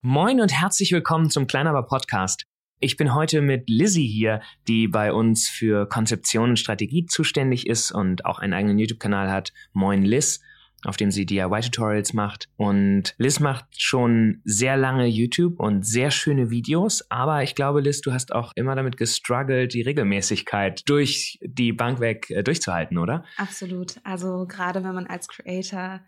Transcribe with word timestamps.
Moin 0.00 0.40
und 0.40 0.52
herzlich 0.52 0.92
willkommen 0.92 1.28
zum 1.28 1.48
Kleinaber 1.48 1.82
Podcast. 1.82 2.44
Ich 2.78 2.96
bin 2.96 3.16
heute 3.16 3.40
mit 3.40 3.68
Lizzie 3.68 4.06
hier, 4.06 4.40
die 4.68 4.86
bei 4.86 5.12
uns 5.12 5.48
für 5.48 5.88
Konzeption 5.88 6.50
und 6.50 6.56
Strategie 6.56 7.04
zuständig 7.06 7.66
ist 7.66 7.90
und 7.90 8.24
auch 8.24 8.38
einen 8.38 8.52
eigenen 8.52 8.78
YouTube-Kanal 8.78 9.28
hat. 9.28 9.52
Moin 9.72 10.04
Liz, 10.04 10.40
auf 10.84 10.96
dem 10.96 11.10
sie 11.10 11.26
DIY-Tutorials 11.26 12.12
macht. 12.12 12.48
Und 12.56 13.16
Liz 13.18 13.40
macht 13.40 13.64
schon 13.76 14.40
sehr 14.44 14.76
lange 14.76 15.06
YouTube 15.06 15.58
und 15.58 15.84
sehr 15.84 16.12
schöne 16.12 16.48
Videos. 16.48 17.04
Aber 17.10 17.42
ich 17.42 17.56
glaube, 17.56 17.80
Liz, 17.80 18.00
du 18.00 18.12
hast 18.12 18.32
auch 18.32 18.52
immer 18.54 18.76
damit 18.76 18.98
gestruggelt, 18.98 19.74
die 19.74 19.82
Regelmäßigkeit 19.82 20.88
durch 20.88 21.40
die 21.42 21.72
Bank 21.72 21.98
weg 21.98 22.30
äh, 22.30 22.44
durchzuhalten, 22.44 22.98
oder? 22.98 23.24
Absolut. 23.36 23.96
Also 24.04 24.46
gerade 24.46 24.84
wenn 24.84 24.94
man 24.94 25.08
als 25.08 25.26
Creator 25.26 26.02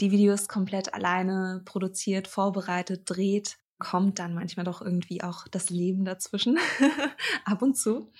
die 0.00 0.10
Videos 0.10 0.48
komplett 0.48 0.94
alleine 0.94 1.62
produziert, 1.64 2.28
vorbereitet, 2.28 3.02
dreht, 3.04 3.58
kommt 3.78 4.18
dann 4.18 4.34
manchmal 4.34 4.64
doch 4.64 4.80
irgendwie 4.80 5.22
auch 5.22 5.48
das 5.48 5.68
Leben 5.68 6.04
dazwischen, 6.04 6.58
ab 7.44 7.60
und 7.60 7.76
zu. 7.76 8.10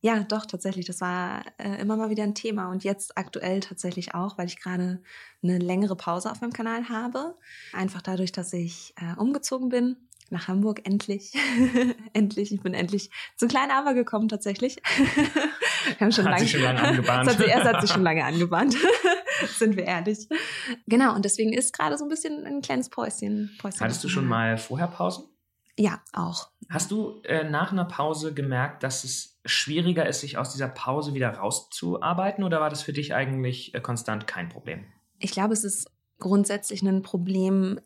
Ja, 0.00 0.24
doch, 0.24 0.46
tatsächlich, 0.46 0.86
das 0.86 1.00
war 1.00 1.44
äh, 1.58 1.80
immer 1.80 1.96
mal 1.96 2.10
wieder 2.10 2.24
ein 2.24 2.34
Thema 2.34 2.70
und 2.70 2.82
jetzt 2.82 3.16
aktuell 3.16 3.60
tatsächlich 3.60 4.14
auch, 4.14 4.38
weil 4.38 4.46
ich 4.46 4.60
gerade 4.60 5.02
eine 5.42 5.58
längere 5.58 5.96
Pause 5.96 6.30
auf 6.30 6.40
meinem 6.40 6.52
Kanal 6.52 6.88
habe. 6.88 7.36
Einfach 7.72 8.02
dadurch, 8.02 8.32
dass 8.32 8.52
ich 8.52 8.94
äh, 8.96 9.18
umgezogen 9.18 9.68
bin 9.68 9.96
nach 10.30 10.48
Hamburg, 10.48 10.80
endlich. 10.84 11.32
endlich, 12.14 12.52
ich 12.52 12.62
bin 12.62 12.74
endlich 12.74 13.10
zu 13.36 13.46
kleinen 13.46 13.70
Aber 13.70 13.94
gekommen 13.94 14.28
tatsächlich. 14.28 14.76
Wir 15.98 16.00
haben 16.00 16.12
schon 16.12 16.24
hat 16.24 16.32
lange, 16.32 16.42
sich 16.42 16.52
schon 16.52 16.62
lange 16.62 16.80
angebahnt. 16.80 17.28
hat, 17.28 17.40
erst 17.40 17.64
hat 17.64 17.80
sich 17.82 17.90
schon 17.90 18.02
lange 18.02 18.24
angebahnt. 18.24 18.76
sind 19.58 19.76
wir 19.76 19.84
ehrlich. 19.84 20.28
Genau, 20.86 21.14
und 21.14 21.24
deswegen 21.24 21.52
ist 21.52 21.76
gerade 21.76 21.98
so 21.98 22.04
ein 22.04 22.08
bisschen 22.08 22.46
ein 22.46 22.62
kleines 22.62 22.88
Päuschen. 22.88 23.56
Päuschen 23.58 23.80
Hattest 23.80 24.02
du 24.04 24.08
schon 24.08 24.26
mal 24.26 24.58
vorher 24.58 24.88
Pausen? 24.88 25.24
Ja, 25.78 26.02
auch. 26.12 26.50
Hast 26.68 26.90
du 26.90 27.20
äh, 27.24 27.44
nach 27.44 27.72
einer 27.72 27.86
Pause 27.86 28.34
gemerkt, 28.34 28.82
dass 28.82 29.04
es 29.04 29.40
schwieriger 29.44 30.06
ist, 30.06 30.20
sich 30.20 30.38
aus 30.38 30.52
dieser 30.52 30.68
Pause 30.68 31.14
wieder 31.14 31.30
rauszuarbeiten 31.30 32.44
oder 32.44 32.60
war 32.60 32.70
das 32.70 32.82
für 32.82 32.92
dich 32.92 33.14
eigentlich 33.14 33.74
äh, 33.74 33.80
konstant 33.80 34.26
kein 34.26 34.48
Problem? 34.48 34.84
Ich 35.18 35.32
glaube, 35.32 35.54
es 35.54 35.64
ist 35.64 35.90
grundsätzlich 36.18 36.82
ein 36.82 37.02
Problem, 37.02 37.80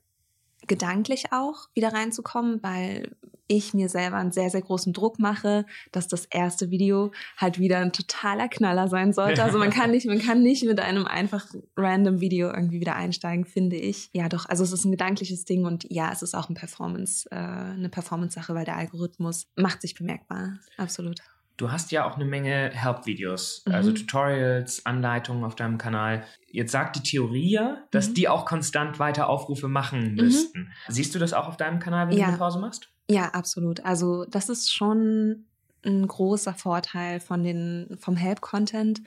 gedanklich 0.67 1.33
auch 1.33 1.69
wieder 1.75 1.93
reinzukommen, 1.93 2.63
weil 2.63 3.17
ich 3.49 3.75
mir 3.75 3.89
selber 3.89 4.17
einen 4.17 4.33
sehr, 4.33 4.51
sehr 4.51 4.63
großen 4.63 4.93
Druck 4.93 5.19
mache, 5.19 5.67
dass 5.93 6.09
das 6.09 6.27
erste 6.27 6.71
Video 6.71 7.13
halt 7.37 7.59
wieder 7.59 7.79
ein 7.79 7.93
totaler 7.93 8.49
Knaller 8.49 8.89
sein 8.89 9.13
sollte. 9.13 9.43
Also 9.43 9.59
man 9.59 9.71
kann 9.71 9.91
nicht, 9.93 10.07
man 10.07 10.21
kann 10.21 10.43
nicht 10.43 10.65
mit 10.65 10.81
einem 10.81 11.07
einfach 11.07 11.47
random 11.77 12.21
Video 12.21 12.49
irgendwie 12.49 12.81
wieder 12.81 12.97
einsteigen, 12.97 13.45
finde 13.45 13.77
ich. 13.77 14.11
Ja, 14.13 14.29
doch, 14.29 14.49
also 14.49 14.65
es 14.65 14.73
ist 14.73 14.85
ein 14.85 14.91
gedankliches 14.91 15.45
Ding 15.45 15.65
und 15.65 15.87
ja, 15.91 16.11
es 16.13 16.23
ist 16.23 16.35
auch 16.35 16.49
ein 16.49 16.55
Performance, 16.55 17.29
äh, 17.31 17.37
eine 17.37 17.89
Performance-Sache, 17.89 18.55
weil 18.55 18.65
der 18.65 18.77
Algorithmus 18.77 19.47
macht 19.57 19.83
sich 19.83 19.95
bemerkbar. 19.95 20.59
Absolut. 20.77 21.21
Du 21.57 21.73
hast 21.73 21.91
ja 21.91 22.07
auch 22.07 22.17
eine 22.17 22.27
Menge 22.27 22.71
Help-Videos, 22.71 23.63
mhm. 23.67 23.75
also 23.75 23.93
Tutorials, 23.93 24.85
Anleitungen 24.85 25.45
auf 25.45 25.55
deinem 25.55 25.79
Kanal. 25.79 26.25
Jetzt 26.51 26.73
sagt 26.73 26.97
die 26.97 27.03
Theorie 27.03 27.51
ja, 27.51 27.79
dass 27.91 28.11
mhm. 28.11 28.15
die 28.15 28.29
auch 28.29 28.45
konstant 28.45 28.99
weiter 28.99 29.29
Aufrufe 29.29 29.69
machen 29.69 30.11
mhm. 30.11 30.15
müssten. 30.17 30.61
Mhm. 30.61 30.69
Siehst 30.89 31.15
du 31.15 31.19
das 31.19 31.33
auch 31.33 31.49
auf 31.49 31.57
deinem 31.57 31.79
Kanal, 31.79 32.09
wenn 32.09 32.19
ja. 32.19 32.25
du 32.25 32.29
eine 32.31 32.39
Pause 32.39 32.59
machst? 32.59 32.91
Ja, 33.09 33.29
absolut. 33.31 33.85
Also 33.85 34.25
das 34.25 34.49
ist 34.49 34.73
schon 34.73 35.45
ein 35.85 36.07
großer 36.07 36.55
Vorteil 36.55 37.21
von 37.21 37.45
den, 37.45 37.97
vom 38.01 38.17
Help-Content, 38.17 39.03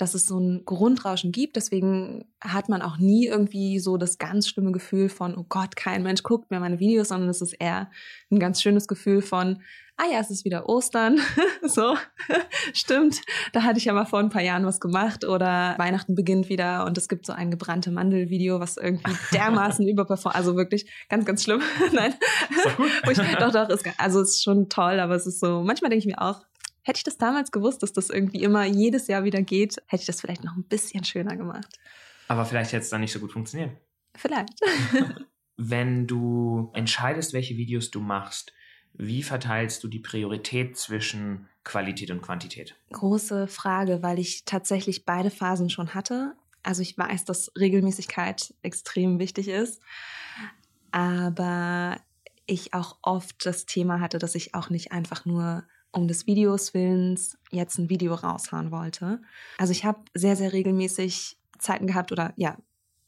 dass 0.00 0.14
es 0.14 0.26
so 0.26 0.38
ein 0.38 0.64
Grundrauschen 0.64 1.32
gibt. 1.32 1.56
Deswegen 1.56 2.24
hat 2.40 2.68
man 2.68 2.82
auch 2.82 2.98
nie 2.98 3.26
irgendwie 3.26 3.78
so 3.78 3.96
das 3.96 4.18
ganz 4.18 4.48
schlimme 4.48 4.72
Gefühl 4.72 5.08
von, 5.08 5.36
oh 5.36 5.44
Gott, 5.48 5.76
kein 5.76 6.02
Mensch 6.02 6.22
guckt 6.22 6.50
mehr 6.50 6.60
meine 6.60 6.78
Videos, 6.78 7.08
sondern 7.08 7.28
es 7.28 7.42
ist 7.42 7.54
eher 7.54 7.90
ein 8.30 8.38
ganz 8.38 8.62
schönes 8.62 8.88
Gefühl 8.88 9.22
von, 9.22 9.60
ah 9.98 10.04
ja, 10.10 10.20
es 10.20 10.30
ist 10.30 10.44
wieder 10.44 10.68
Ostern. 10.68 11.20
so, 11.62 11.96
stimmt. 12.72 13.20
Da 13.52 13.64
hatte 13.64 13.78
ich 13.78 13.84
ja 13.84 13.92
mal 13.92 14.06
vor 14.06 14.20
ein 14.20 14.30
paar 14.30 14.42
Jahren 14.42 14.64
was 14.64 14.80
gemacht 14.80 15.24
oder 15.24 15.74
Weihnachten 15.76 16.14
beginnt 16.14 16.48
wieder 16.48 16.86
und 16.86 16.96
es 16.96 17.08
gibt 17.08 17.26
so 17.26 17.32
ein 17.32 17.50
gebrannte 17.50 17.90
Mandel-Video, 17.90 18.60
was 18.60 18.76
irgendwie 18.76 19.12
dermaßen 19.32 19.86
überperformt. 19.86 20.36
Also 20.36 20.56
wirklich 20.56 20.90
ganz, 21.08 21.24
ganz 21.24 21.42
schlimm. 21.42 21.60
Nein. 21.92 22.14
Doch, 22.64 23.10
ich, 23.10 23.18
doch, 23.36 23.52
doch, 23.52 23.68
ist, 23.68 23.84
also 23.98 24.22
ist 24.22 24.42
schon 24.42 24.68
toll, 24.68 25.00
aber 25.00 25.16
es 25.16 25.26
ist 25.26 25.40
so, 25.40 25.62
manchmal 25.62 25.90
denke 25.90 26.06
ich 26.06 26.06
mir 26.06 26.22
auch, 26.22 26.42
hätte 26.88 26.98
ich 26.98 27.04
das 27.04 27.18
damals 27.18 27.52
gewusst, 27.52 27.82
dass 27.82 27.92
das 27.92 28.10
irgendwie 28.10 28.42
immer 28.42 28.64
jedes 28.64 29.06
Jahr 29.06 29.22
wieder 29.24 29.42
geht, 29.42 29.76
hätte 29.86 30.00
ich 30.00 30.06
das 30.06 30.20
vielleicht 30.20 30.42
noch 30.42 30.56
ein 30.56 30.64
bisschen 30.64 31.04
schöner 31.04 31.36
gemacht. 31.36 31.78
Aber 32.26 32.44
vielleicht 32.44 32.72
hätte 32.72 32.82
es 32.82 32.90
dann 32.90 33.02
nicht 33.02 33.12
so 33.12 33.20
gut 33.20 33.32
funktioniert. 33.32 33.76
Vielleicht. 34.16 34.58
Wenn 35.56 36.06
du 36.06 36.70
entscheidest, 36.74 37.32
welche 37.32 37.56
Videos 37.56 37.90
du 37.90 38.00
machst, 38.00 38.52
wie 38.94 39.22
verteilst 39.22 39.84
du 39.84 39.88
die 39.88 40.00
Priorität 40.00 40.76
zwischen 40.76 41.48
Qualität 41.62 42.10
und 42.10 42.22
Quantität? 42.22 42.74
Große 42.90 43.46
Frage, 43.46 44.02
weil 44.02 44.18
ich 44.18 44.44
tatsächlich 44.44 45.04
beide 45.04 45.30
Phasen 45.30 45.70
schon 45.70 45.94
hatte. 45.94 46.34
Also 46.62 46.82
ich 46.82 46.96
weiß, 46.96 47.24
dass 47.24 47.52
Regelmäßigkeit 47.58 48.54
extrem 48.62 49.18
wichtig 49.18 49.48
ist, 49.48 49.80
aber 50.90 52.00
ich 52.46 52.74
auch 52.74 52.98
oft 53.02 53.44
das 53.46 53.66
Thema 53.66 54.00
hatte, 54.00 54.18
dass 54.18 54.34
ich 54.34 54.54
auch 54.54 54.70
nicht 54.70 54.90
einfach 54.90 55.24
nur 55.24 55.64
um 55.92 56.08
des 56.08 56.26
Videos 56.26 56.74
willens 56.74 57.38
jetzt 57.50 57.78
ein 57.78 57.88
Video 57.88 58.14
raushauen 58.14 58.70
wollte. 58.70 59.20
Also 59.56 59.72
ich 59.72 59.84
habe 59.84 60.00
sehr, 60.14 60.36
sehr 60.36 60.52
regelmäßig 60.52 61.38
Zeiten 61.58 61.86
gehabt 61.86 62.12
oder 62.12 62.32
ja, 62.36 62.56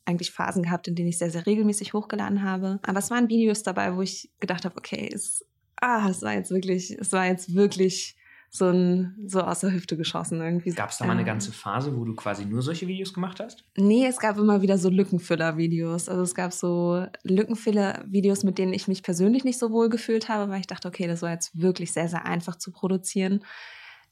eigentlich 0.07 0.33
Phasen 0.33 0.63
gehabt, 0.63 0.89
in 0.89 0.95
denen 0.95 1.09
ich 1.09 1.19
sehr, 1.19 1.31
sehr 1.31 1.47
regelmäßig 1.47 1.93
hochgeladen 1.93 2.43
habe. 2.43 2.81
Aber 2.83 2.99
es 2.99 3.11
waren 3.11 3.29
Videos 3.29 3.63
dabei, 3.63 3.97
wo 3.97 4.03
ich 4.03 4.31
gedacht 4.41 4.65
habe, 4.65 4.77
okay, 4.77 5.09
es 5.13 5.45
ah, 5.81 6.09
es 6.09 6.23
war 6.23 6.35
jetzt 6.35 6.51
wirklich, 6.51 6.97
es 6.99 7.13
war 7.13 7.27
jetzt 7.27 7.55
wirklich 7.55 8.17
so 8.53 8.69
ein 8.69 9.15
so 9.27 9.41
aus 9.43 9.61
der 9.61 9.73
Hüfte 9.73 9.97
geschossen 9.97 10.41
irgendwie. 10.41 10.71
Gab 10.71 10.91
es 10.91 10.99
da 10.99 11.05
mal 11.07 11.13
eine 11.13 11.21
ähm. 11.21 11.27
ganze 11.27 11.53
Phase, 11.53 11.97
wo 11.97 12.05
du 12.05 12.15
quasi 12.15 12.45
nur 12.45 12.63
solche 12.63 12.89
Videos 12.89 13.15
gemacht 13.15 13.39
hast? 13.39 13.65
Nee, 13.77 14.07
es 14.07 14.19
gab 14.19 14.39
immer 14.39 14.61
wieder 14.61 14.77
so 14.77 14.91
Lückenfüller-Videos. 14.91 16.09
Also 16.09 16.23
es 16.23 16.35
gab 16.35 16.53
so 16.53 17.07
Lückenfüller-Videos, 17.23 18.43
mit 18.43 18.59
denen 18.59 18.73
ich 18.73 18.89
mich 18.89 19.05
persönlich 19.05 19.45
nicht 19.45 19.59
so 19.59 19.71
wohl 19.71 19.89
gefühlt 19.89 20.29
habe, 20.29 20.51
weil 20.51 20.61
ich 20.61 20.67
dachte, 20.67 20.89
okay, 20.89 21.07
das 21.07 21.23
war 21.23 21.31
jetzt 21.31 21.57
wirklich 21.59 21.93
sehr, 21.93 22.09
sehr 22.09 22.27
einfach 22.27 22.57
zu 22.57 22.73
produzieren, 22.73 23.45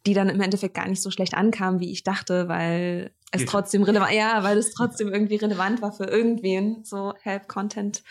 die 0.06 0.14
dann 0.14 0.28
im 0.28 0.40
Endeffekt 0.40 0.74
gar 0.74 0.86
nicht 0.86 1.02
so 1.02 1.10
schlecht 1.10 1.34
ankamen, 1.34 1.80
wie 1.80 1.90
ich 1.90 2.04
dachte, 2.04 2.46
weil 2.46 3.10
es 3.30 3.40
Geht. 3.40 3.48
trotzdem 3.50 3.82
relevant, 3.82 4.12
ja, 4.12 4.42
weil 4.42 4.56
es 4.56 4.72
trotzdem 4.72 5.08
irgendwie 5.08 5.36
relevant 5.36 5.82
war 5.82 5.92
für 5.92 6.04
irgendwen, 6.04 6.82
so 6.84 7.12
Help-Content 7.20 8.02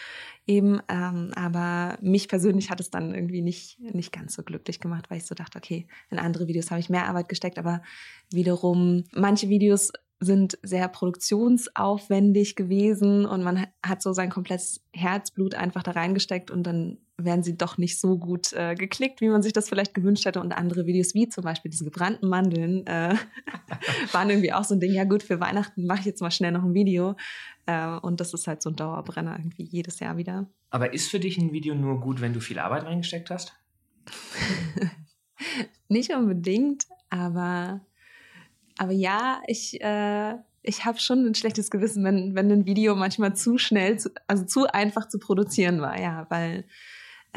eben. 0.45 0.79
Ähm, 0.87 1.31
aber 1.35 1.97
mich 2.01 2.27
persönlich 2.27 2.69
hat 2.69 2.79
es 2.79 2.91
dann 2.91 3.15
irgendwie 3.15 3.41
nicht, 3.41 3.79
nicht 3.79 4.11
ganz 4.11 4.35
so 4.35 4.43
glücklich 4.43 4.79
gemacht, 4.79 5.09
weil 5.09 5.17
ich 5.17 5.25
so 5.25 5.33
dachte, 5.33 5.57
okay, 5.57 5.87
in 6.11 6.19
andere 6.19 6.47
Videos 6.47 6.69
habe 6.69 6.79
ich 6.79 6.89
mehr 6.89 7.07
Arbeit 7.07 7.29
gesteckt, 7.29 7.57
aber 7.57 7.81
wiederum 8.31 9.05
manche 9.11 9.49
Videos 9.49 9.91
sind 10.19 10.57
sehr 10.63 10.87
produktionsaufwendig 10.87 12.55
gewesen 12.55 13.25
und 13.25 13.43
man 13.43 13.67
hat 13.83 14.01
so 14.01 14.13
sein 14.13 14.29
komplettes 14.29 14.81
Herzblut 14.91 15.53
einfach 15.55 15.83
da 15.83 15.91
reingesteckt 15.91 16.49
und 16.49 16.63
dann 16.63 16.97
werden 17.17 17.43
sie 17.43 17.57
doch 17.57 17.77
nicht 17.77 17.99
so 17.99 18.17
gut 18.17 18.53
äh, 18.53 18.75
geklickt, 18.75 19.21
wie 19.21 19.29
man 19.29 19.41
sich 19.41 19.51
das 19.51 19.69
vielleicht 19.69 19.93
gewünscht 19.93 20.25
hätte. 20.25 20.39
Und 20.39 20.51
andere 20.51 20.85
Videos, 20.85 21.15
wie 21.15 21.27
zum 21.27 21.43
Beispiel 21.43 21.71
diese 21.71 21.83
gebrannten 21.83 22.29
Mandeln, 22.29 22.85
äh, 22.85 23.15
waren 24.11 24.29
irgendwie 24.29 24.53
auch 24.53 24.63
so 24.63 24.75
ein 24.75 24.79
Ding, 24.79 24.93
ja 24.93 25.03
gut, 25.03 25.23
für 25.23 25.39
Weihnachten 25.39 25.85
mache 25.87 26.01
ich 26.01 26.05
jetzt 26.05 26.21
mal 26.21 26.31
schnell 26.31 26.51
noch 26.51 26.63
ein 26.63 26.75
Video. 26.75 27.15
Äh, 27.65 27.97
und 27.97 28.19
das 28.19 28.33
ist 28.33 28.47
halt 28.47 28.61
so 28.61 28.69
ein 28.69 28.75
Dauerbrenner 28.75 29.35
irgendwie 29.39 29.63
jedes 29.63 29.99
Jahr 29.99 30.17
wieder. 30.17 30.47
Aber 30.69 30.93
ist 30.93 31.09
für 31.09 31.19
dich 31.19 31.37
ein 31.37 31.53
Video 31.53 31.73
nur 31.73 31.99
gut, 31.99 32.21
wenn 32.21 32.33
du 32.33 32.39
viel 32.39 32.59
Arbeit 32.59 32.85
reingesteckt 32.85 33.31
hast? 33.31 33.53
nicht 35.87 36.13
unbedingt, 36.13 36.85
aber, 37.09 37.81
aber 38.77 38.91
ja, 38.91 39.41
ich, 39.47 39.81
äh, 39.81 40.35
ich 40.61 40.85
habe 40.85 40.99
schon 40.99 41.25
ein 41.25 41.35
schlechtes 41.35 41.71
Gewissen, 41.71 42.03
wenn, 42.03 42.35
wenn 42.35 42.51
ein 42.51 42.65
Video 42.65 42.95
manchmal 42.95 43.35
zu 43.35 43.57
schnell, 43.57 43.97
zu, 43.97 44.09
also 44.27 44.45
zu 44.45 44.67
einfach 44.67 45.07
zu 45.07 45.17
produzieren 45.17 45.81
war, 45.81 45.99
ja, 45.99 46.27
weil 46.29 46.65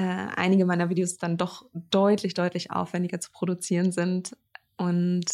äh, 0.00 0.28
einige 0.34 0.64
meiner 0.64 0.88
Videos 0.88 1.18
dann 1.18 1.36
doch 1.36 1.66
deutlich, 1.74 2.32
deutlich 2.32 2.70
aufwendiger 2.70 3.20
zu 3.20 3.30
produzieren 3.32 3.92
sind. 3.92 4.34
Und 4.78 5.26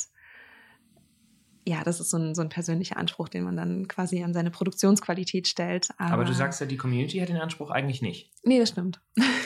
ja, 1.64 1.84
das 1.84 2.00
ist 2.00 2.10
so 2.10 2.16
ein, 2.16 2.34
so 2.34 2.42
ein 2.42 2.48
persönlicher 2.48 2.96
Anspruch, 2.96 3.28
den 3.28 3.44
man 3.44 3.56
dann 3.56 3.86
quasi 3.86 4.24
an 4.24 4.34
seine 4.34 4.50
Produktionsqualität 4.50 5.46
stellt. 5.46 5.90
Aber, 5.98 6.14
Aber 6.14 6.24
du 6.24 6.32
sagst 6.32 6.60
ja, 6.60 6.66
die 6.66 6.76
Community 6.76 7.18
hat 7.18 7.28
den 7.28 7.36
Anspruch 7.36 7.70
eigentlich 7.70 8.02
nicht. 8.02 8.32
Nee, 8.42 8.58
das 8.58 8.70
stimmt. 8.70 9.00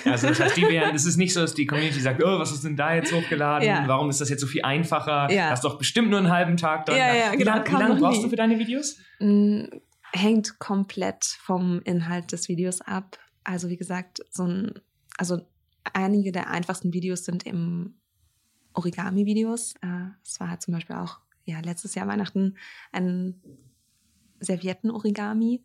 Also 0.06 0.28
das 0.28 0.40
heißt, 0.40 0.56
die 0.56 0.62
wären, 0.70 0.94
es 0.94 1.04
ist 1.04 1.18
nicht 1.18 1.34
so, 1.34 1.40
dass 1.40 1.52
die 1.52 1.66
Community 1.66 2.00
sagt, 2.00 2.24
oh, 2.24 2.38
was 2.38 2.50
ist 2.52 2.64
denn 2.64 2.76
da 2.76 2.94
jetzt 2.94 3.12
hochgeladen? 3.12 3.68
Ja. 3.68 3.84
Warum 3.86 4.08
ist 4.08 4.22
das 4.22 4.30
jetzt 4.30 4.40
so 4.40 4.46
viel 4.46 4.62
einfacher? 4.62 5.30
Ja. 5.30 5.50
Hast 5.50 5.64
doch 5.64 5.76
bestimmt 5.76 6.08
nur 6.08 6.18
einen 6.18 6.30
halben 6.30 6.56
Tag 6.56 6.86
dran. 6.86 6.96
Ja, 6.96 7.14
ja, 7.14 7.32
wie 7.32 7.36
genau. 7.36 7.56
Lang, 7.56 7.72
lange 7.72 8.00
brauchst 8.00 8.18
nie. 8.18 8.24
du 8.24 8.30
für 8.30 8.36
deine 8.36 8.58
Videos? 8.58 8.96
Mm, 9.18 9.64
hängt 10.12 10.58
komplett 10.58 11.24
vom 11.24 11.82
Inhalt 11.84 12.32
des 12.32 12.48
Videos 12.48 12.80
ab. 12.80 13.18
Also 13.44 13.68
wie 13.68 13.76
gesagt, 13.76 14.20
so 14.30 14.44
ein, 14.44 14.80
also 15.20 15.46
einige 15.92 16.32
der 16.32 16.48
einfachsten 16.48 16.94
Videos 16.94 17.26
sind 17.26 17.44
im 17.44 17.94
Origami-Videos. 18.72 19.74
Äh, 19.82 20.08
es 20.24 20.40
war 20.40 20.58
zum 20.60 20.72
Beispiel 20.72 20.96
auch 20.96 21.20
ja, 21.44 21.60
letztes 21.60 21.94
Jahr 21.94 22.08
Weihnachten 22.08 22.56
ein 22.90 23.42
Servietten-Origami. 24.40 25.62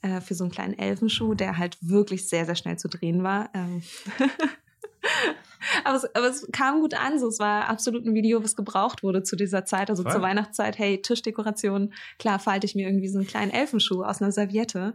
äh, 0.00 0.20
für 0.22 0.34
so 0.34 0.44
einen 0.44 0.50
kleinen 0.50 0.78
Elfenschuh, 0.78 1.34
der 1.34 1.58
halt 1.58 1.76
wirklich 1.82 2.26
sehr, 2.26 2.46
sehr 2.46 2.54
schnell 2.54 2.78
zu 2.78 2.88
drehen 2.88 3.22
war. 3.22 3.50
Aber, 5.84 5.96
es, 5.96 6.04
aber 6.14 6.28
es 6.28 6.48
kam 6.52 6.80
gut 6.80 6.94
an. 6.94 7.18
So, 7.18 7.28
es 7.28 7.38
war 7.38 7.68
absolut 7.68 8.04
ein 8.04 8.14
Video, 8.14 8.42
was 8.42 8.56
gebraucht 8.56 9.02
wurde 9.02 9.22
zu 9.22 9.36
dieser 9.36 9.64
Zeit, 9.64 9.90
also 9.90 10.02
Voll. 10.02 10.12
zur 10.12 10.22
Weihnachtszeit. 10.22 10.78
Hey, 10.78 11.00
Tischdekoration, 11.00 11.92
klar 12.18 12.38
falte 12.38 12.66
ich 12.66 12.74
mir 12.74 12.86
irgendwie 12.86 13.08
so 13.08 13.18
einen 13.18 13.26
kleinen 13.26 13.50
Elfenschuh 13.50 14.02
aus 14.02 14.20
einer 14.20 14.32
Serviette. 14.32 14.94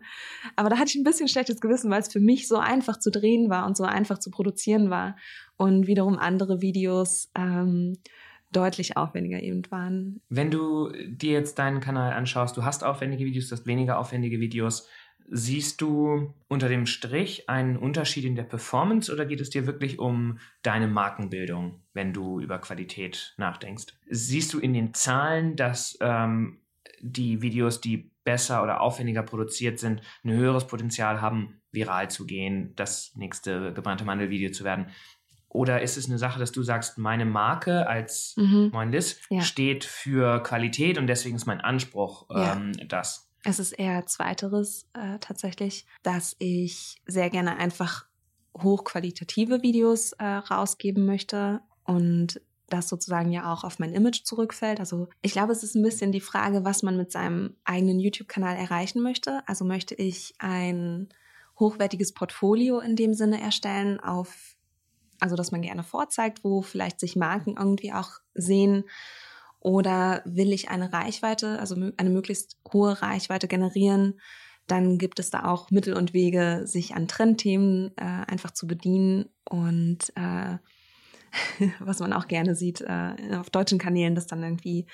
Aber 0.55 0.69
da 0.69 0.77
hatte 0.77 0.89
ich 0.89 0.95
ein 0.95 1.03
bisschen 1.03 1.27
schlechtes 1.27 1.61
Gewissen, 1.61 1.91
weil 1.91 2.01
es 2.01 2.11
für 2.11 2.19
mich 2.19 2.47
so 2.47 2.57
einfach 2.57 2.99
zu 2.99 3.11
drehen 3.11 3.49
war 3.49 3.65
und 3.65 3.77
so 3.77 3.83
einfach 3.83 4.19
zu 4.19 4.31
produzieren 4.31 4.89
war. 4.89 5.15
Und 5.57 5.87
wiederum 5.87 6.17
andere 6.17 6.61
Videos 6.61 7.29
ähm, 7.35 7.97
deutlich 8.51 8.97
aufwendiger 8.97 9.41
eben 9.41 9.63
waren. 9.71 10.21
Wenn 10.29 10.51
du 10.51 10.91
dir 11.07 11.31
jetzt 11.31 11.57
deinen 11.59 11.79
Kanal 11.79 12.13
anschaust, 12.13 12.57
du 12.57 12.63
hast 12.63 12.83
aufwendige 12.83 13.25
Videos, 13.25 13.47
du 13.47 13.55
hast 13.55 13.65
weniger 13.65 13.97
aufwendige 13.97 14.39
Videos. 14.39 14.87
Siehst 15.33 15.79
du 15.79 16.33
unter 16.49 16.67
dem 16.67 16.85
Strich 16.85 17.47
einen 17.47 17.77
Unterschied 17.77 18.25
in 18.25 18.35
der 18.35 18.43
Performance 18.43 19.13
oder 19.13 19.25
geht 19.25 19.39
es 19.39 19.49
dir 19.49 19.65
wirklich 19.65 19.97
um 19.97 20.39
deine 20.61 20.89
Markenbildung, 20.89 21.79
wenn 21.93 22.11
du 22.11 22.41
über 22.41 22.59
Qualität 22.59 23.33
nachdenkst? 23.37 23.93
Siehst 24.09 24.51
du 24.53 24.59
in 24.59 24.73
den 24.73 24.93
Zahlen, 24.93 25.55
dass 25.55 25.97
ähm, 26.01 26.59
die 26.99 27.41
Videos, 27.41 27.79
die 27.79 28.11
besser 28.25 28.61
oder 28.61 28.81
aufwendiger 28.81 29.23
produziert 29.23 29.79
sind, 29.79 30.01
ein 30.25 30.31
höheres 30.31 30.67
Potenzial 30.67 31.21
haben, 31.21 31.61
viral 31.71 32.11
zu 32.11 32.25
gehen, 32.25 32.73
das 32.75 33.13
nächste 33.15 33.71
gebrannte 33.71 34.03
Mandelvideo 34.03 34.51
zu 34.51 34.65
werden? 34.65 34.87
Oder 35.47 35.81
ist 35.81 35.95
es 35.95 36.09
eine 36.09 36.17
Sache, 36.17 36.39
dass 36.39 36.51
du 36.51 36.61
sagst, 36.61 36.97
meine 36.97 37.25
Marke 37.25 37.87
als 37.87 38.35
mhm. 38.35 38.71
Moin 38.73 38.91
Liz 38.91 39.21
ja. 39.29 39.39
steht 39.39 39.85
für 39.85 40.43
Qualität 40.43 40.97
und 40.97 41.07
deswegen 41.07 41.37
ist 41.37 41.45
mein 41.45 41.61
Anspruch 41.61 42.25
ähm, 42.29 42.73
ja. 42.77 42.85
das? 42.85 43.30
Es 43.43 43.59
ist 43.59 43.71
eher 43.71 44.05
zweiteres 44.05 44.87
äh, 44.93 45.17
tatsächlich, 45.19 45.85
dass 46.03 46.35
ich 46.39 47.01
sehr 47.07 47.29
gerne 47.29 47.57
einfach 47.57 48.05
hochqualitative 48.57 49.63
Videos 49.63 50.11
äh, 50.13 50.25
rausgeben 50.25 51.05
möchte 51.05 51.61
und 51.85 52.41
das 52.71 52.87
sozusagen 52.87 53.31
ja 53.31 53.51
auch 53.51 53.63
auf 53.63 53.79
mein 53.79 53.93
Image 53.93 54.23
zurückfällt. 54.23 54.79
Also 54.79 55.09
ich 55.21 55.33
glaube, 55.33 55.51
es 55.51 55.63
ist 55.63 55.75
ein 55.75 55.83
bisschen 55.83 56.11
die 56.11 56.21
Frage, 56.21 56.63
was 56.63 56.83
man 56.83 56.97
mit 56.97 57.11
seinem 57.11 57.55
eigenen 57.65 57.99
YouTube-Kanal 57.99 58.55
erreichen 58.55 59.01
möchte. 59.01 59.41
Also 59.45 59.65
möchte 59.65 59.93
ich 59.95 60.33
ein 60.39 61.09
hochwertiges 61.59 62.13
Portfolio 62.13 62.79
in 62.79 62.95
dem 62.95 63.13
Sinne 63.13 63.41
erstellen, 63.41 63.99
auf, 63.99 64.55
also 65.19 65.35
dass 65.35 65.51
man 65.51 65.61
gerne 65.61 65.83
vorzeigt, 65.83 66.43
wo 66.43 66.61
vielleicht 66.61 66.99
sich 66.99 67.15
Marken 67.15 67.55
irgendwie 67.57 67.91
auch 67.93 68.11
sehen 68.33 68.85
oder 69.61 70.21
will 70.25 70.51
ich 70.51 70.69
eine 70.69 70.91
Reichweite, 70.91 71.59
also 71.59 71.75
eine 71.97 72.09
möglichst 72.09 72.57
hohe 72.73 73.01
Reichweite 73.01 73.47
generieren, 73.47 74.19
dann 74.67 74.97
gibt 74.97 75.19
es 75.19 75.29
da 75.29 75.45
auch 75.45 75.71
Mittel 75.71 75.93
und 75.95 76.13
Wege, 76.13 76.63
sich 76.65 76.95
an 76.95 77.07
Trendthemen 77.07 77.91
äh, 77.97 78.03
einfach 78.03 78.51
zu 78.51 78.67
bedienen 78.67 79.25
und 79.49 80.11
äh, 80.15 80.57
was 81.79 81.99
man 81.99 82.13
auch 82.13 82.27
gerne 82.27 82.55
sieht 82.55 82.81
äh, 82.81 83.13
auf 83.39 83.49
deutschen 83.49 83.79
Kanälen, 83.79 84.15
dass 84.15 84.27
dann 84.27 84.43
irgendwie 84.43 84.87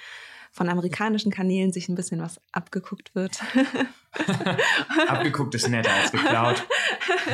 von 0.52 0.70
amerikanischen 0.70 1.32
Kanälen 1.32 1.72
sich 1.72 1.88
ein 1.88 1.96
bisschen 1.96 2.22
was 2.22 2.42
abgeguckt 2.52 3.14
wird. 3.14 3.40
abgeguckt 5.08 5.54
ist 5.56 5.70
netter 5.70 5.94
als 5.94 6.12
geklaut. 6.12 6.68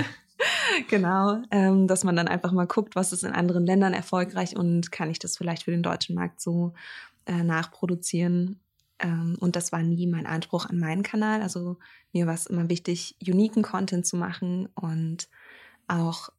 genau, 0.90 1.42
ähm, 1.52 1.88
dass 1.88 2.04
man 2.04 2.16
dann 2.16 2.28
einfach 2.28 2.52
mal 2.52 2.68
guckt, 2.68 2.96
was 2.96 3.14
ist 3.14 3.24
in 3.24 3.32
anderen 3.32 3.66
Ländern 3.66 3.94
erfolgreich 3.94 4.58
und 4.58 4.92
kann 4.92 5.10
ich 5.10 5.20
das 5.20 5.38
vielleicht 5.38 5.64
für 5.64 5.72
den 5.72 5.84
deutschen 5.84 6.16
Markt 6.16 6.42
so 6.42 6.74
äh, 7.26 7.44
nachproduzieren. 7.44 8.60
Ähm, 9.00 9.38
und 9.40 9.56
das 9.56 9.72
war 9.72 9.84
nie 9.84 10.08
mein 10.08 10.26
Anspruch 10.26 10.66
an 10.66 10.80
meinen 10.80 11.04
Kanal. 11.04 11.42
Also 11.42 11.78
mir 12.12 12.28
war 12.28 12.34
es 12.34 12.48
immer 12.48 12.70
wichtig, 12.70 13.18
uniken 13.26 13.64
Content 13.64 14.06
zu 14.06 14.16
machen 14.18 14.68
und 14.76 15.30
auch 15.88 16.30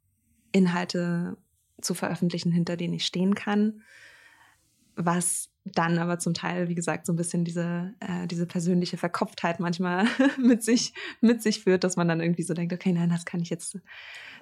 Inhalte 0.53 1.37
zu 1.81 1.95
veröffentlichen, 1.95 2.53
hinter 2.53 2.77
denen 2.77 2.95
ich 2.95 3.07
stehen 3.07 3.35
kann. 3.35 3.83
Was 4.97 5.51
dann 5.65 5.99
aber 5.99 6.19
zum 6.19 6.35
Teil, 6.35 6.69
wie 6.69 6.75
gesagt, 6.75 7.07
so 7.07 7.13
ein 7.13 7.17
bisschen 7.17 7.45
diese, 7.45 7.95
äh, 8.01 8.27
diese 8.27 8.47
persönliche 8.47 8.99
Verkopftheit 8.99 9.61
manchmal 9.61 10.07
mit 10.39 10.63
sich, 10.63 10.93
mit 11.21 11.43
sich 11.43 11.65
führt, 11.65 11.85
dass 11.85 11.97
man 11.97 12.07
dann 12.07 12.21
irgendwie 12.21 12.43
so 12.43 12.53
denkt, 12.53 12.73
okay, 12.73 12.93
nein, 12.93 13.09
das 13.09 13.25
kann 13.25 13.41
ich 13.41 13.49
jetzt, 13.49 13.79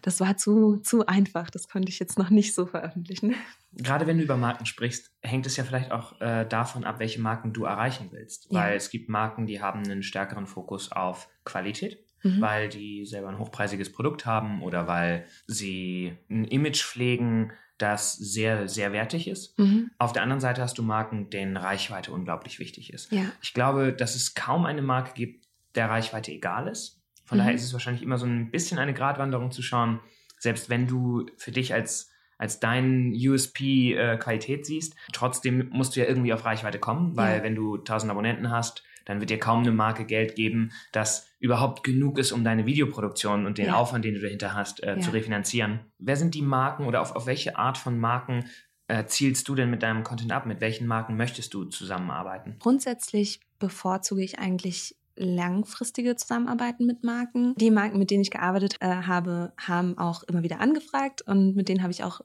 das 0.03 0.19
war 0.21 0.37
zu, 0.37 0.79
zu 0.79 1.07
einfach, 1.07 1.49
das 1.51 1.69
konnte 1.69 1.91
ich 1.91 2.01
jetzt 2.01 2.19
noch 2.19 2.31
nicht 2.31 2.55
so 2.55 2.67
veröffentlichen. 2.67 3.37
Gerade 3.73 4.07
wenn 4.09 4.19
du 4.19 4.25
über 4.25 4.37
Marken 4.37 4.67
sprichst, 4.67 5.13
hängt 5.23 5.47
es 5.47 5.57
ja 5.57 5.63
vielleicht 5.63 5.93
auch 5.93 6.21
äh, 6.21 6.45
davon 6.45 6.83
ab, 6.83 6.99
welche 6.99 7.21
Marken 7.21 7.53
du 7.53 7.65
erreichen 7.65 8.09
willst. 8.11 8.49
Ja. 8.51 8.61
Weil 8.61 8.77
es 8.77 8.91
gibt 8.91 9.09
Marken, 9.09 9.47
die 9.47 9.63
haben 9.63 9.85
einen 9.85 10.03
stärkeren 10.03 10.47
Fokus 10.47 10.91
auf 10.91 11.29
Qualität. 11.45 12.05
Mhm. 12.25 12.41
weil 12.41 12.69
die 12.69 13.05
selber 13.05 13.31
ein 13.31 13.41
hochpreisiges 13.41 13.91
Produkt 13.91 14.27
haben 14.27 14.63
oder 14.63 14.87
weil 14.87 15.27
sie 15.49 16.17
ein 16.31 16.45
Image 16.45 16.81
pflegen, 16.81 17.51
das 17.79 18.15
sehr, 18.15 18.69
sehr 18.69 18.93
wertig 18.93 19.29
ist. 19.29 19.59
Mhm. 19.59 19.91
Auf 19.99 20.13
der 20.13 20.23
anderen 20.23 20.41
Seite 20.41 20.63
hast 20.63 20.79
du 20.79 20.83
Marken, 20.83 21.31
denen 21.31 21.57
Reichweite 21.57 22.13
unglaublich 22.13 22.59
wichtig 22.59 22.93
ist. 22.93 23.11
Ja. 23.13 23.25
Ich 23.43 23.55
glaube, 23.55 23.93
dass 23.93 24.15
es 24.15 24.35
kaum 24.35 24.67
eine 24.67 24.83
Marke 24.83 25.13
gibt, 25.15 25.47
der 25.75 25.91
Reichweite 25.91 26.33
egal 26.33 26.69
ist. 26.69 27.01
Von 27.25 27.39
mhm. 27.39 27.41
daher 27.41 27.55
ist 27.55 27.65
es 27.65 27.73
wahrscheinlich 27.73 28.03
immer 28.03 28.19
so 28.19 28.27
ein 28.27 28.51
bisschen 28.51 28.79
eine 28.79 28.95
Gratwanderung 28.95 29.51
zu 29.51 29.63
schauen, 29.63 30.01
selbst 30.39 30.71
wenn 30.71 30.87
du 30.87 31.27
für 31.37 31.51
dich 31.51 31.75
als 31.75 32.11
als 32.39 32.59
dein 32.59 33.13
USP 33.15 33.95
äh, 33.95 34.17
Qualität 34.17 34.67
siehst. 34.67 34.97
Trotzdem 35.13 35.69
musst 35.71 35.95
du 35.95 36.01
ja 36.01 36.07
irgendwie 36.07 36.33
auf 36.33 36.45
Reichweite 36.45 36.81
kommen, 36.81 37.17
weil 37.17 37.39
ja. 37.39 37.45
wenn 37.45 37.55
du 37.55 37.77
1000 37.77 38.11
Abonnenten 38.11 38.51
hast, 38.51 38.83
dann 39.05 39.21
wird 39.21 39.31
dir 39.31 39.39
kaum 39.39 39.61
eine 39.61 39.73
Marke 39.73 40.05
Geld 40.05 40.35
geben, 40.35 40.73
das 40.93 41.29
überhaupt 41.39 41.83
genug 41.83 42.19
ist, 42.19 42.33
um 42.33 42.45
deine 42.45 42.67
Videoproduktion 42.67 43.47
und 43.47 43.59
den 43.59 43.67
ja. 43.67 43.75
Aufwand, 43.75 44.05
den 44.05 44.15
du 44.15 44.21
dahinter 44.21 44.55
hast, 44.55 44.83
äh, 44.83 44.97
ja. 44.97 45.01
zu 45.01 45.11
refinanzieren. 45.11 45.81
Wer 45.99 46.17
sind 46.17 46.35
die 46.35 46.43
Marken 46.43 46.87
oder 46.87 47.01
auf, 47.01 47.17
auf 47.17 47.27
welche 47.27 47.57
Art 47.57 47.79
von 47.79 47.99
Marken 47.99 48.45
äh, 48.89 49.05
zielst 49.07 49.49
du 49.49 49.55
denn 49.55 49.71
mit 49.71 49.83
deinem 49.83 50.05
Content 50.05 50.33
ab? 50.33 50.47
Mit 50.47 50.61
welchen 50.61 50.87
Marken 50.87 51.17
möchtest 51.17 51.55
du 51.55 51.65
zusammenarbeiten? 51.65 52.57
Grundsätzlich 52.59 53.41
bevorzuge 53.59 54.23
ich 54.23 54.39
eigentlich 54.39 54.97
langfristige 55.17 56.17
Zusammenarbeiten 56.17 56.87
mit 56.87 57.05
Marken. 57.05 57.55
Die 57.57 57.71
Marken, 57.71 57.99
mit 57.99 58.11
denen 58.11 58.23
ich 58.23 58.31
gearbeitet 58.31 58.77
äh, 58.81 58.87
habe, 58.87 59.53
haben 59.59 59.99
auch 59.99 60.23
immer 60.25 60.43
wieder 60.43 60.61
angefragt 60.61 61.23
und 61.23 61.55
mit 61.55 61.69
denen 61.69 61.83
habe 61.83 61.93
ich 61.93 62.05
auch 62.05 62.21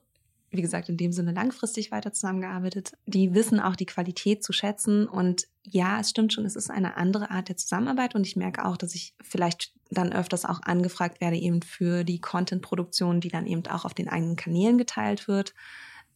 wie 0.50 0.62
gesagt, 0.62 0.90
in 0.90 0.98
dem 0.98 1.12
Sinne 1.12 1.34
langfristig 1.34 1.92
weiter 1.92 2.14
zusammengearbeitet. 2.14 2.94
Die 3.06 3.34
wissen 3.34 3.60
auch 3.60 3.76
die 3.76 3.86
Qualität 3.86 4.44
zu 4.44 4.54
schätzen. 4.54 5.08
Und 5.08 5.48
ja, 5.64 6.00
es 6.00 6.10
stimmt 6.10 6.34
schon, 6.34 6.46
es 6.46 6.56
ist 6.56 6.72
eine 6.72 6.96
andere 6.96 7.32
Art 7.32 7.50
der 7.50 7.58
Zusammenarbeit. 7.58 8.16
Und 8.16 8.26
ich 8.26 8.36
merke 8.36 8.66
auch, 8.66 8.78
dass 8.78 8.96
ich 8.96 9.14
vielleicht 9.22 9.74
dann 9.90 10.14
öfters 10.14 10.46
auch 10.46 10.62
angefragt 10.64 11.22
werde, 11.22 11.38
eben 11.38 11.62
für 11.62 12.04
die 12.04 12.20
Content-Produktion, 12.20 13.20
die 13.20 13.30
dann 13.30 13.46
eben 13.46 13.66
auch 13.68 13.86
auf 13.86 13.94
den 13.94 14.08
eigenen 14.10 14.36
Kanälen 14.36 14.78
geteilt 14.78 15.28
wird 15.28 15.54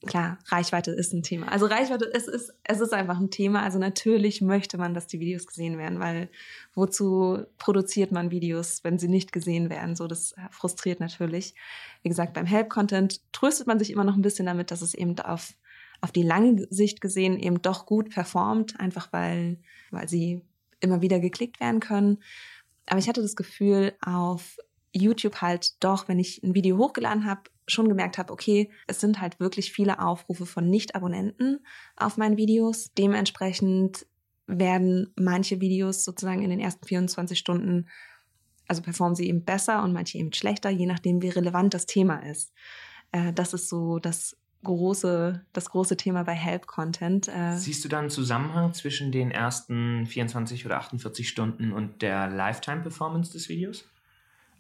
klar, 0.05 0.39
Reichweite 0.48 0.91
ist 0.91 1.13
ein 1.13 1.24
Thema. 1.24 1.51
Also 1.51 1.67
Reichweite, 1.67 2.10
es 2.13 2.27
ist, 2.27 2.53
es 2.63 2.79
ist 2.79 2.93
einfach 2.93 3.20
ein 3.20 3.29
Thema. 3.29 3.62
Also 3.62 3.77
natürlich 3.77 4.41
möchte 4.41 4.77
man, 4.77 4.93
dass 4.93 5.08
die 5.08 5.20
Videos 5.20 5.46
gesehen 5.46 5.77
werden, 5.77 6.00
weil 6.00 6.29
wozu 6.74 7.46
produziert 7.58 8.12
man 8.12 8.31
Videos, 8.31 8.84
wenn 8.84 8.98
sie 8.98 9.08
nicht 9.08 9.31
gesehen 9.31 9.70
werden? 9.70 9.96
So, 9.96 10.08
das 10.08 10.34
frustriert 10.50 11.00
natürlich. 11.00 11.53
Wie 12.01 12.10
gesagt, 12.10 12.34
beim 12.34 12.46
Help-Content 12.46 13.22
tröstet 13.31 13.67
man 13.67 13.79
sich 13.79 13.91
immer 13.91 14.03
noch 14.03 14.15
ein 14.15 14.24
bisschen 14.24 14.48
damit, 14.48 14.72
dass 14.72 14.81
es 14.81 14.93
eben 14.93 15.20
auf, 15.20 15.53
auf 16.01 16.12
die 16.12 16.24
lange 16.24 16.67
Sicht 16.70 17.00
gesehen 17.01 17.39
eben 17.39 17.62
doch 17.62 17.86
gut 17.86 18.10
performt, 18.10 18.79
einfach 18.79 19.13
weil, 19.13 19.60
weil 19.91 20.10
sie 20.10 20.41
immer 20.79 21.01
wieder 21.01 21.20
geklickt 21.20 21.60
werden 21.60 21.79
können. 21.79 22.17
Aber 22.88 23.00
ich 23.00 23.08
hatte 23.08 23.22
das 23.22 23.36
Gefühl, 23.36 23.93
auf 24.01 24.58
YouTube 24.93 25.41
halt 25.41 25.83
doch, 25.83 26.07
wenn 26.07 26.19
ich 26.19 26.43
ein 26.43 26.53
Video 26.53 26.77
hochgeladen 26.77 27.25
habe, 27.25 27.43
schon 27.67 27.88
gemerkt 27.88 28.17
habe, 28.17 28.33
okay, 28.33 28.69
es 28.88 29.00
sind 29.00 29.21
halt 29.21 29.39
wirklich 29.39 29.71
viele 29.71 30.00
Aufrufe 30.00 30.45
von 30.45 30.69
Nicht-Abonnenten 30.69 31.65
auf 31.95 32.17
meinen 32.17 32.38
Videos. 32.38 32.91
Dementsprechend 32.98 34.05
werden 34.48 35.13
manche 35.15 35.62
Videos 35.62 36.03
sozusagen 36.03 36.41
in 36.41 36.50
den 36.50 36.60
ersten 36.60 36.86
24 36.86 37.38
Stunden, 37.38 37.88
also 38.67 38.81
performen 38.81 39.15
sie 39.15 39.27
eben 39.27 39.45
besser 39.45 39.83
und 39.83 39.93
manche 39.93 40.17
eben 40.17 40.33
schlechter, 40.33 40.69
je 40.69 40.86
nachdem, 40.86 41.21
wie 41.21 41.29
relevant 41.29 41.74
das 41.74 41.86
Thema 41.86 42.17
ist. 42.17 42.53
Äh, 43.12 43.33
das 43.33 43.53
ist 43.53 43.69
so 43.69 44.00
das 44.00 44.38
große, 44.63 45.45
das 45.53 45.69
große 45.69 45.98
Thema 45.98 46.24
bei 46.24 46.33
Help-Content. 46.33 47.27
Äh, 47.29 47.57
Siehst 47.57 47.83
du 47.83 47.89
da 47.89 48.00
einen 48.00 48.10
Zusammenhang 48.10 48.74
zwischen 48.74 49.12
den 49.12 49.31
ersten 49.31 50.05
24 50.05 50.65
oder 50.65 50.77
48 50.77 51.27
Stunden 51.27 51.71
und 51.71 52.01
der 52.01 52.29
Lifetime-Performance 52.29 53.31
des 53.31 53.50
Videos? 53.50 53.86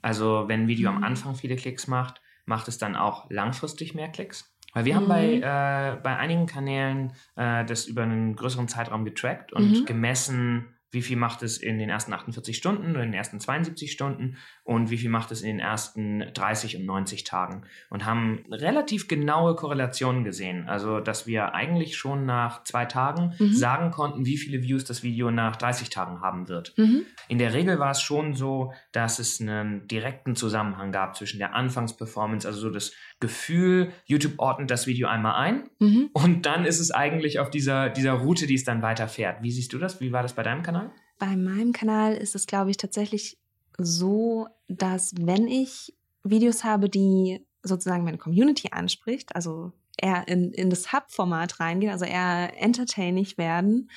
Also 0.01 0.45
wenn 0.47 0.63
ein 0.63 0.67
Video 0.67 0.89
am 0.89 0.97
mhm. 0.97 1.03
Anfang 1.03 1.35
viele 1.35 1.55
Klicks 1.55 1.87
macht, 1.87 2.21
macht 2.45 2.67
es 2.67 2.77
dann 2.77 2.95
auch 2.95 3.29
langfristig 3.29 3.93
mehr 3.93 4.09
Klicks? 4.09 4.55
Weil 4.73 4.85
wir 4.85 4.93
mhm. 4.93 4.97
haben 4.97 5.07
bei, 5.07 5.27
mhm. 5.27 5.43
äh, 5.43 6.01
bei 6.01 6.17
einigen 6.17 6.45
Kanälen 6.45 7.13
äh, 7.35 7.65
das 7.65 7.85
über 7.85 8.03
einen 8.03 8.35
größeren 8.35 8.67
Zeitraum 8.67 9.05
getrackt 9.05 9.53
und 9.53 9.81
mhm. 9.81 9.85
gemessen, 9.85 10.75
wie 10.91 11.01
viel 11.01 11.17
macht 11.17 11.41
es 11.41 11.57
in 11.57 11.79
den 11.79 11.89
ersten 11.89 12.13
48 12.13 12.55
Stunden 12.55 12.91
oder 12.91 13.03
in 13.03 13.11
den 13.11 13.17
ersten 13.17 13.39
72 13.39 13.91
Stunden 13.91 14.37
und 14.63 14.89
wie 14.89 14.97
viel 14.97 15.09
macht 15.09 15.31
es 15.31 15.41
in 15.41 15.47
den 15.47 15.59
ersten 15.59 16.25
30 16.33 16.77
und 16.77 16.85
90 16.85 17.23
Tagen 17.23 17.63
und 17.89 18.05
haben 18.05 18.45
relativ 18.51 19.07
genaue 19.07 19.55
Korrelationen 19.55 20.23
gesehen. 20.23 20.67
Also, 20.67 20.99
dass 20.99 21.25
wir 21.27 21.55
eigentlich 21.55 21.95
schon 21.95 22.25
nach 22.25 22.63
zwei 22.65 22.85
Tagen 22.85 23.33
mhm. 23.39 23.53
sagen 23.53 23.91
konnten, 23.91 24.25
wie 24.25 24.37
viele 24.37 24.63
Views 24.63 24.83
das 24.83 25.01
Video 25.01 25.31
nach 25.31 25.55
30 25.55 25.89
Tagen 25.89 26.21
haben 26.21 26.49
wird. 26.49 26.77
Mhm. 26.77 27.05
In 27.29 27.37
der 27.37 27.53
Regel 27.53 27.79
war 27.79 27.91
es 27.91 28.01
schon 28.01 28.33
so, 28.33 28.73
dass 28.91 29.19
es 29.19 29.39
einen 29.39 29.87
direkten 29.87 30.35
Zusammenhang 30.35 30.91
gab 30.91 31.15
zwischen 31.15 31.39
der 31.39 31.55
Anfangsperformance, 31.55 32.47
also 32.47 32.59
so 32.59 32.69
das 32.69 32.91
Gefühl, 33.21 33.93
YouTube 34.05 34.33
ordnet 34.37 34.69
das 34.69 34.87
Video 34.87 35.07
einmal 35.07 35.35
ein 35.35 35.69
mhm. 35.79 36.09
und 36.11 36.45
dann 36.45 36.65
ist 36.65 36.79
es 36.79 36.91
eigentlich 36.91 37.39
auf 37.39 37.49
dieser, 37.49 37.89
dieser 37.89 38.13
Route, 38.13 38.47
die 38.47 38.55
es 38.55 38.65
dann 38.65 38.81
weiterfährt. 38.81 39.41
Wie 39.41 39.51
siehst 39.51 39.71
du 39.71 39.77
das? 39.77 40.01
Wie 40.01 40.11
war 40.11 40.21
das 40.21 40.33
bei 40.33 40.43
deinem 40.43 40.63
Kanal? 40.63 40.91
Bei 41.17 41.37
meinem 41.37 41.71
Kanal 41.71 42.15
ist 42.15 42.35
es, 42.35 42.47
glaube 42.47 42.71
ich, 42.71 42.77
tatsächlich 42.77 43.37
so, 43.77 44.47
dass 44.67 45.13
wenn 45.17 45.47
ich 45.47 45.93
Videos 46.23 46.63
habe, 46.63 46.89
die 46.89 47.45
sozusagen 47.63 48.03
meine 48.03 48.17
Community 48.17 48.69
anspricht, 48.71 49.35
also 49.35 49.71
eher 49.97 50.27
in, 50.27 50.51
in 50.51 50.69
das 50.69 50.91
Hub-Format 50.91 51.59
reingehen, 51.59 51.91
also 51.91 52.05
eher 52.05 52.51
entertaining 52.61 53.27
werden, 53.37 53.89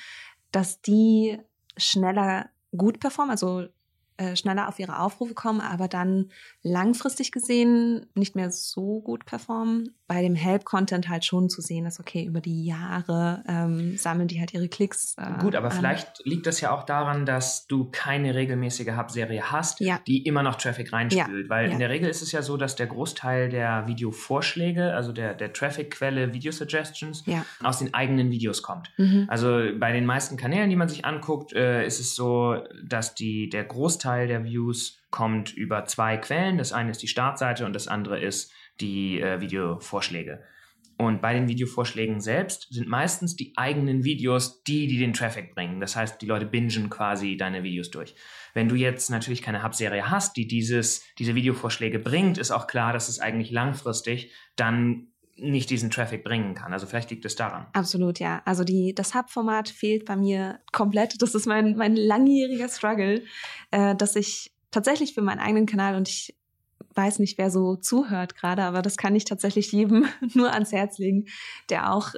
dass 0.51 0.81
die 0.81 1.39
schneller 1.77 2.49
gut 2.75 2.99
performen, 2.99 3.31
also 3.31 3.67
äh, 4.17 4.35
schneller 4.35 4.69
auf 4.69 4.79
ihre 4.79 4.99
Aufrufe 4.99 5.33
kommen, 5.33 5.59
aber 5.59 5.87
dann 5.87 6.29
langfristig 6.61 7.31
gesehen 7.31 8.05
nicht 8.15 8.35
mehr 8.35 8.49
so 8.49 9.01
gut 9.01 9.25
performen. 9.25 9.95
Bei 10.07 10.21
dem 10.21 10.35
Help-Content 10.35 11.09
halt 11.09 11.25
schon 11.25 11.49
zu 11.49 11.61
sehen, 11.61 11.83
dass 11.83 11.99
okay, 11.99 12.23
über 12.23 12.39
die 12.39 12.65
Jahre 12.65 13.43
ähm, 13.47 13.97
sammeln 13.97 14.27
die 14.27 14.39
halt 14.39 14.53
ihre 14.53 14.69
Klicks. 14.69 15.15
Äh, 15.17 15.41
gut, 15.41 15.55
aber 15.55 15.71
an. 15.71 15.73
vielleicht 15.73 16.25
liegt 16.25 16.45
das 16.45 16.61
ja 16.61 16.71
auch 16.71 16.83
daran, 16.83 17.25
dass 17.25 17.67
du 17.67 17.89
keine 17.91 18.35
regelmäßige 18.35 18.95
Hub-Serie 18.95 19.51
hast, 19.51 19.81
ja. 19.81 19.99
die 20.07 20.23
immer 20.23 20.43
noch 20.43 20.55
Traffic 20.55 20.93
reinspült. 20.93 21.45
Ja. 21.45 21.49
Weil 21.49 21.67
ja. 21.67 21.73
in 21.73 21.79
der 21.79 21.89
Regel 21.89 22.09
ist 22.09 22.21
es 22.21 22.31
ja 22.31 22.41
so, 22.41 22.55
dass 22.55 22.75
der 22.75 22.87
Großteil 22.87 23.49
der 23.49 23.87
Videovorschläge, 23.87 24.93
also 24.93 25.11
der, 25.11 25.33
der 25.33 25.51
Traffic-Quelle 25.51 26.33
Video-Suggestions, 26.33 27.25
aus 27.61 27.79
den 27.79 27.93
eigenen 27.93 28.31
Videos 28.31 28.61
kommt. 28.61 28.91
Mhm. 28.97 29.25
Also 29.27 29.59
bei 29.77 29.91
den 29.91 30.05
meisten 30.05 30.37
Kanälen, 30.37 30.69
die 30.69 30.75
man 30.75 30.87
sich 30.87 31.03
anguckt, 31.03 31.53
äh, 31.53 31.85
ist 31.85 31.99
es 31.99 32.15
so, 32.15 32.63
dass 32.83 33.15
die, 33.15 33.49
der 33.49 33.65
Großteil 33.65 34.04
Großteil 34.05 34.27
der 34.27 34.43
Views 34.43 35.01
kommt 35.09 35.51
über 35.53 35.85
zwei 35.85 36.17
Quellen. 36.17 36.59
Das 36.59 36.73
eine 36.73 36.91
ist 36.91 37.01
die 37.01 37.07
Startseite 37.07 37.65
und 37.65 37.73
das 37.73 37.87
andere 37.87 38.19
ist 38.19 38.51
die 38.79 39.19
äh, 39.19 39.41
Videovorschläge. 39.41 40.43
Und 40.97 41.23
bei 41.23 41.33
den 41.33 41.47
Videovorschlägen 41.47 42.21
selbst 42.21 42.67
sind 42.71 42.87
meistens 42.87 43.35
die 43.35 43.53
eigenen 43.57 44.03
Videos 44.03 44.63
die, 44.63 44.85
die 44.85 44.99
den 44.99 45.13
Traffic 45.13 45.55
bringen. 45.55 45.79
Das 45.79 45.95
heißt, 45.95 46.21
die 46.21 46.27
Leute 46.27 46.45
bingen 46.45 46.89
quasi 46.89 47.35
deine 47.35 47.63
Videos 47.63 47.89
durch. 47.89 48.15
Wenn 48.53 48.69
du 48.69 48.75
jetzt 48.75 49.09
natürlich 49.09 49.41
keine 49.41 49.63
Hub-Serie 49.63 50.09
hast, 50.09 50.37
die 50.37 50.47
dieses, 50.47 51.03
diese 51.17 51.33
Videovorschläge 51.33 51.97
bringt, 51.97 52.37
ist 52.37 52.51
auch 52.51 52.67
klar, 52.67 52.93
dass 52.93 53.09
es 53.09 53.19
eigentlich 53.19 53.49
langfristig 53.49 54.31
dann 54.55 55.07
nicht 55.37 55.69
diesen 55.69 55.91
Traffic 55.91 56.23
bringen 56.23 56.55
kann. 56.55 56.71
Also 56.71 56.85
vielleicht 56.85 57.09
liegt 57.09 57.25
es 57.25 57.35
daran. 57.35 57.67
Absolut, 57.73 58.19
ja. 58.19 58.41
Also 58.45 58.63
die, 58.63 58.93
das 58.95 59.13
Hub-Format 59.13 59.69
fehlt 59.69 60.05
bei 60.05 60.15
mir 60.15 60.59
komplett. 60.71 61.21
Das 61.21 61.35
ist 61.35 61.45
mein, 61.45 61.75
mein 61.75 61.95
langjähriger 61.95 62.69
Struggle, 62.69 63.23
äh, 63.71 63.95
dass 63.95 64.15
ich 64.15 64.53
tatsächlich 64.71 65.13
für 65.13 65.21
meinen 65.21 65.39
eigenen 65.39 65.65
Kanal 65.65 65.95
und 65.95 66.07
ich 66.07 66.35
weiß 66.95 67.19
nicht, 67.19 67.37
wer 67.37 67.51
so 67.51 67.75
zuhört 67.75 68.35
gerade, 68.35 68.63
aber 68.63 68.81
das 68.81 68.95
kann 68.95 69.15
ich 69.15 69.25
tatsächlich 69.25 69.71
jedem 69.71 70.07
nur 70.33 70.53
ans 70.53 70.71
Herz 70.71 70.97
legen, 70.97 71.25
der 71.69 71.93
auch 71.93 72.13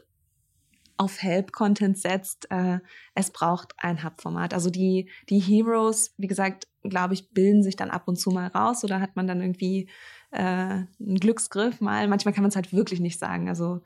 auf 0.97 1.21
Help-Content 1.21 1.97
setzt. 1.97 2.49
Äh, 2.51 2.79
es 3.13 3.31
braucht 3.31 3.73
ein 3.77 4.03
Hub-Format. 4.03 4.53
Also 4.53 4.69
die, 4.69 5.09
die 5.29 5.39
Heroes, 5.39 6.13
wie 6.17 6.27
gesagt, 6.27 6.67
glaube 6.83 7.13
ich, 7.13 7.29
bilden 7.31 7.63
sich 7.63 7.75
dann 7.75 7.91
ab 7.91 8.07
und 8.07 8.17
zu 8.17 8.31
mal 8.31 8.47
raus 8.47 8.83
oder 8.83 8.99
hat 8.99 9.15
man 9.15 9.27
dann 9.27 9.41
irgendwie 9.41 9.89
äh, 10.31 10.83
ein 10.99 11.19
Glücksgriff 11.19 11.81
mal. 11.81 12.07
Manchmal 12.07 12.33
kann 12.33 12.43
man 12.43 12.49
es 12.49 12.55
halt 12.55 12.73
wirklich 12.73 12.99
nicht 12.99 13.19
sagen. 13.19 13.49
Also, 13.49 13.81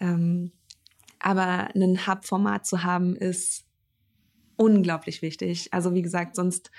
ähm, 0.00 0.52
aber 1.18 1.68
ein 1.74 2.06
Hub-Format 2.06 2.66
zu 2.66 2.82
haben, 2.82 3.16
ist 3.16 3.64
unglaublich 4.56 5.22
wichtig. 5.22 5.72
Also 5.72 5.94
wie 5.94 6.02
gesagt, 6.02 6.36
sonst 6.36 6.70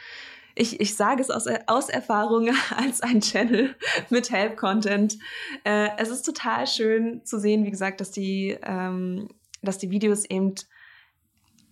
ich, 0.56 0.80
ich 0.80 0.96
sage 0.96 1.22
es 1.22 1.30
aus, 1.30 1.48
aus 1.68 1.90
Erfahrung 1.90 2.50
als 2.76 3.02
ein 3.02 3.22
Channel 3.22 3.76
mit 4.10 4.32
Help-Content. 4.32 5.18
Äh, 5.64 5.90
es 5.98 6.10
ist 6.10 6.24
total 6.24 6.66
schön 6.66 7.24
zu 7.26 7.40
sehen, 7.40 7.66
wie 7.66 7.72
gesagt, 7.72 8.02
dass 8.02 8.12
die, 8.12 8.58
ähm, 8.64 9.28
dass 9.62 9.78
die 9.78 9.92
Videos 9.92 10.26
eben, 10.26 10.56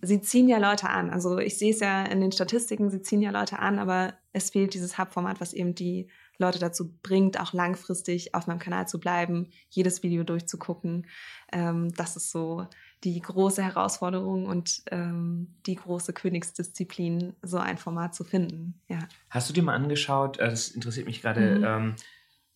sie 0.02 0.20
ziehen 0.20 0.48
ja 0.48 0.58
Leute 0.58 0.90
an. 0.90 1.10
Also 1.10 1.38
ich 1.38 1.58
sehe 1.58 1.72
es 1.72 1.80
ja 1.80 2.04
in 2.04 2.20
den 2.20 2.32
Statistiken, 2.32 2.90
sie 2.90 3.00
ziehen 3.00 3.22
ja 3.22 3.30
Leute 3.30 3.58
an, 3.58 3.78
aber 3.78 4.14
es 4.32 4.50
fehlt 4.50 4.74
dieses 4.74 4.98
Hub-Format, 4.98 5.40
was 5.40 5.54
eben 5.54 5.74
die 5.74 6.08
Leute 6.38 6.58
dazu 6.58 6.92
bringt, 7.02 7.40
auch 7.40 7.52
langfristig 7.52 8.34
auf 8.34 8.46
meinem 8.46 8.58
Kanal 8.58 8.88
zu 8.88 8.98
bleiben, 8.98 9.50
jedes 9.70 10.02
Video 10.02 10.24
durchzugucken. 10.24 11.06
Ähm, 11.52 11.92
das 11.94 12.16
ist 12.16 12.30
so 12.30 12.66
die 13.04 13.20
große 13.20 13.62
Herausforderung 13.62 14.46
und 14.46 14.82
ähm, 14.90 15.54
die 15.66 15.76
große 15.76 16.12
Königsdisziplin, 16.12 17.34
so 17.42 17.58
ein 17.58 17.76
Format 17.76 18.14
zu 18.14 18.24
finden. 18.24 18.80
Ja. 18.88 19.00
Hast 19.30 19.48
du 19.48 19.52
dir 19.52 19.62
mal 19.62 19.74
angeschaut, 19.74 20.38
äh, 20.38 20.48
das 20.48 20.68
interessiert 20.68 21.06
mich 21.06 21.20
gerade, 21.20 21.58
mhm. 21.58 21.64
ähm, 21.64 21.96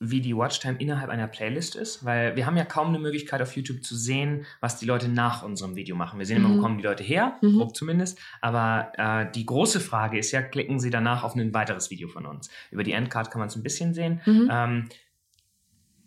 wie 0.00 0.20
die 0.20 0.36
Watchtime 0.36 0.78
innerhalb 0.78 1.10
einer 1.10 1.26
Playlist 1.26 1.74
ist, 1.74 2.04
weil 2.04 2.36
wir 2.36 2.46
haben 2.46 2.56
ja 2.56 2.64
kaum 2.64 2.88
eine 2.88 3.00
Möglichkeit 3.00 3.42
auf 3.42 3.56
YouTube 3.56 3.82
zu 3.82 3.96
sehen, 3.96 4.46
was 4.60 4.78
die 4.78 4.86
Leute 4.86 5.08
nach 5.08 5.42
unserem 5.42 5.74
Video 5.74 5.96
machen. 5.96 6.18
Wir 6.18 6.26
sehen 6.26 6.38
immer, 6.38 6.50
wo 6.50 6.54
mhm. 6.54 6.62
kommen 6.62 6.78
die 6.78 6.84
Leute 6.84 7.02
her, 7.02 7.36
mhm. 7.42 7.56
grob 7.56 7.76
zumindest, 7.76 8.18
aber 8.40 8.92
äh, 8.96 9.30
die 9.32 9.44
große 9.44 9.80
Frage 9.80 10.18
ist 10.18 10.30
ja, 10.30 10.42
klicken 10.42 10.78
sie 10.78 10.90
danach 10.90 11.24
auf 11.24 11.34
ein 11.34 11.52
weiteres 11.52 11.90
Video 11.90 12.08
von 12.08 12.26
uns. 12.26 12.48
Über 12.70 12.84
die 12.84 12.92
Endcard 12.92 13.30
kann 13.30 13.40
man 13.40 13.48
es 13.48 13.56
ein 13.56 13.62
bisschen 13.62 13.92
sehen. 13.92 14.20
Mhm. 14.24 14.48
Ähm, 14.50 14.88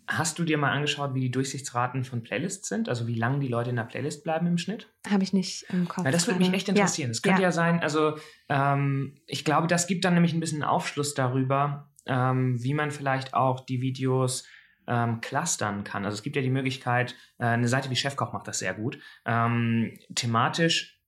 Hast 0.08 0.38
du 0.38 0.44
dir 0.44 0.58
mal 0.58 0.72
angeschaut, 0.72 1.14
wie 1.14 1.20
die 1.20 1.30
Durchsichtsraten 1.30 2.04
von 2.04 2.22
Playlists 2.22 2.68
sind? 2.68 2.88
Also 2.88 3.06
wie 3.06 3.14
lange 3.14 3.38
die 3.38 3.48
Leute 3.48 3.70
in 3.70 3.76
der 3.76 3.84
Playlist 3.84 4.24
bleiben 4.24 4.46
im 4.46 4.58
Schnitt? 4.58 4.88
Habe 5.08 5.22
ich 5.22 5.32
nicht 5.32 5.64
im 5.70 5.88
Kopf. 5.88 6.04
Ja, 6.04 6.10
das 6.10 6.26
würde 6.26 6.40
mich 6.40 6.52
echt 6.52 6.68
interessieren. 6.68 7.12
Es 7.12 7.22
ja. 7.24 7.30
könnte 7.30 7.42
ja. 7.42 7.48
ja, 7.48 7.52
sein, 7.52 7.80
also 7.80 8.16
ähm, 8.48 9.14
ich 9.26 9.44
glaube, 9.44 9.68
das 9.68 9.86
gibt 9.86 10.04
dann 10.04 10.14
nämlich 10.14 10.34
ein 10.34 10.40
bisschen 10.40 10.64
Aufschluss 10.64 11.14
darüber, 11.14 11.91
ähm, 12.06 12.62
wie 12.62 12.74
man 12.74 12.90
vielleicht 12.90 13.34
auch 13.34 13.60
die 13.60 13.80
Videos 13.80 14.46
ähm, 14.86 15.20
clustern 15.20 15.84
kann. 15.84 16.04
Also 16.04 16.16
es 16.16 16.22
gibt 16.22 16.36
ja 16.36 16.42
die 16.42 16.50
Möglichkeit, 16.50 17.14
äh, 17.38 17.44
eine 17.44 17.68
Seite 17.68 17.90
wie 17.90 17.96
Chefkoch 17.96 18.32
macht 18.32 18.48
das 18.48 18.58
sehr 18.58 18.74
gut, 18.74 18.98
ähm, 19.24 19.98
thematisch 20.14 21.00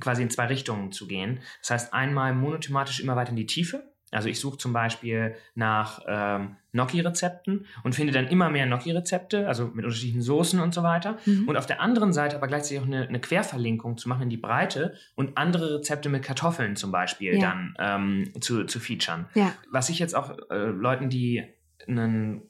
quasi 0.00 0.22
in 0.22 0.30
zwei 0.30 0.46
Richtungen 0.46 0.92
zu 0.92 1.06
gehen. 1.06 1.40
Das 1.60 1.70
heißt, 1.70 1.94
einmal 1.94 2.34
monothematisch 2.34 3.00
immer 3.00 3.16
weiter 3.16 3.30
in 3.30 3.36
die 3.36 3.46
Tiefe. 3.46 3.89
Also 4.10 4.28
ich 4.28 4.40
suche 4.40 4.58
zum 4.58 4.72
Beispiel 4.72 5.36
nach 5.54 6.00
ähm, 6.06 6.56
Gnocchi-Rezepten 6.72 7.66
und 7.84 7.94
finde 7.94 8.12
dann 8.12 8.26
immer 8.26 8.50
mehr 8.50 8.66
Gnocchi-Rezepte, 8.66 9.46
also 9.46 9.66
mit 9.66 9.84
unterschiedlichen 9.84 10.22
Soßen 10.22 10.60
und 10.60 10.74
so 10.74 10.82
weiter. 10.82 11.18
Mhm. 11.26 11.48
Und 11.48 11.56
auf 11.56 11.66
der 11.66 11.80
anderen 11.80 12.12
Seite 12.12 12.36
aber 12.36 12.48
gleichzeitig 12.48 12.80
auch 12.80 12.86
eine, 12.86 13.06
eine, 13.06 13.20
Querverlinkung 13.20 13.98
zu 13.98 14.08
machen 14.08 14.22
in 14.22 14.30
die 14.30 14.36
Breite 14.36 14.94
und 15.14 15.36
andere 15.36 15.78
Rezepte 15.78 16.08
mit 16.08 16.22
Kartoffeln 16.22 16.76
zum 16.76 16.90
Beispiel 16.90 17.34
ja. 17.34 17.40
dann 17.40 17.74
ähm, 17.78 18.40
zu, 18.40 18.64
zu 18.64 18.80
featuren. 18.80 19.26
Ja. 19.34 19.54
Was 19.70 19.88
ich 19.88 19.98
jetzt 19.98 20.14
auch 20.14 20.36
äh, 20.50 20.56
Leuten, 20.56 21.08
die 21.08 21.44
einen 21.86 22.42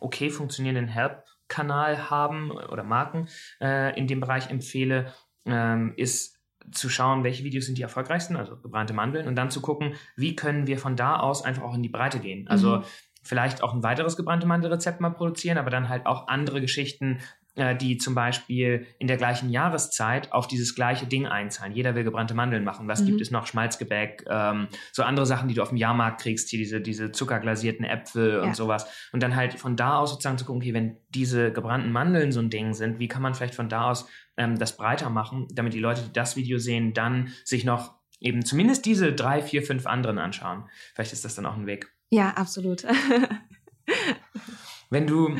okay 0.00 0.30
funktionierenden 0.30 0.88
Help-Kanal 0.88 2.10
haben 2.10 2.50
oder 2.50 2.82
Marken 2.82 3.28
äh, 3.60 3.98
in 3.98 4.06
dem 4.06 4.20
Bereich 4.20 4.50
empfehle, 4.50 5.12
ähm, 5.46 5.94
ist 5.96 6.37
zu 6.72 6.88
schauen, 6.88 7.24
welche 7.24 7.44
Videos 7.44 7.66
sind 7.66 7.78
die 7.78 7.82
erfolgreichsten, 7.82 8.36
also 8.36 8.56
gebrannte 8.56 8.94
Mandeln, 8.94 9.26
und 9.28 9.36
dann 9.36 9.50
zu 9.50 9.60
gucken, 9.60 9.94
wie 10.16 10.36
können 10.36 10.66
wir 10.66 10.78
von 10.78 10.96
da 10.96 11.18
aus 11.18 11.44
einfach 11.44 11.62
auch 11.62 11.74
in 11.74 11.82
die 11.82 11.88
Breite 11.88 12.20
gehen. 12.20 12.48
Also 12.48 12.78
mhm. 12.78 12.84
vielleicht 13.22 13.62
auch 13.62 13.74
ein 13.74 13.82
weiteres 13.82 14.16
gebrannte 14.16 14.46
Mandelrezept 14.46 15.00
mal 15.00 15.10
produzieren, 15.10 15.58
aber 15.58 15.70
dann 15.70 15.88
halt 15.88 16.06
auch 16.06 16.28
andere 16.28 16.60
Geschichten, 16.60 17.18
äh, 17.58 17.76
die 17.76 17.98
zum 17.98 18.14
Beispiel 18.14 18.86
in 18.98 19.08
der 19.08 19.16
gleichen 19.16 19.50
Jahreszeit 19.50 20.32
auf 20.32 20.46
dieses 20.46 20.74
gleiche 20.74 21.06
Ding 21.06 21.26
einzahlen. 21.26 21.72
Jeder 21.72 21.94
will 21.94 22.04
gebrannte 22.04 22.34
Mandeln 22.34 22.64
machen. 22.64 22.88
Was 22.88 23.02
mhm. 23.02 23.06
gibt 23.06 23.20
es 23.20 23.30
noch? 23.30 23.46
Schmalzgebäck, 23.46 24.24
ähm, 24.28 24.68
so 24.92 25.02
andere 25.02 25.26
Sachen, 25.26 25.48
die 25.48 25.54
du 25.54 25.62
auf 25.62 25.70
dem 25.70 25.76
Jahrmarkt 25.76 26.20
kriegst, 26.20 26.48
hier 26.48 26.58
diese, 26.58 26.80
diese 26.80 27.12
zuckerglasierten 27.12 27.84
Äpfel 27.84 28.34
ja. 28.34 28.42
und 28.42 28.56
sowas. 28.56 28.86
Und 29.12 29.22
dann 29.22 29.36
halt 29.36 29.54
von 29.54 29.76
da 29.76 29.98
aus 29.98 30.10
sozusagen 30.10 30.38
zu 30.38 30.44
gucken, 30.44 30.62
okay, 30.62 30.74
wenn 30.74 30.96
diese 31.10 31.52
gebrannten 31.52 31.92
Mandeln 31.92 32.32
so 32.32 32.40
ein 32.40 32.50
Ding 32.50 32.74
sind, 32.74 32.98
wie 32.98 33.08
kann 33.08 33.22
man 33.22 33.34
vielleicht 33.34 33.54
von 33.54 33.68
da 33.68 33.90
aus 33.90 34.08
ähm, 34.36 34.58
das 34.58 34.76
breiter 34.76 35.10
machen, 35.10 35.48
damit 35.52 35.74
die 35.74 35.80
Leute, 35.80 36.02
die 36.02 36.12
das 36.12 36.36
Video 36.36 36.58
sehen, 36.58 36.94
dann 36.94 37.32
sich 37.44 37.64
noch 37.64 37.94
eben 38.20 38.44
zumindest 38.44 38.86
diese 38.86 39.12
drei, 39.12 39.42
vier, 39.42 39.62
fünf 39.62 39.86
anderen 39.86 40.18
anschauen. 40.18 40.68
Vielleicht 40.94 41.12
ist 41.12 41.24
das 41.24 41.34
dann 41.34 41.46
auch 41.46 41.56
ein 41.56 41.66
Weg. 41.66 41.92
Ja, 42.10 42.30
absolut. 42.30 42.84
Wenn 44.90 45.06
du 45.06 45.36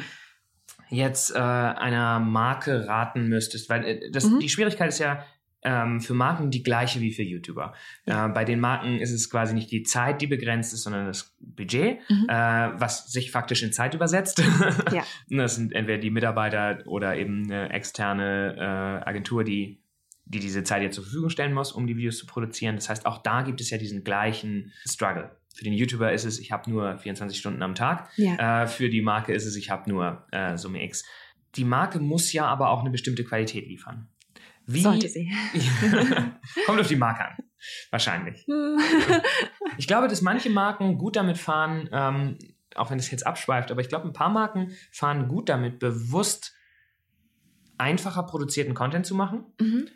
jetzt 0.91 1.35
äh, 1.35 1.39
einer 1.39 2.19
Marke 2.21 2.87
raten 2.87 3.29
müsstest, 3.29 3.69
weil 3.69 3.85
äh, 3.85 4.11
das, 4.11 4.25
mhm. 4.25 4.41
die 4.41 4.49
Schwierigkeit 4.49 4.89
ist 4.89 4.99
ja, 4.99 5.25
ähm, 5.63 6.01
für 6.01 6.15
Marken 6.15 6.51
die 6.51 6.63
gleiche 6.63 7.01
wie 7.01 7.13
für 7.13 7.23
YouTuber. 7.23 7.75
Ja. 8.07 8.27
Äh, 8.27 8.29
bei 8.31 8.45
den 8.45 8.61
Marken 8.61 8.99
ist 8.99 9.13
es 9.13 9.29
quasi 9.29 9.55
nicht 9.55 9.71
die 9.71 9.83
Zeit, 9.83 10.21
die 10.21 10.27
begrenzt 10.27 10.73
ist, 10.73 10.83
sondern 10.83 11.07
das 11.07 11.37
Budget, 11.41 11.99
mhm. 12.09 12.27
äh, 12.29 12.33
was 12.33 13.11
sich 13.11 13.31
faktisch 13.31 13.63
in 13.63 13.73
Zeit 13.73 13.95
übersetzt. 13.95 14.43
ja. 14.93 15.05
Das 15.29 15.57
sind 15.57 15.73
entweder 15.73 15.99
die 15.99 16.11
Mitarbeiter 16.11 16.83
oder 16.87 17.17
eben 17.17 17.45
eine 17.45 17.71
externe 17.71 18.55
äh, 18.57 19.09
Agentur, 19.09 19.45
die 19.45 19.83
die 20.31 20.41
diese 20.41 20.63
Zeit 20.63 20.83
jetzt 20.83 20.97
zur 20.97 21.05
Verfügung 21.05 21.31
stellen 21.31 21.55
muss, 21.55 21.73
um 21.73 21.87
die 21.87 21.97
Videos 21.97 22.19
zu 22.19 22.27
produzieren. 22.27 22.77
Das 22.77 22.91
heißt, 22.91 23.07
auch 23.07 23.23
da 23.23 23.41
gibt 23.41 23.63
es 23.63 23.71
ja 23.71 23.79
diesen 23.79 24.05
gleichen 24.05 24.73
Struggle. 24.87 25.31
Für 25.59 25.65
den 25.65 25.73
YouTuber 25.73 26.13
ist 26.13 26.25
es, 26.25 26.39
ich 26.39 26.53
habe 26.53 26.71
nur 26.71 26.99
24 26.99 27.37
Stunden 27.37 27.65
am 27.65 27.75
Tag. 27.75 28.09
Ja. 28.15 28.63
Äh, 28.63 28.67
für 28.69 28.89
die 28.89 29.03
Marke 29.03 29.33
ist 29.33 29.45
es, 29.45 29.57
ich 29.57 29.71
habe 29.71 29.91
nur 29.91 30.25
äh, 30.31 30.57
Summe 30.57 30.85
X. 30.85 31.05
Die 31.57 31.65
Marke 31.65 31.99
muss 31.99 32.33
ja 32.33 32.47
aber 32.47 32.71
auch 32.71 32.83
eine 32.83 32.91
bestimmte 32.91 33.25
Qualität 33.25 33.67
liefern. 33.67 34.07
Wie, 34.67 34.83
Sollte 34.83 35.09
sie. 35.09 35.29
kommt 36.67 36.79
auf 36.79 36.87
die 36.87 36.95
Marke 36.95 37.25
an. 37.25 37.37
Wahrscheinlich. 37.91 38.47
ich 39.79 39.89
glaube, 39.89 40.07
dass 40.07 40.23
manche 40.23 40.49
Marken 40.49 40.97
gut 40.97 41.17
damit 41.17 41.39
fahren, 41.39 41.89
ähm, 41.91 42.39
auch 42.77 42.93
wenn 42.93 43.01
es 43.01 43.11
jetzt 43.11 43.27
abschweift, 43.27 43.73
aber 43.73 43.81
ich 43.81 43.89
glaube, 43.89 44.07
ein 44.07 44.13
paar 44.13 44.31
Marken 44.31 44.71
fahren 44.93 45.27
gut 45.27 45.49
damit, 45.49 45.81
bewusst 45.81 46.55
einfacher 47.79 48.23
produzierten 48.23 48.75
Content 48.75 49.07
zu 49.07 49.17
machen. 49.17 49.45
Mhm 49.61 49.89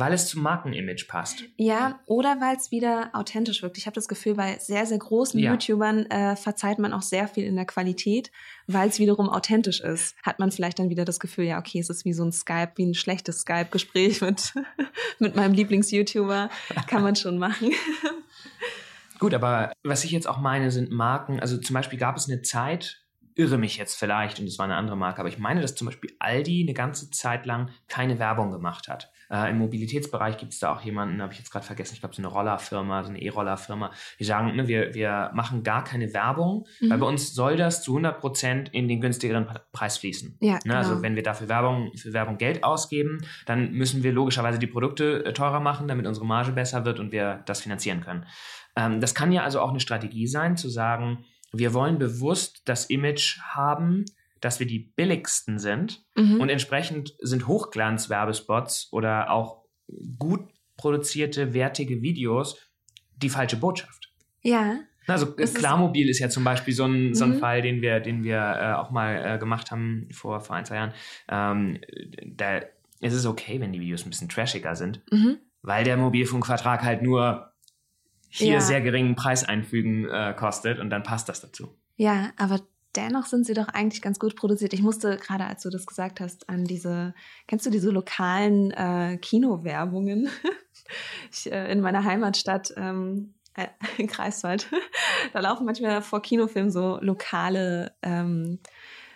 weil 0.00 0.14
es 0.14 0.28
zum 0.28 0.42
Markenimage 0.42 1.04
passt. 1.06 1.44
Ja, 1.56 2.00
oder 2.06 2.40
weil 2.40 2.56
es 2.56 2.70
wieder 2.70 3.10
authentisch 3.12 3.62
wirkt. 3.62 3.78
Ich 3.78 3.86
habe 3.86 3.94
das 3.94 4.08
Gefühl, 4.08 4.34
bei 4.34 4.58
sehr, 4.58 4.86
sehr 4.86 4.98
großen 4.98 5.38
ja. 5.38 5.52
YouTubern 5.52 6.06
äh, 6.06 6.36
verzeiht 6.36 6.78
man 6.78 6.92
auch 6.92 7.02
sehr 7.02 7.28
viel 7.28 7.44
in 7.44 7.54
der 7.54 7.66
Qualität, 7.66 8.32
weil 8.66 8.88
es 8.88 8.98
wiederum 8.98 9.28
authentisch 9.28 9.80
ist. 9.80 10.16
Hat 10.22 10.38
man 10.38 10.50
vielleicht 10.50 10.78
dann 10.78 10.88
wieder 10.88 11.04
das 11.04 11.20
Gefühl, 11.20 11.44
ja, 11.44 11.58
okay, 11.58 11.78
es 11.78 11.90
ist 11.90 12.04
wie 12.04 12.14
so 12.14 12.24
ein 12.24 12.32
Skype, 12.32 12.72
wie 12.76 12.86
ein 12.86 12.94
schlechtes 12.94 13.42
Skype-Gespräch 13.42 14.20
mit, 14.22 14.54
mit 15.18 15.36
meinem 15.36 15.52
Lieblings-YouTuber. 15.52 16.48
Kann 16.86 17.02
man 17.02 17.14
schon 17.14 17.38
machen. 17.38 17.70
Gut, 19.18 19.34
aber 19.34 19.72
was 19.82 20.04
ich 20.04 20.12
jetzt 20.12 20.26
auch 20.26 20.38
meine, 20.38 20.70
sind 20.70 20.90
Marken. 20.90 21.40
Also 21.40 21.58
zum 21.58 21.74
Beispiel 21.74 21.98
gab 21.98 22.16
es 22.16 22.26
eine 22.26 22.40
Zeit, 22.40 23.02
irre 23.34 23.58
mich 23.58 23.76
jetzt 23.76 23.98
vielleicht 23.98 24.40
und 24.40 24.46
es 24.46 24.58
war 24.58 24.64
eine 24.64 24.76
andere 24.76 24.96
Marke, 24.96 25.20
aber 25.20 25.28
ich 25.28 25.38
meine, 25.38 25.60
dass 25.60 25.74
zum 25.74 25.86
Beispiel 25.86 26.14
Aldi 26.18 26.62
eine 26.62 26.74
ganze 26.74 27.10
Zeit 27.10 27.44
lang 27.44 27.70
keine 27.86 28.18
Werbung 28.18 28.50
gemacht 28.50 28.88
hat. 28.88 29.12
Äh, 29.30 29.50
Im 29.50 29.58
Mobilitätsbereich 29.58 30.38
gibt 30.38 30.52
es 30.52 30.58
da 30.58 30.72
auch 30.74 30.80
jemanden, 30.80 31.22
habe 31.22 31.32
ich 31.32 31.38
jetzt 31.38 31.52
gerade 31.52 31.64
vergessen, 31.64 31.94
ich 31.94 32.00
glaube, 32.00 32.14
so 32.14 32.20
eine 32.20 32.28
Rollerfirma, 32.28 33.04
so 33.04 33.10
eine 33.10 33.22
E-Rollerfirma, 33.22 33.92
die 34.18 34.24
sagen, 34.24 34.56
ne, 34.56 34.66
wir, 34.66 34.92
wir 34.94 35.30
machen 35.34 35.62
gar 35.62 35.84
keine 35.84 36.12
Werbung, 36.12 36.66
mhm. 36.80 36.90
weil 36.90 36.98
bei 36.98 37.06
uns 37.06 37.32
soll 37.32 37.56
das 37.56 37.82
zu 37.82 37.92
100 37.92 38.18
Prozent 38.18 38.68
in 38.70 38.88
den 38.88 39.00
günstigeren 39.00 39.46
Preis 39.72 39.98
fließen. 39.98 40.36
Ja, 40.40 40.58
ne, 40.64 40.76
also 40.76 40.90
genau. 40.90 41.02
wenn 41.02 41.16
wir 41.16 41.22
dafür 41.22 41.48
Werbung, 41.48 41.92
für 41.96 42.12
Werbung 42.12 42.38
Geld 42.38 42.64
ausgeben, 42.64 43.18
dann 43.46 43.70
müssen 43.72 44.02
wir 44.02 44.12
logischerweise 44.12 44.58
die 44.58 44.66
Produkte 44.66 45.24
äh, 45.24 45.32
teurer 45.32 45.60
machen, 45.60 45.86
damit 45.86 46.06
unsere 46.06 46.26
Marge 46.26 46.50
besser 46.50 46.84
wird 46.84 46.98
und 46.98 47.12
wir 47.12 47.42
das 47.46 47.60
finanzieren 47.60 48.00
können. 48.00 48.26
Ähm, 48.74 49.00
das 49.00 49.14
kann 49.14 49.30
ja 49.30 49.44
also 49.44 49.60
auch 49.60 49.70
eine 49.70 49.80
Strategie 49.80 50.26
sein, 50.26 50.56
zu 50.56 50.68
sagen, 50.68 51.24
wir 51.52 51.74
wollen 51.74 51.98
bewusst 51.98 52.62
das 52.64 52.86
Image 52.86 53.38
haben, 53.40 54.04
dass 54.40 54.60
wir 54.60 54.66
die 54.66 54.78
billigsten 54.78 55.58
sind 55.58 56.04
mhm. 56.16 56.40
und 56.40 56.48
entsprechend 56.48 57.14
sind 57.20 57.46
Hochglanzwerbespots 57.46 58.88
oder 58.92 59.30
auch 59.30 59.64
gut 60.18 60.48
produzierte, 60.76 61.52
wertige 61.52 62.02
Videos 62.02 62.56
die 63.16 63.28
falsche 63.28 63.56
Botschaft. 63.56 64.12
Ja. 64.42 64.80
Also 65.06 65.34
Klarmobil 65.34 66.08
ist, 66.08 66.16
ist 66.16 66.20
ja 66.20 66.28
zum 66.28 66.44
Beispiel 66.44 66.72
so 66.72 66.84
ein, 66.84 67.14
so 67.14 67.24
ein 67.24 67.32
mhm. 67.32 67.38
Fall, 67.38 67.62
den 67.62 67.82
wir, 67.82 68.00
den 68.00 68.22
wir 68.22 68.38
äh, 68.38 68.72
auch 68.74 68.90
mal 68.90 69.34
äh, 69.34 69.38
gemacht 69.38 69.70
haben 69.70 70.08
vor, 70.12 70.40
vor 70.40 70.56
ein, 70.56 70.64
zwei 70.64 70.76
Jahren. 70.76 70.92
Ähm, 71.28 71.80
da 72.26 72.60
ist 73.00 73.14
es 73.14 73.26
okay, 73.26 73.60
wenn 73.60 73.72
die 73.72 73.80
Videos 73.80 74.06
ein 74.06 74.10
bisschen 74.10 74.28
trashiger 74.28 74.76
sind, 74.76 75.02
mhm. 75.10 75.38
weil 75.62 75.84
der 75.84 75.96
Mobilfunkvertrag 75.96 76.82
halt 76.82 77.02
nur 77.02 77.52
hier 78.28 78.54
ja. 78.54 78.60
sehr 78.60 78.80
geringen 78.80 79.16
Preis 79.16 79.44
einfügen 79.44 80.08
äh, 80.08 80.34
kostet 80.38 80.78
und 80.78 80.90
dann 80.90 81.02
passt 81.02 81.28
das 81.28 81.40
dazu. 81.40 81.76
Ja, 81.96 82.30
aber 82.36 82.60
dennoch 82.96 83.26
sind 83.26 83.46
sie 83.46 83.54
doch 83.54 83.68
eigentlich 83.68 84.02
ganz 84.02 84.18
gut 84.18 84.36
produziert. 84.36 84.72
Ich 84.72 84.82
musste 84.82 85.16
gerade, 85.16 85.44
als 85.44 85.62
du 85.62 85.70
das 85.70 85.86
gesagt 85.86 86.20
hast, 86.20 86.48
an 86.48 86.64
diese, 86.64 87.14
kennst 87.46 87.66
du 87.66 87.70
diese 87.70 87.90
lokalen 87.90 88.70
äh, 88.72 89.18
Kinowerbungen? 89.18 90.28
ich, 91.32 91.50
äh, 91.50 91.70
in 91.70 91.80
meiner 91.80 92.04
Heimatstadt 92.04 92.72
ähm, 92.76 93.34
äh, 93.54 93.66
in 93.98 94.06
Greifswald, 94.08 94.68
da 95.32 95.40
laufen 95.40 95.66
manchmal 95.66 96.02
vor 96.02 96.22
Kinofilmen 96.22 96.70
so 96.70 96.98
lokale 97.00 97.92
ähm, 98.02 98.58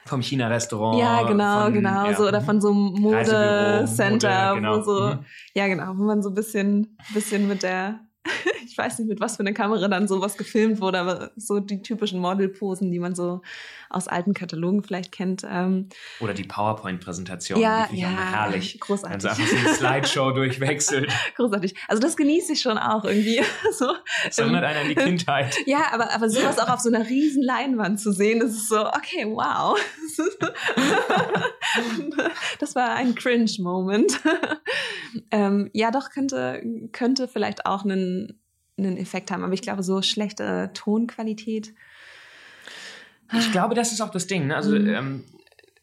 vom 0.07 0.21
China-Restaurant. 0.21 0.99
Ja, 0.99 1.23
genau, 1.23 1.63
von, 1.63 1.73
genau. 1.73 2.07
Ja, 2.07 2.15
so, 2.15 2.29
oder 2.29 2.43
von 2.43 2.61
so 2.61 2.71
einem 2.71 2.93
Modecenter, 3.01 4.51
Mode, 4.51 4.61
genau. 4.61 4.77
wo 4.77 4.83
so, 4.83 5.07
mhm. 5.07 5.25
ja 5.55 5.67
genau, 5.67 5.97
wo 5.97 6.03
man 6.03 6.23
so 6.23 6.29
ein 6.29 6.35
bisschen, 6.35 6.99
bisschen 7.15 7.49
mit 7.49 7.63
der 7.63 8.01
ich 8.65 8.77
weiß 8.77 8.99
nicht, 8.99 9.09
mit 9.09 9.21
was 9.21 9.37
für 9.37 9.41
einer 9.41 9.53
Kamera 9.53 9.89
dann 9.89 10.09
sowas 10.09 10.37
gefilmt 10.37 10.81
wurde, 10.81 10.99
aber 10.99 11.31
so 11.37 11.61
die 11.61 11.83
typischen 11.83 12.21
Modelposen, 12.21 12.91
die 12.91 12.99
man 12.99 13.15
so 13.15 13.43
aus 13.95 14.09
alten 14.09 14.35
Katalogen 14.35 14.83
vielleicht 14.83 15.13
kennt. 15.13 15.45
Ähm, 15.49 15.89
Oder 16.21 16.35
die 16.35 16.45
PowerPoint-Präsentation, 16.45 17.61
ja, 17.61 17.89
die 17.91 18.01
ja, 18.01 18.09
herrlich. 18.09 18.81
Großartig. 18.81 19.15
Also 19.15 19.29
einfach 19.29 19.47
so 19.47 19.57
eine 19.57 19.75
Slideshow 19.75 20.31
durchwechselt. 20.35 21.13
Großartig. 21.37 21.75
Also 21.89 22.03
das 22.03 22.17
genieße 22.17 22.55
ich 22.55 22.61
schon 22.61 22.77
auch 22.79 23.05
irgendwie. 23.05 23.41
so, 23.73 23.95
das 24.25 24.39
erinnert 24.39 24.65
einen 24.65 24.83
an 24.83 24.89
die 24.89 24.95
Kindheit. 24.95 25.55
Ja, 25.67 25.93
aber, 25.93 26.13
aber 26.13 26.29
sowas 26.29 26.59
auch 26.59 26.69
auf 26.69 26.81
so 26.81 26.89
einer 26.89 27.09
riesen 27.09 27.43
Leinwand 27.43 28.01
zu 28.01 28.13
sehen, 28.13 28.41
das 28.41 28.51
ist 28.51 28.69
so, 28.69 28.87
okay, 28.87 29.25
wow. 29.27 29.79
das 32.59 32.75
war 32.75 32.95
ein 32.95 33.15
Cringe-Moment. 33.15 34.21
ähm, 35.31 35.71
ja, 35.73 35.91
doch, 35.91 36.11
könnte, 36.11 36.63
könnte 36.93 37.29
vielleicht 37.29 37.67
auch 37.67 37.85
einen, 37.85 38.41
einen 38.77 38.97
Effekt 38.97 39.31
haben. 39.31 39.43
Aber 39.45 39.55
ich 39.55 39.63
glaube, 39.63 39.83
so 39.83 40.03
schlechte 40.03 40.71
Tonqualität 40.75 41.75
ich 43.39 43.53
glaube, 43.53 43.75
das 43.75 43.93
ist 43.93 44.01
auch 44.01 44.11
das 44.11 44.27
Ding. 44.27 44.47
Ne? 44.47 44.57
Also, 44.57 44.79
mhm. 44.79 44.89
ähm, 44.89 45.25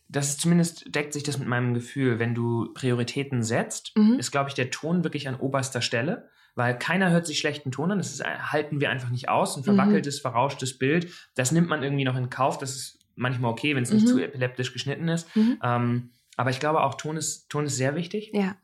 das 0.08 0.30
ist 0.30 0.42
zumindest 0.42 0.94
deckt 0.94 1.14
sich 1.14 1.24
das 1.24 1.38
mit 1.38 1.48
meinem 1.48 1.74
Gefühl. 1.74 2.20
Wenn 2.20 2.36
du 2.36 2.74
Prioritäten 2.74 3.44
setzt, 3.44 3.96
mhm. 3.96 4.20
ist, 4.20 4.32
glaube 4.32 4.50
ich, 4.50 4.56
der 4.56 4.70
Ton 4.70 5.04
wirklich 5.04 5.28
an 5.28 5.36
oberster 5.36 5.82
Stelle, 5.82 6.30
weil 6.54 6.78
keiner 6.78 7.12
hört 7.12 7.26
sich 7.26 7.40
schlechten 7.40 7.72
Ton 7.72 7.92
an. 7.92 7.98
Das 7.98 8.12
ist, 8.12 8.24
halten 8.24 8.82
wir 8.82 8.90
einfach 8.90 9.10
nicht 9.10 9.30
aus. 9.30 9.56
Ein 9.56 9.64
verwackeltes, 9.64 10.18
mhm. 10.18 10.22
verrauschtes 10.22 10.78
Bild, 10.78 11.08
das 11.36 11.52
nimmt 11.52 11.70
man 11.70 11.82
irgendwie 11.82 12.04
noch 12.04 12.18
in 12.18 12.30
Kauf. 12.30 12.58
Das 12.58 12.76
ist 12.76 13.00
manchmal 13.16 13.52
okay, 13.52 13.76
wenn 13.76 13.84
es 13.84 13.92
nicht 13.92 14.06
mhm. 14.06 14.10
zu 14.10 14.20
epileptisch 14.20 14.74
geschnitten 14.74 15.08
ist. 15.08 15.34
Mhm. 15.36 15.60
Ähm, 15.64 16.10
aber 16.36 16.50
ich 16.50 16.60
glaube 16.60 16.82
auch, 16.82 16.96
Ton 16.96 17.16
ist, 17.16 17.50
Ton 17.50 17.66
ist 17.66 17.78
sehr 17.78 17.96
wichtig. 17.96 18.32
Ja. 18.34 18.56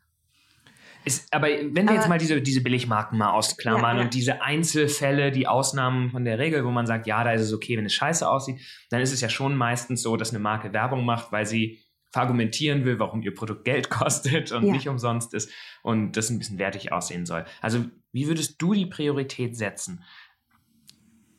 Ist, 1.08 1.34
aber 1.34 1.48
wenn 1.48 1.88
wir 1.88 1.96
jetzt 1.96 2.10
mal 2.10 2.18
diese, 2.18 2.42
diese 2.42 2.62
Billigmarken 2.62 3.18
mal 3.18 3.32
ausklammern 3.32 3.96
ja, 3.96 3.98
ja. 3.98 4.02
und 4.04 4.14
diese 4.14 4.42
Einzelfälle, 4.42 5.32
die 5.32 5.48
Ausnahmen 5.48 6.12
von 6.12 6.26
der 6.26 6.38
Regel, 6.38 6.66
wo 6.66 6.70
man 6.70 6.86
sagt, 6.86 7.08
ja, 7.08 7.24
da 7.24 7.32
ist 7.32 7.42
es 7.42 7.54
okay, 7.54 7.78
wenn 7.78 7.86
es 7.86 7.94
scheiße 7.94 8.30
aussieht, 8.30 8.60
dann 8.90 9.00
ist 9.02 9.14
es 9.14 9.22
ja 9.22 9.30
schon 9.30 9.56
meistens 9.56 10.02
so, 10.02 10.18
dass 10.18 10.32
eine 10.32 10.40
Marke 10.40 10.74
Werbung 10.74 11.06
macht, 11.06 11.32
weil 11.32 11.46
sie 11.46 11.80
verargumentieren 12.12 12.84
will, 12.84 13.00
warum 13.00 13.22
ihr 13.22 13.34
Produkt 13.34 13.64
Geld 13.64 13.90
kostet 13.92 14.52
und 14.52 14.66
ja. 14.66 14.74
nicht 14.74 14.90
umsonst 14.90 15.34
ist 15.34 15.50
und 15.82 16.18
das 16.18 16.30
ein 16.30 16.40
bisschen 16.40 16.60
wertig 16.60 16.92
aussehen 16.92 17.26
soll. 17.26 17.46
Also 17.62 17.86
wie 18.12 18.28
würdest 18.28 18.62
du 18.62 18.74
die 18.74 18.86
Priorität 18.86 19.56
setzen? 19.56 20.04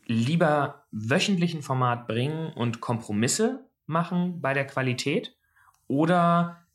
Lieber 0.07 0.87
wöchentlichen 0.91 1.61
Format 1.61 2.07
bringen 2.09 2.53
und 2.55 2.81
Kompromisse 2.81 3.69
machen 3.85 4.41
bei 4.41 4.55
der 4.55 4.67
Qualität 4.67 5.37
oder 5.87 6.68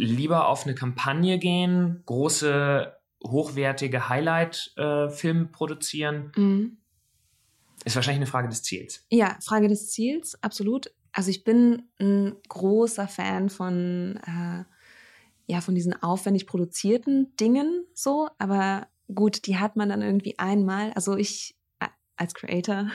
lieber 0.00 0.48
auf 0.48 0.64
eine 0.64 0.74
Kampagne 0.74 1.38
gehen, 1.38 2.02
große, 2.06 2.92
hochwertige 3.24 4.08
Highlight-Filme 4.08 5.42
äh, 5.42 5.52
produzieren. 5.52 6.32
Mhm. 6.36 6.78
Ist 7.84 7.96
wahrscheinlich 7.96 8.20
eine 8.20 8.26
Frage 8.26 8.48
des 8.48 8.62
Ziels. 8.62 9.06
Ja, 9.10 9.36
Frage 9.42 9.68
des 9.68 9.90
Ziels, 9.90 10.42
absolut. 10.42 10.92
Also 11.12 11.30
ich 11.30 11.44
bin 11.44 11.84
ein 11.98 12.36
großer 12.48 13.08
Fan 13.08 13.48
von, 13.48 14.18
äh, 14.26 14.64
ja, 15.52 15.60
von 15.60 15.74
diesen 15.74 16.00
aufwendig 16.02 16.46
produzierten 16.46 17.34
Dingen 17.36 17.84
so, 17.94 18.28
aber 18.38 18.86
gut, 19.14 19.46
die 19.46 19.56
hat 19.56 19.76
man 19.76 19.88
dann 19.88 20.02
irgendwie 20.02 20.38
einmal. 20.38 20.92
Also 20.92 21.16
ich 21.16 21.56
als 22.20 22.34
Creator, 22.34 22.90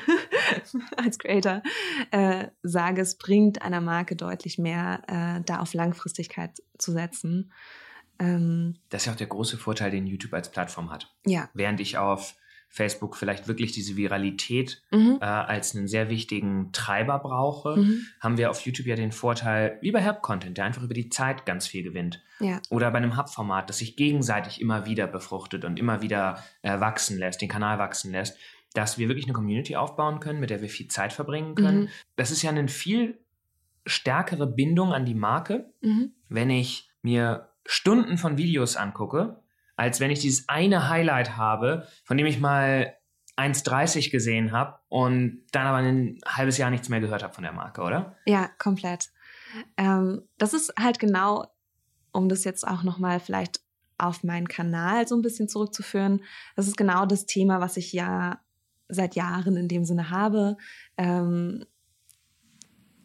als 0.97 1.17
Creator 1.17 1.63
äh, 2.11 2.47
sage, 2.61 3.01
es 3.01 3.17
bringt 3.17 3.63
einer 3.63 3.81
Marke 3.81 4.15
deutlich 4.15 4.59
mehr, 4.59 5.01
äh, 5.07 5.43
da 5.43 5.59
auf 5.59 5.73
Langfristigkeit 5.73 6.61
zu 6.77 6.91
setzen. 6.91 7.51
Ähm, 8.19 8.75
das 8.89 9.01
ist 9.01 9.05
ja 9.07 9.13
auch 9.13 9.17
der 9.17 9.27
große 9.27 9.57
Vorteil, 9.57 9.89
den 9.89 10.05
YouTube 10.05 10.33
als 10.33 10.51
Plattform 10.51 10.91
hat. 10.91 11.11
Ja. 11.25 11.49
Während 11.53 11.79
ich 11.79 11.97
auf 11.97 12.35
Facebook 12.69 13.15
vielleicht 13.15 13.47
wirklich 13.47 13.71
diese 13.71 13.95
Viralität 13.95 14.83
mhm. 14.91 15.17
äh, 15.21 15.25
als 15.25 15.75
einen 15.75 15.87
sehr 15.87 16.09
wichtigen 16.09 16.71
Treiber 16.71 17.17
brauche, 17.19 17.77
mhm. 17.77 18.05
haben 18.19 18.37
wir 18.37 18.51
auf 18.51 18.61
YouTube 18.61 18.85
ja 18.85 18.95
den 18.95 19.11
Vorteil, 19.11 19.79
wie 19.81 19.91
bei 19.91 20.01
Help-Content, 20.01 20.57
der 20.57 20.65
einfach 20.65 20.83
über 20.83 20.93
die 20.93 21.09
Zeit 21.09 21.45
ganz 21.45 21.67
viel 21.67 21.83
gewinnt. 21.83 22.21
Ja. 22.39 22.61
Oder 22.69 22.91
bei 22.91 22.97
einem 22.97 23.17
Hub-Format, 23.17 23.69
das 23.69 23.77
sich 23.77 23.95
gegenseitig 23.95 24.61
immer 24.61 24.85
wieder 24.85 25.07
befruchtet 25.07 25.63
und 25.63 25.79
immer 25.79 26.01
wieder 26.01 26.43
äh, 26.61 26.79
wachsen 26.79 27.17
lässt, 27.17 27.41
den 27.41 27.49
Kanal 27.49 27.79
wachsen 27.79 28.11
lässt 28.11 28.37
dass 28.75 28.97
wir 28.97 29.07
wirklich 29.07 29.25
eine 29.25 29.33
Community 29.33 29.75
aufbauen 29.75 30.19
können, 30.19 30.39
mit 30.39 30.49
der 30.49 30.61
wir 30.61 30.69
viel 30.69 30.87
Zeit 30.87 31.13
verbringen 31.13 31.55
können. 31.55 31.81
Mhm. 31.81 31.89
Das 32.15 32.29
ist 32.29 32.41
ja 32.41 32.51
eine 32.51 32.67
viel 32.67 33.17
stärkere 33.85 34.47
Bindung 34.47 34.93
an 34.93 35.05
die 35.05 35.15
Marke, 35.15 35.71
mhm. 35.81 36.11
wenn 36.29 36.49
ich 36.49 36.89
mir 37.01 37.49
Stunden 37.65 38.17
von 38.17 38.37
Videos 38.37 38.75
angucke, 38.75 39.41
als 39.75 39.99
wenn 39.99 40.11
ich 40.11 40.19
dieses 40.19 40.49
eine 40.49 40.89
Highlight 40.89 41.37
habe, 41.37 41.87
von 42.03 42.17
dem 42.17 42.25
ich 42.25 42.39
mal 42.39 42.95
1,30 43.37 44.11
gesehen 44.11 44.51
habe 44.51 44.79
und 44.87 45.43
dann 45.51 45.67
aber 45.67 45.77
ein 45.77 46.19
halbes 46.25 46.57
Jahr 46.57 46.69
nichts 46.69 46.89
mehr 46.89 47.01
gehört 47.01 47.23
habe 47.23 47.33
von 47.33 47.43
der 47.43 47.53
Marke, 47.53 47.81
oder? 47.81 48.15
Ja, 48.25 48.49
komplett. 48.57 49.09
Ähm, 49.77 50.23
das 50.37 50.53
ist 50.53 50.73
halt 50.79 50.99
genau, 50.99 51.45
um 52.11 52.29
das 52.29 52.43
jetzt 52.43 52.67
auch 52.67 52.83
nochmal 52.83 53.19
vielleicht 53.19 53.61
auf 53.97 54.23
meinen 54.23 54.47
Kanal 54.47 55.07
so 55.07 55.15
ein 55.15 55.21
bisschen 55.21 55.47
zurückzuführen. 55.47 56.21
Das 56.55 56.67
ist 56.67 56.77
genau 56.77 57.05
das 57.05 57.25
Thema, 57.25 57.61
was 57.61 57.77
ich 57.77 57.93
ja 57.93 58.39
seit 58.87 59.15
Jahren 59.15 59.55
in 59.57 59.67
dem 59.67 59.85
Sinne 59.85 60.09
habe. 60.09 60.57
Ähm, 60.97 61.65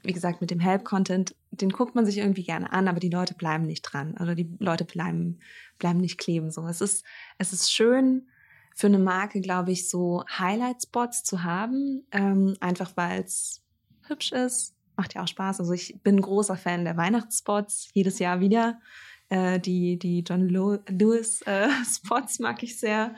wie 0.02 0.12
gesagt, 0.12 0.40
mit 0.40 0.50
dem 0.50 0.60
Help-Content, 0.60 1.34
den 1.50 1.70
guckt 1.70 1.94
man 1.94 2.06
sich 2.06 2.18
irgendwie 2.18 2.44
gerne 2.44 2.72
an, 2.72 2.88
aber 2.88 3.00
die 3.00 3.10
Leute 3.10 3.34
bleiben 3.34 3.66
nicht 3.66 3.82
dran. 3.82 4.16
Also 4.16 4.34
die 4.34 4.50
Leute 4.58 4.84
bleiben, 4.84 5.40
bleiben 5.78 6.00
nicht 6.00 6.18
kleben. 6.18 6.50
So, 6.50 6.66
es 6.66 6.80
ist, 6.80 7.04
es 7.38 7.52
ist 7.52 7.72
schön 7.72 8.28
für 8.74 8.86
eine 8.86 8.98
Marke, 8.98 9.40
glaube 9.40 9.72
ich, 9.72 9.88
so 9.88 10.24
Highlight-Spots 10.26 11.22
zu 11.24 11.42
haben, 11.42 12.06
ähm, 12.12 12.56
einfach 12.60 12.92
weil 12.96 13.22
es 13.22 13.62
hübsch 14.06 14.32
ist. 14.32 14.74
Macht 14.96 15.14
ja 15.14 15.22
auch 15.22 15.28
Spaß. 15.28 15.60
Also 15.60 15.72
ich 15.72 16.00
bin 16.02 16.20
großer 16.20 16.56
Fan 16.56 16.84
der 16.84 16.96
Weihnachtsspots, 16.96 17.90
jedes 17.92 18.18
Jahr 18.18 18.40
wieder. 18.40 18.80
Äh, 19.28 19.60
die, 19.60 19.98
die 19.98 20.20
John 20.20 20.48
Lewis 20.48 21.42
äh, 21.42 21.68
mag 22.38 22.62
ich 22.62 22.78
sehr. 22.78 23.14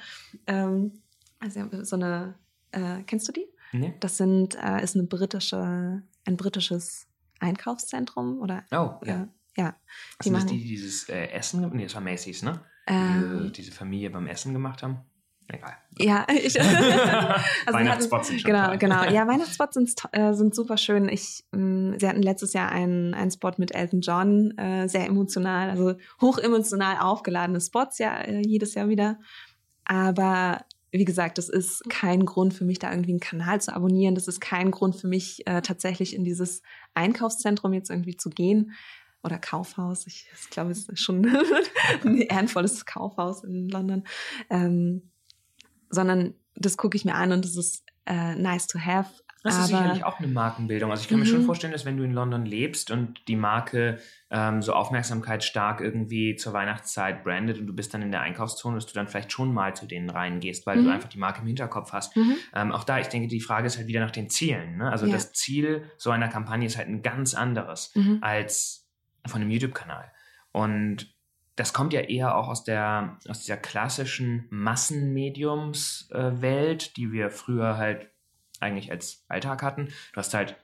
Ähm, 0.47 1.03
also 1.39 1.85
so 1.85 1.97
eine, 1.97 2.35
äh, 2.73 3.03
kennst 3.07 3.29
du 3.29 3.33
die? 3.33 3.47
Nee. 3.73 3.95
Das 4.01 4.17
sind, 4.17 4.55
äh, 4.57 4.83
ist 4.83 4.97
eine 4.97 5.05
britische 5.05 6.03
ein 6.25 6.37
britisches 6.37 7.07
Einkaufszentrum 7.41 8.41
oder 8.41 8.65
oh 8.71 8.95
ja. 9.05 9.23
äh, 9.23 9.27
ja. 9.57 9.77
Die 10.21 10.29
sind 10.29 10.35
das 10.35 10.47
die, 10.47 10.59
die 10.59 10.69
dieses 10.69 11.09
äh, 11.09 11.27
Essen 11.29 11.69
nee 11.75 11.85
das 11.85 11.95
war 11.95 12.03
Macy's 12.03 12.43
ne? 12.43 12.61
Ähm, 12.87 13.39
diese, 13.43 13.51
diese, 13.53 13.73
Familie 13.73 14.11
beim 14.11 14.27
Essen 14.27 14.53
gemacht 14.53 14.83
haben? 14.83 15.01
Egal. 15.49 15.77
Ja 15.99 16.27
ich, 16.31 16.59
also 16.61 16.71
Weihnachtsspots 17.73 18.29
sind 18.29 18.45
genau 18.45 18.69
toll. 18.69 18.79
genau. 18.79 19.05
Ja 19.05 19.27
Weihnachtsspots 19.29 19.75
sind 19.75 19.93
äh, 20.13 20.33
sind 20.33 20.55
super 20.55 20.77
schön. 20.77 21.09
Ich 21.09 21.45
mh, 21.53 21.61
mm, 21.61 21.99
sie 21.99 22.09
hatten 22.09 22.23
letztes 22.23 22.53
Jahr 22.53 22.71
einen 22.71 23.15
einen 23.15 23.31
Spot 23.31 23.53
mit 23.59 23.75
Elton 23.75 24.01
John 24.01 24.57
äh, 24.57 24.89
sehr 24.89 25.07
emotional 25.07 25.71
also 25.71 25.95
hoch 26.21 26.39
emotional 26.39 26.99
aufgeladene 27.01 27.61
Spots 27.61 27.99
ja 27.99 28.21
äh, 28.21 28.41
jedes 28.41 28.75
Jahr 28.75 28.89
wieder. 28.89 29.19
Aber 29.85 30.65
wie 30.93 31.07
gesagt, 31.07 31.39
das 31.39 31.49
ist 31.49 31.83
kein 31.89 32.27
Grund 32.27 32.53
für 32.53 32.65
mich, 32.65 32.79
da 32.79 32.91
irgendwie 32.91 33.13
einen 33.13 33.21
Kanal 33.21 33.61
zu 33.63 33.75
abonnieren. 33.75 34.15
Das 34.15 34.29
ist 34.29 34.41
kein 34.41 34.71
Grund 34.71 34.95
für 34.95 35.09
mich, 35.09 35.47
äh, 35.47 35.63
tatsächlich 35.63 36.15
in 36.15 36.23
dieses 36.23 36.63
Einkaufszentrum 36.93 37.73
jetzt 37.73 37.91
irgendwie 37.91 38.17
zu 38.17 38.29
gehen. 38.29 38.73
Oder 39.25 39.39
Kaufhaus. 39.39 40.07
Ich, 40.07 40.29
ich 40.39 40.51
glaube, 40.51 40.73
es 40.73 40.89
ist 40.89 41.01
schon 41.01 41.25
ein 42.05 42.19
ehrenvolles 42.19 42.85
Kaufhaus 42.85 43.43
in 43.43 43.69
London. 43.69 44.05
Ähm, 44.51 45.11
sondern 45.89 46.35
das 46.57 46.77
gucke 46.77 46.97
ich 46.97 47.07
mir 47.07 47.15
an 47.15 47.33
und 47.33 47.45
das 47.45 47.57
ist 47.57 47.85
äh, 48.05 48.35
nice 48.35 48.67
to 48.67 48.79
have. 48.79 49.23
Das 49.43 49.59
ist 49.59 49.67
sicherlich 49.67 50.05
auch 50.05 50.21
eine 50.21 50.29
Markenbildung. 50.29 50.91
Also 50.91 51.03
ich 51.03 51.09
kann 51.09 51.19
mir 51.19 51.27
schon 51.27 51.41
mhm. 51.41 51.47
vorstellen, 51.47 51.73
dass 51.73 51.85
wenn 51.85 51.97
du 51.97 52.05
in 52.05 52.13
London 52.13 52.47
lebst 52.47 52.93
und 52.93 53.27
die 53.27 53.35
Marke 53.35 53.99
ähm, 54.31 54.63
so 54.63 54.73
aufmerksamkeitsstark 54.73 55.81
irgendwie 55.81 56.37
zur 56.37 56.53
Weihnachtszeit 56.53 57.25
brandet 57.25 57.59
und 57.59 57.67
du 57.67 57.73
bist 57.73 57.93
dann 57.93 58.03
in 58.03 58.13
der 58.13 58.21
Einkaufszone, 58.21 58.77
dass 58.77 58.87
du 58.87 58.95
dann 58.95 59.09
vielleicht 59.09 59.33
schon 59.33 59.53
mal 59.53 59.75
zu 59.75 59.87
denen 59.87 60.11
reingehst, 60.11 60.65
weil 60.65 60.79
mhm. 60.79 60.85
du 60.85 60.93
einfach 60.93 61.09
die 61.09 61.19
Marke 61.19 61.41
im 61.41 61.49
Hinterkopf 61.49 61.93
hast. 61.93 62.17
Mhm. 62.17 62.37
Ähm, 62.55 62.71
auch 62.71 62.85
da, 62.85 63.01
ich 63.01 63.09
denke, 63.09 63.27
die 63.27 63.41
Frage 63.41 63.67
ist 63.67 63.79
halt 63.79 63.89
wieder 63.89 64.01
nach 64.01 64.13
den 64.13 64.31
Zielen. 64.31 64.77
Ne? 64.77 64.91
Also 64.91 65.07
ja. 65.07 65.13
das 65.13 65.33
Ziel 65.33 65.91
so 65.97 66.11
einer 66.11 66.29
Kampagne 66.29 66.67
ist 66.67 66.77
halt 66.77 66.89
ein 66.89 67.03
ganz 67.03 67.35
anderes 67.35 67.93
mhm. 67.97 68.19
als 68.21 68.89
von 69.27 69.41
einem 69.41 69.51
YouTube-Kanal. 69.51 70.13
Und 70.53 71.13
das 71.57 71.73
kommt 71.73 71.93
ja 71.93 72.03
eher 72.03 72.37
auch 72.37 72.47
aus 72.49 72.63
der 72.65 73.19
aus 73.29 73.41
dieser 73.41 73.57
klassischen 73.57 74.47
Massenmediumswelt, 74.51 76.87
äh, 76.87 76.91
die 76.97 77.11
wir 77.13 77.31
früher 77.31 77.77
halt 77.77 78.12
eigentlich 78.63 78.91
als 78.91 79.25
Alltag 79.29 79.63
hatten. 79.63 79.89
Du 80.13 80.17
hast 80.17 80.35
halt, 80.35 80.57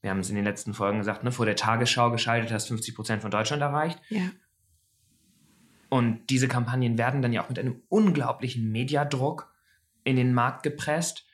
wir 0.00 0.10
haben 0.10 0.20
es 0.20 0.30
in 0.30 0.36
den 0.36 0.44
letzten 0.44 0.74
Folgen 0.74 0.98
gesagt, 0.98 1.24
ne, 1.24 1.32
vor 1.32 1.46
der 1.46 1.56
Tagesschau 1.56 2.10
geschaltet, 2.10 2.52
hast 2.52 2.68
50 2.68 2.94
Prozent 2.94 3.22
von 3.22 3.30
Deutschland 3.30 3.62
erreicht. 3.62 4.00
Ja. 4.08 4.30
Und 5.88 6.30
diese 6.30 6.48
Kampagnen 6.48 6.98
werden 6.98 7.22
dann 7.22 7.32
ja 7.32 7.42
auch 7.42 7.48
mit 7.48 7.58
einem 7.58 7.82
unglaublichen 7.88 8.70
Mediadruck 8.70 9.52
in 10.04 10.16
den 10.16 10.34
Markt 10.34 10.62
gepresst, 10.62 11.26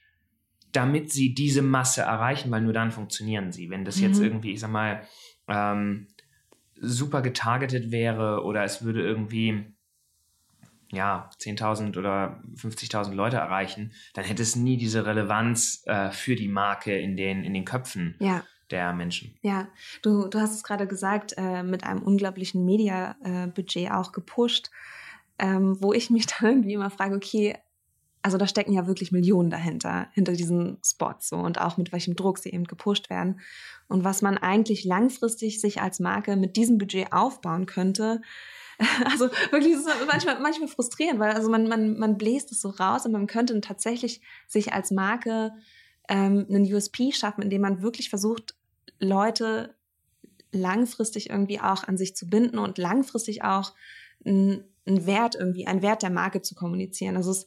damit 0.72 1.10
sie 1.10 1.34
diese 1.34 1.62
Masse 1.62 2.02
erreichen, 2.02 2.50
weil 2.50 2.62
nur 2.62 2.72
dann 2.72 2.90
funktionieren 2.90 3.52
sie. 3.52 3.70
Wenn 3.70 3.84
das 3.84 3.96
mhm. 3.96 4.02
jetzt 4.04 4.20
irgendwie, 4.20 4.52
ich 4.52 4.60
sag 4.60 4.70
mal, 4.70 5.02
ähm, 5.48 6.08
super 6.76 7.22
getargetet 7.22 7.90
wäre 7.90 8.42
oder 8.44 8.64
es 8.64 8.82
würde 8.82 9.02
irgendwie 9.02 9.74
ja, 10.92 11.30
10.000 11.40 11.98
oder 11.98 12.40
50.000 12.54 13.14
Leute 13.14 13.36
erreichen, 13.36 13.92
dann 14.12 14.24
hätte 14.24 14.42
es 14.42 14.56
nie 14.56 14.76
diese 14.76 15.06
Relevanz 15.06 15.82
äh, 15.86 16.10
für 16.10 16.36
die 16.36 16.48
Marke 16.48 16.96
in 16.96 17.16
den, 17.16 17.44
in 17.44 17.54
den 17.54 17.64
Köpfen 17.64 18.14
ja. 18.20 18.44
der 18.70 18.92
Menschen. 18.92 19.34
Ja, 19.40 19.68
du, 20.02 20.28
du 20.28 20.38
hast 20.38 20.54
es 20.54 20.62
gerade 20.62 20.86
gesagt, 20.86 21.34
äh, 21.38 21.62
mit 21.62 21.84
einem 21.84 22.02
unglaublichen 22.02 22.66
Media-Budget 22.66 23.90
auch 23.90 24.12
gepusht, 24.12 24.70
ähm, 25.38 25.78
wo 25.80 25.94
ich 25.94 26.10
mich 26.10 26.26
dann 26.40 26.50
irgendwie 26.50 26.74
immer 26.74 26.90
frage, 26.90 27.16
okay, 27.16 27.56
also 28.20 28.36
da 28.36 28.46
stecken 28.46 28.72
ja 28.72 28.86
wirklich 28.86 29.12
Millionen 29.12 29.50
dahinter, 29.50 30.08
hinter 30.12 30.34
diesen 30.34 30.78
Spots 30.84 31.28
so 31.28 31.36
und 31.36 31.60
auch 31.60 31.78
mit 31.78 31.90
welchem 31.90 32.14
Druck 32.14 32.38
sie 32.38 32.50
eben 32.50 32.64
gepusht 32.64 33.10
werden. 33.10 33.40
Und 33.88 34.04
was 34.04 34.22
man 34.22 34.38
eigentlich 34.38 34.84
langfristig 34.84 35.60
sich 35.60 35.80
als 35.80 35.98
Marke 36.00 36.36
mit 36.36 36.56
diesem 36.56 36.78
Budget 36.78 37.12
aufbauen 37.12 37.66
könnte, 37.66 38.20
Also 39.04 39.30
wirklich, 39.50 39.72
ist 39.72 39.88
manchmal, 40.06 40.40
manchmal 40.40 40.68
frustrierend, 40.68 41.20
weil 41.20 41.32
also 41.32 41.50
man, 41.50 41.68
man, 41.68 41.98
man 41.98 42.18
bläst 42.18 42.52
es 42.52 42.60
so 42.60 42.70
raus 42.70 43.06
und 43.06 43.12
man 43.12 43.26
könnte 43.26 43.60
tatsächlich 43.60 44.20
sich 44.46 44.72
als 44.72 44.90
Marke 44.90 45.52
ähm, 46.08 46.46
einen 46.48 46.72
USP 46.72 47.12
schaffen, 47.12 47.42
indem 47.42 47.62
man 47.62 47.82
wirklich 47.82 48.10
versucht, 48.10 48.54
Leute 48.98 49.74
langfristig 50.52 51.30
irgendwie 51.30 51.60
auch 51.60 51.84
an 51.84 51.96
sich 51.96 52.14
zu 52.14 52.28
binden 52.28 52.58
und 52.58 52.78
langfristig 52.78 53.42
auch 53.42 53.72
einen 54.24 54.64
Wert 54.84 55.34
irgendwie, 55.34 55.66
einen 55.66 55.82
Wert 55.82 56.02
der 56.02 56.10
Marke 56.10 56.42
zu 56.42 56.54
kommunizieren. 56.54 57.16
Also 57.16 57.30
es, 57.30 57.46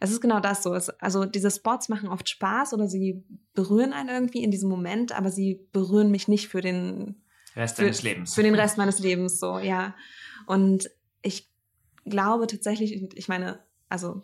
es 0.00 0.10
ist 0.10 0.20
genau 0.20 0.40
das 0.40 0.62
so. 0.62 0.74
Es, 0.74 0.90
also 1.00 1.24
diese 1.24 1.50
Spots 1.50 1.88
machen 1.88 2.08
oft 2.08 2.28
Spaß 2.28 2.74
oder 2.74 2.88
sie 2.88 3.22
berühren 3.54 3.92
einen 3.92 4.08
irgendwie 4.08 4.42
in 4.42 4.50
diesem 4.50 4.68
Moment, 4.68 5.12
aber 5.12 5.30
sie 5.30 5.66
berühren 5.72 6.10
mich 6.10 6.26
nicht 6.26 6.48
für 6.48 6.60
den 6.60 7.22
Rest 7.56 7.76
für, 7.76 7.82
deines 7.82 8.02
Lebens. 8.02 8.34
Für 8.34 8.42
den 8.42 8.54
Rest 8.54 8.78
meines 8.78 8.98
Lebens, 8.98 9.38
so, 9.38 9.58
ja. 9.58 9.94
Und 10.50 10.90
ich 11.22 11.48
glaube 12.04 12.48
tatsächlich, 12.48 13.16
ich 13.16 13.28
meine, 13.28 13.60
also 13.88 14.20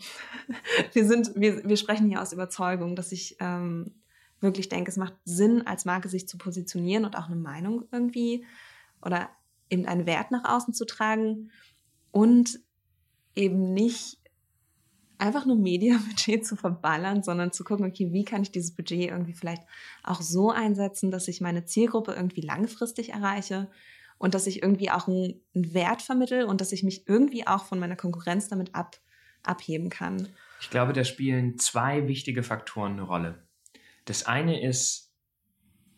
wir 0.93 1.07
sind, 1.07 1.31
wir, 1.37 1.63
wir 1.63 1.77
sprechen 1.77 2.09
hier 2.09 2.21
aus 2.21 2.33
Überzeugung, 2.33 2.97
dass 2.97 3.13
ich 3.13 3.37
ähm, 3.39 3.95
wirklich 4.41 4.69
denke, 4.69 4.91
es 4.91 4.97
macht 4.97 5.15
Sinn, 5.25 5.65
als 5.69 5.85
Marke 5.85 6.09
sich 6.09 6.27
zu 6.27 6.37
positionieren 6.37 7.05
und 7.05 7.17
auch 7.17 7.27
eine 7.27 7.37
Meinung 7.37 7.85
irgendwie 7.93 8.45
oder 9.03 9.31
eben 9.71 9.87
einen 9.87 10.05
Wert 10.07 10.33
nach 10.33 10.43
außen 10.45 10.75
zu 10.75 10.85
tragen 10.85 11.53
und 12.11 12.59
eben 13.37 13.73
nicht 13.73 14.19
einfach 15.19 15.47
nur 15.47 15.57
Mediabudget 15.57 16.45
zu 16.45 16.57
verballern, 16.57 17.23
sondern 17.23 17.53
zu 17.53 17.63
gucken, 17.63 17.87
okay, 17.87 18.13
wie 18.13 18.25
kann 18.25 18.43
ich 18.43 18.51
dieses 18.51 18.75
Budget 18.75 19.11
irgendwie 19.11 19.35
vielleicht 19.35 19.63
auch 20.03 20.23
so 20.23 20.51
einsetzen, 20.51 21.13
dass 21.13 21.29
ich 21.29 21.41
meine 21.41 21.67
Zielgruppe 21.67 22.15
irgendwie 22.15 22.41
langfristig 22.41 23.11
erreiche 23.11 23.71
und 24.19 24.35
dass 24.35 24.47
ich 24.47 24.63
irgendwie 24.63 24.91
auch 24.91 25.09
einen, 25.09 25.41
Wert 25.53 26.03
vermittel 26.03 26.45
und 26.45 26.61
dass 26.61 26.73
ich 26.73 26.83
mich 26.83 27.09
irgendwie 27.09 27.47
auch 27.47 27.65
von 27.65 27.79
meiner 27.79 27.97
Konkurrenz 27.97 28.49
damit 28.49 28.75
ab, 28.75 28.99
abheben 29.43 29.89
kann. 29.89 30.29
Ich 30.61 30.71
glaube, 30.71 30.93
da 30.93 31.05
spielen 31.05 31.59
zwei 31.59 32.09
wichtige 32.09 32.43
Faktoren 32.43 32.93
eine 32.93 33.03
Rolle. 33.03 33.47
Das 34.05 34.27
eine 34.27 34.63
ist 34.63 35.15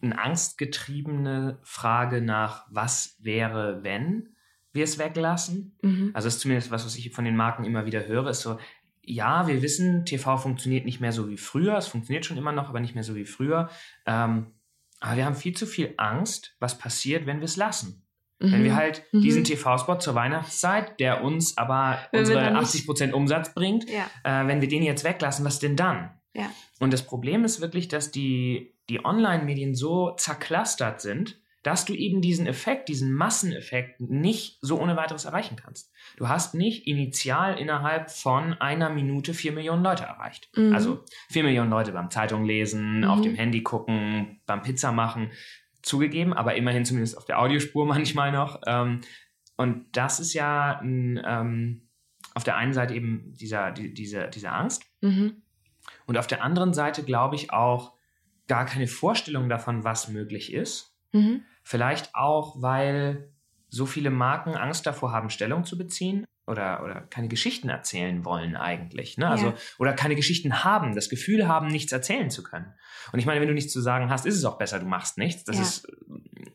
eine 0.01 0.19
angstgetriebene 0.19 1.59
Frage 1.63 2.23
nach, 2.23 2.67
was 2.71 3.17
wäre, 3.21 3.83
wenn 3.83 4.37
wir 4.73 4.85
es 4.85 4.99
weglassen. 4.99 5.77
Mhm. 5.83 6.11
Also 6.15 6.27
das 6.27 6.37
ist 6.37 6.41
zumindest 6.41 6.71
was, 6.71 6.87
was 6.87 6.97
ich 6.97 7.11
von 7.11 7.25
den 7.25 7.37
Marken 7.37 7.65
immer 7.65 7.87
wieder 7.87 8.07
höre, 8.07 8.29
ist 8.31 8.43
so, 8.43 8.59
ja, 9.03 9.47
wir 9.47 9.63
wissen, 9.63 10.05
TV 10.05 10.37
funktioniert 10.37 10.85
nicht 10.85 11.01
mehr 11.01 11.13
so 11.13 11.29
wie 11.29 11.39
früher. 11.39 11.77
Es 11.77 11.89
funktioniert 11.89 12.27
schon 12.27 12.37
immer 12.37 12.53
noch, 12.53 12.69
aber 12.69 12.81
nicht 12.81 12.95
mehr 12.95 13.05
so 13.05 13.15
wie 13.15 13.25
früher. 13.25 13.71
Ähm, 14.07 14.53
aber 15.01 15.17
wir 15.17 15.25
haben 15.25 15.35
viel 15.35 15.57
zu 15.57 15.67
viel 15.67 15.95
Angst, 15.97 16.57
was 16.61 16.79
passiert, 16.79 17.27
wenn 17.27 17.39
wir 17.39 17.45
es 17.45 17.57
lassen. 17.57 18.07
Mhm. 18.39 18.53
Wenn 18.53 18.65
wir 18.65 18.73
mhm. 18.73 18.77
halt 18.77 19.03
mhm. 19.13 19.21
diesen 19.23 19.45
TV-Spot 19.45 19.97
zur 19.97 20.15
Weihnachtszeit, 20.15 20.99
der 21.01 21.23
uns 21.23 21.57
aber 21.59 21.99
wenn 22.13 22.21
unsere 22.21 22.57
80% 22.57 23.13
Umsatz 23.13 23.55
bringt, 23.55 23.87
ja. 23.89 24.07
äh, 24.25 24.47
wenn 24.47 24.61
wir 24.61 24.69
den 24.69 24.83
jetzt 24.83 25.05
weglassen, 25.05 25.45
was 25.45 25.59
denn 25.59 25.77
dann? 25.77 26.11
Ja. 26.35 26.51
Und 26.79 26.93
das 26.93 27.03
Problem 27.03 27.45
ist 27.45 27.61
wirklich, 27.61 27.89
dass 27.89 28.11
die, 28.11 28.75
die 28.89 29.05
Online-Medien 29.05 29.75
so 29.75 30.13
zerklustert 30.17 31.01
sind, 31.01 31.39
dass 31.65 31.85
du 31.85 31.93
eben 31.93 32.23
diesen 32.23 32.47
Effekt, 32.47 32.89
diesen 32.89 33.13
Masseneffekt 33.13 34.01
nicht 34.01 34.59
so 34.61 34.81
ohne 34.81 34.97
weiteres 34.97 35.25
erreichen 35.25 35.57
kannst. 35.57 35.93
Du 36.17 36.29
hast 36.29 36.55
nicht 36.55 36.87
initial 36.87 37.59
innerhalb 37.59 38.11
von 38.11 38.55
einer 38.55 38.91
Minute 38.91 39.35
vier 39.35 39.53
Millionen 39.53 39.83
Leute 39.83 40.05
erreicht. 40.05 40.49
Mhm. 40.55 40.73
Also 40.73 41.05
vier 41.29 41.43
Millionen 41.43 41.71
Leute 41.71 41.93
beim 41.93 42.11
Zeitung 42.11 42.45
lesen, 42.45 42.99
mhm. 42.99 43.05
auf 43.05 43.21
dem 43.21 43.35
Handy 43.35 43.63
gucken, 43.63 44.41
beim 44.47 44.63
Pizza 44.63 44.93
machen 44.93 45.33
zugegeben, 45.89 46.33
aber 46.33 46.55
immerhin 46.55 46.85
zumindest 46.85 47.17
auf 47.17 47.25
der 47.25 47.41
Audiospur 47.41 47.87
manchmal 47.87 48.33
noch. 48.33 48.61
Ähm, 48.67 49.01
und 49.57 49.87
das 49.97 50.21
ist 50.21 50.35
ja 50.35 50.79
ein, 50.79 51.21
ähm, 51.25 51.89
auf 52.35 52.45
der 52.45 52.57
einen 52.57 52.73
Seite 52.73 52.95
eben 52.95 53.33
dieser, 53.35 53.73
die, 53.73 53.93
diese, 53.93 54.29
diese 54.29 54.51
Angst. 54.51 54.85
Mhm. 55.01 55.43
Und 56.07 56.19
auf 56.19 56.27
der 56.27 56.43
anderen 56.45 56.75
Seite 56.75 57.03
glaube 57.03 57.35
ich 57.35 57.53
auch 57.53 57.95
gar 58.47 58.65
keine 58.65 58.87
Vorstellung 58.87 59.49
davon, 59.49 59.85
was 59.85 60.09
möglich 60.09 60.53
ist. 60.53 60.95
Mhm. 61.13 61.43
Vielleicht 61.63 62.15
auch, 62.15 62.63
weil 62.63 63.33
so 63.69 63.85
viele 63.85 64.11
Marken 64.11 64.55
Angst 64.55 64.87
davor 64.87 65.13
haben, 65.13 65.31
Stellung 65.31 65.65
zu 65.65 65.77
beziehen. 65.77 66.25
Oder, 66.49 66.83
oder 66.83 67.03
keine 67.03 67.29
Geschichten 67.29 67.69
erzählen 67.69 68.25
wollen 68.25 68.57
eigentlich. 68.57 69.19
Ne? 69.19 69.29
Also, 69.29 69.47
ja. 69.49 69.55
Oder 69.79 69.93
keine 69.93 70.17
Geschichten 70.17 70.65
haben, 70.65 70.95
das 70.95 71.09
Gefühl 71.09 71.47
haben, 71.47 71.69
nichts 71.69 71.93
erzählen 71.93 72.31
zu 72.31 72.43
können. 72.43 72.73
Und 73.13 73.19
ich 73.19 73.27
meine, 73.27 73.41
wenn 73.41 73.49
du 73.49 73.55
nichts 73.55 73.73
zu 73.73 73.81
sagen 73.81 74.11
hast, 74.11 74.27
ist 74.27 74.37
es 74.37 74.45
auch 74.45 74.59
besser, 74.59 74.79
du 74.79 74.87
machst 74.87 75.19
nichts. 75.19 75.45
Das 75.45 75.57
ja. 75.57 75.63
ist 75.63 75.89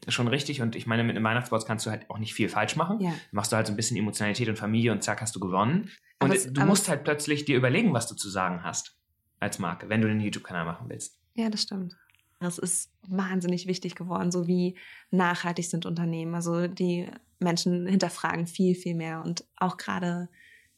äh, 0.08 0.12
schon 0.12 0.28
richtig. 0.28 0.62
Und 0.62 0.76
ich 0.76 0.88
meine, 0.88 1.04
mit 1.04 1.16
einem 1.16 1.26
Weihnachtsboard 1.26 1.66
kannst 1.66 1.86
du 1.86 1.92
halt 1.92 2.10
auch 2.10 2.18
nicht 2.18 2.34
viel 2.34 2.50
falsch 2.50 2.76
machen. 2.76 3.00
Ja. 3.00 3.14
Machst 3.32 3.52
du 3.52 3.56
halt 3.56 3.68
so 3.68 3.74
ein 3.74 3.76
bisschen 3.76 3.98
Emotionalität 3.98 4.50
und 4.50 4.58
Familie 4.58 4.92
und 4.92 5.04
zack, 5.04 5.22
hast 5.22 5.36
du 5.36 5.40
gewonnen. 5.40 5.90
Und 6.20 6.32
aber 6.32 6.40
du 6.40 6.62
musst 6.66 6.90
halt 6.90 7.04
plötzlich 7.04 7.46
dir 7.46 7.58
überlegen, 7.58 7.94
was 7.94 8.08
du 8.08 8.16
zu 8.16 8.30
sagen 8.30 8.64
hast 8.64 8.98
als 9.40 9.60
Marke, 9.60 9.90
wenn 9.90 10.02
du 10.02 10.08
den 10.08 10.20
YouTube-Kanal 10.20 10.66
machen 10.66 10.90
willst. 10.90 11.20
Ja, 11.36 11.50
das 11.50 11.64
stimmt. 11.64 11.96
Das 12.44 12.58
ist 12.58 12.92
wahnsinnig 13.08 13.68
wichtig 13.68 13.96
geworden, 13.96 14.32
so 14.32 14.48
wie 14.48 14.78
nachhaltig 15.12 15.70
sind 15.70 15.86
Unternehmen. 15.86 16.36
Also 16.36 16.68
die 16.68 17.10
Menschen 17.40 17.88
hinterfragen 17.88 18.48
viel, 18.48 18.76
viel 18.76 18.96
mehr. 18.96 19.24
Und 19.24 19.46
auch 19.58 19.78
gerade 19.78 20.30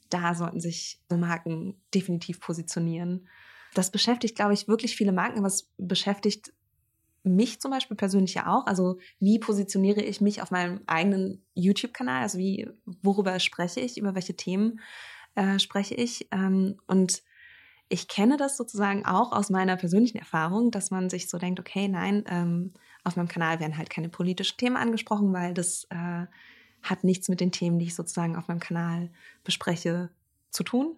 da 0.09 0.35
sollten 0.35 0.59
sich 0.59 1.01
Marken 1.09 1.81
definitiv 1.93 2.39
positionieren. 2.39 3.27
Das 3.73 3.91
beschäftigt, 3.91 4.35
glaube 4.35 4.53
ich, 4.53 4.67
wirklich 4.67 4.95
viele 4.95 5.11
Marken, 5.11 5.39
aber 5.39 5.47
es 5.47 5.73
beschäftigt 5.77 6.53
mich 7.23 7.59
zum 7.59 7.71
Beispiel 7.71 7.97
persönlich 7.97 8.35
ja 8.35 8.47
auch. 8.47 8.67
Also 8.67 8.99
wie 9.19 9.39
positioniere 9.39 10.01
ich 10.01 10.21
mich 10.21 10.41
auf 10.41 10.51
meinem 10.51 10.81
eigenen 10.85 11.43
YouTube-Kanal? 11.55 12.21
Also 12.21 12.37
wie, 12.37 12.69
worüber 13.01 13.39
spreche 13.39 13.79
ich? 13.79 13.97
Über 13.97 14.15
welche 14.15 14.35
Themen 14.35 14.79
äh, 15.33 15.59
spreche 15.59 15.95
ich? 15.95 16.27
Ähm, 16.31 16.77
und 16.87 17.23
ich 17.87 18.07
kenne 18.07 18.37
das 18.37 18.57
sozusagen 18.57 19.05
auch 19.05 19.31
aus 19.31 19.49
meiner 19.49 19.75
persönlichen 19.75 20.17
Erfahrung, 20.17 20.71
dass 20.71 20.91
man 20.91 21.09
sich 21.09 21.29
so 21.29 21.37
denkt, 21.37 21.59
okay, 21.59 21.87
nein, 21.87 22.23
ähm, 22.27 22.73
auf 23.03 23.15
meinem 23.15 23.27
Kanal 23.27 23.59
werden 23.59 23.77
halt 23.77 23.89
keine 23.89 24.09
politischen 24.09 24.57
Themen 24.57 24.75
angesprochen, 24.75 25.33
weil 25.33 25.53
das 25.53 25.85
äh, 25.91 26.25
hat 26.81 27.03
nichts 27.03 27.29
mit 27.29 27.39
den 27.39 27.51
Themen, 27.51 27.77
die 27.77 27.85
ich 27.85 27.95
sozusagen 27.95 28.35
auf 28.35 28.47
meinem 28.47 28.59
Kanal 28.59 29.11
bespreche, 29.43 30.09
zu 30.49 30.63
tun. 30.63 30.97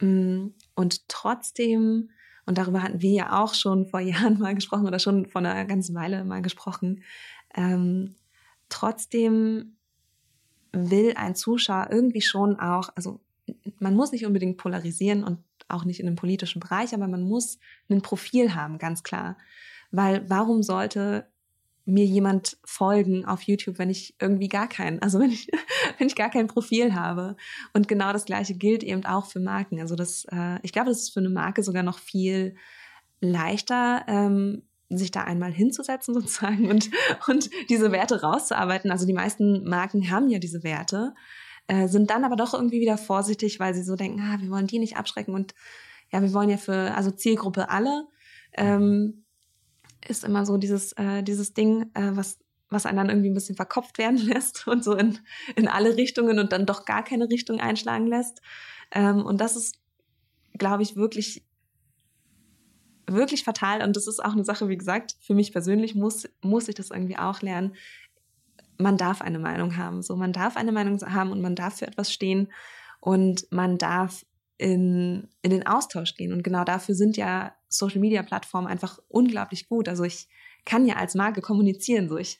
Mm, 0.00 0.48
und 0.74 1.08
trotzdem, 1.08 2.10
und 2.44 2.58
darüber 2.58 2.82
hatten 2.82 3.00
wir 3.00 3.12
ja 3.12 3.42
auch 3.42 3.54
schon 3.54 3.86
vor 3.86 4.00
Jahren 4.00 4.38
mal 4.38 4.54
gesprochen 4.54 4.86
oder 4.86 4.98
schon 4.98 5.26
vor 5.26 5.40
einer 5.40 5.64
ganzen 5.64 5.94
Weile 5.94 6.24
mal 6.24 6.42
gesprochen, 6.42 7.02
ähm, 7.54 8.14
trotzdem 8.68 9.76
will 10.72 11.14
ein 11.16 11.34
Zuschauer 11.34 11.88
irgendwie 11.90 12.20
schon 12.20 12.60
auch, 12.60 12.90
also 12.94 13.20
man 13.78 13.94
muss 13.94 14.12
nicht 14.12 14.26
unbedingt 14.26 14.58
polarisieren 14.58 15.24
und 15.24 15.38
auch 15.68 15.84
nicht 15.84 16.00
in 16.00 16.06
einem 16.06 16.16
politischen 16.16 16.60
Bereich, 16.60 16.94
aber 16.94 17.08
man 17.08 17.22
muss 17.22 17.58
ein 17.88 18.02
Profil 18.02 18.54
haben, 18.54 18.78
ganz 18.78 19.02
klar. 19.02 19.36
Weil 19.90 20.28
warum 20.28 20.62
sollte 20.62 21.26
mir 21.86 22.04
jemand 22.04 22.58
folgen 22.64 23.24
auf 23.24 23.42
YouTube, 23.42 23.78
wenn 23.78 23.90
ich 23.90 24.16
irgendwie 24.20 24.48
gar 24.48 24.68
keinen, 24.68 25.00
also 25.02 25.20
wenn 25.20 25.30
ich, 25.30 25.48
wenn 25.98 26.08
ich 26.08 26.16
gar 26.16 26.30
kein 26.30 26.48
Profil 26.48 26.94
habe. 26.94 27.36
Und 27.72 27.86
genau 27.86 28.12
das 28.12 28.24
Gleiche 28.24 28.54
gilt 28.54 28.82
eben 28.82 29.04
auch 29.06 29.26
für 29.26 29.40
Marken. 29.40 29.80
Also 29.80 29.94
das, 29.94 30.26
äh, 30.30 30.58
ich 30.62 30.72
glaube, 30.72 30.88
das 30.90 30.98
ist 30.98 31.14
für 31.14 31.20
eine 31.20 31.30
Marke 31.30 31.62
sogar 31.62 31.84
noch 31.84 31.98
viel 31.98 32.56
leichter, 33.20 34.04
ähm, 34.08 34.62
sich 34.88 35.12
da 35.12 35.22
einmal 35.22 35.52
hinzusetzen 35.52 36.12
sozusagen 36.20 36.68
und, 36.68 36.90
und 37.28 37.50
diese 37.70 37.92
Werte 37.92 38.20
rauszuarbeiten. 38.20 38.90
Also 38.90 39.06
die 39.06 39.14
meisten 39.14 39.64
Marken 39.64 40.10
haben 40.10 40.28
ja 40.28 40.40
diese 40.40 40.64
Werte, 40.64 41.14
äh, 41.68 41.88
sind 41.88 42.10
dann 42.10 42.24
aber 42.24 42.36
doch 42.36 42.54
irgendwie 42.54 42.80
wieder 42.80 42.98
vorsichtig, 42.98 43.58
weil 43.60 43.74
sie 43.74 43.82
so 43.82 43.96
denken, 43.96 44.20
ah, 44.20 44.38
wir 44.40 44.50
wollen 44.50 44.66
die 44.66 44.78
nicht 44.78 44.96
abschrecken 44.96 45.34
und 45.34 45.54
ja, 46.12 46.22
wir 46.22 46.32
wollen 46.32 46.48
ja 46.48 46.56
für, 46.56 46.94
also 46.94 47.10
Zielgruppe 47.10 47.68
alle. 47.70 48.06
Ähm, 48.52 49.24
ist 50.08 50.24
immer 50.24 50.46
so 50.46 50.56
dieses, 50.56 50.92
äh, 50.92 51.22
dieses 51.22 51.54
Ding, 51.54 51.90
äh, 51.94 52.10
was, 52.14 52.38
was 52.68 52.86
einen 52.86 52.98
dann 52.98 53.08
irgendwie 53.08 53.30
ein 53.30 53.34
bisschen 53.34 53.56
verkopft 53.56 53.98
werden 53.98 54.18
lässt 54.26 54.66
und 54.66 54.84
so 54.84 54.94
in, 54.94 55.18
in 55.56 55.68
alle 55.68 55.96
Richtungen 55.96 56.38
und 56.38 56.52
dann 56.52 56.66
doch 56.66 56.84
gar 56.84 57.04
keine 57.04 57.28
Richtung 57.28 57.60
einschlagen 57.60 58.06
lässt. 58.06 58.40
Ähm, 58.92 59.24
und 59.24 59.40
das 59.40 59.56
ist, 59.56 59.76
glaube 60.58 60.82
ich, 60.82 60.96
wirklich, 60.96 61.44
wirklich 63.06 63.44
fatal. 63.44 63.82
Und 63.82 63.96
das 63.96 64.06
ist 64.06 64.24
auch 64.24 64.32
eine 64.32 64.44
Sache, 64.44 64.68
wie 64.68 64.76
gesagt, 64.76 65.16
für 65.20 65.34
mich 65.34 65.52
persönlich 65.52 65.94
muss, 65.94 66.28
muss 66.40 66.68
ich 66.68 66.74
das 66.74 66.90
irgendwie 66.90 67.18
auch 67.18 67.42
lernen. 67.42 67.74
Man 68.78 68.96
darf 68.96 69.22
eine 69.22 69.38
Meinung 69.38 69.76
haben. 69.76 70.02
So, 70.02 70.16
man 70.16 70.32
darf 70.32 70.56
eine 70.56 70.72
Meinung 70.72 71.00
haben 71.00 71.32
und 71.32 71.40
man 71.40 71.54
darf 71.54 71.78
für 71.78 71.86
etwas 71.86 72.12
stehen 72.12 72.52
und 73.00 73.50
man 73.50 73.78
darf 73.78 74.24
in, 74.58 75.28
in 75.42 75.50
den 75.50 75.66
Austausch 75.66 76.14
gehen. 76.14 76.32
Und 76.32 76.42
genau 76.42 76.64
dafür 76.64 76.94
sind 76.94 77.16
ja 77.16 77.54
Social 77.68 78.00
Media 78.00 78.22
Plattformen 78.22 78.66
einfach 78.66 78.98
unglaublich 79.08 79.68
gut. 79.68 79.88
Also 79.88 80.04
ich 80.04 80.28
kann 80.64 80.86
ja 80.86 80.96
als 80.96 81.14
Marke 81.14 81.40
kommunizieren. 81.40 82.08
So 82.08 82.16
ich 82.16 82.38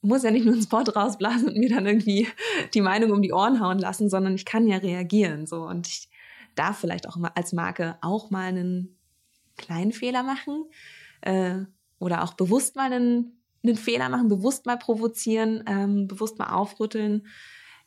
muss 0.00 0.22
ja 0.22 0.30
nicht 0.30 0.44
nur 0.44 0.54
einen 0.54 0.62
Spot 0.62 0.78
rausblasen 0.78 1.48
und 1.48 1.56
mir 1.58 1.68
dann 1.68 1.86
irgendwie 1.86 2.28
die 2.74 2.80
Meinung 2.80 3.10
um 3.10 3.22
die 3.22 3.32
Ohren 3.32 3.60
hauen 3.60 3.78
lassen, 3.78 4.08
sondern 4.08 4.34
ich 4.34 4.44
kann 4.44 4.66
ja 4.66 4.76
reagieren. 4.78 5.46
So 5.46 5.66
und 5.66 5.88
ich 5.88 6.08
darf 6.54 6.78
vielleicht 6.78 7.08
auch 7.08 7.16
als 7.34 7.52
Marke 7.52 7.96
auch 8.00 8.30
mal 8.30 8.48
einen 8.48 8.96
kleinen 9.56 9.92
Fehler 9.92 10.22
machen 10.22 10.64
äh, 11.22 11.58
oder 11.98 12.22
auch 12.22 12.34
bewusst 12.34 12.76
mal 12.76 12.92
einen, 12.92 13.37
einen 13.70 13.78
Fehler 13.78 14.08
machen, 14.08 14.28
bewusst 14.28 14.66
mal 14.66 14.78
provozieren, 14.78 15.64
ähm, 15.66 16.06
bewusst 16.06 16.38
mal 16.38 16.52
aufrütteln. 16.52 17.26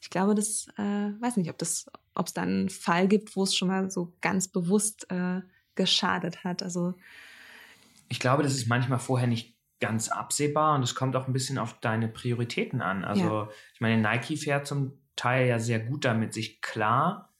Ich 0.01 0.09
glaube, 0.09 0.35
das 0.35 0.67
äh, 0.77 0.81
weiß 1.21 1.37
nicht, 1.37 1.49
ob 1.49 1.57
das, 1.57 1.85
ob 2.15 2.27
es 2.27 2.33
da 2.33 2.41
einen 2.41 2.69
Fall 2.69 3.07
gibt, 3.07 3.35
wo 3.35 3.43
es 3.43 3.55
schon 3.55 3.67
mal 3.67 3.91
so 3.91 4.13
ganz 4.21 4.47
bewusst 4.47 5.09
äh, 5.11 5.41
geschadet 5.75 6.43
hat. 6.43 6.63
Also 6.63 6.95
ich 8.09 8.19
glaube, 8.19 8.43
das 8.43 8.55
ist 8.55 8.67
manchmal 8.67 8.99
vorher 8.99 9.27
nicht 9.27 9.55
ganz 9.79 10.09
absehbar 10.09 10.75
und 10.75 10.83
es 10.83 10.95
kommt 10.95 11.15
auch 11.15 11.27
ein 11.27 11.33
bisschen 11.33 11.57
auf 11.57 11.79
deine 11.79 12.07
Prioritäten 12.07 12.81
an. 12.81 13.03
Also 13.03 13.23
ja. 13.23 13.49
ich 13.73 13.81
meine, 13.81 14.01
Nike 14.01 14.37
fährt 14.37 14.67
zum 14.67 14.93
Teil 15.15 15.47
ja 15.47 15.59
sehr 15.59 15.79
gut 15.79 16.05
damit, 16.05 16.33
sich 16.33 16.61
klar 16.61 17.33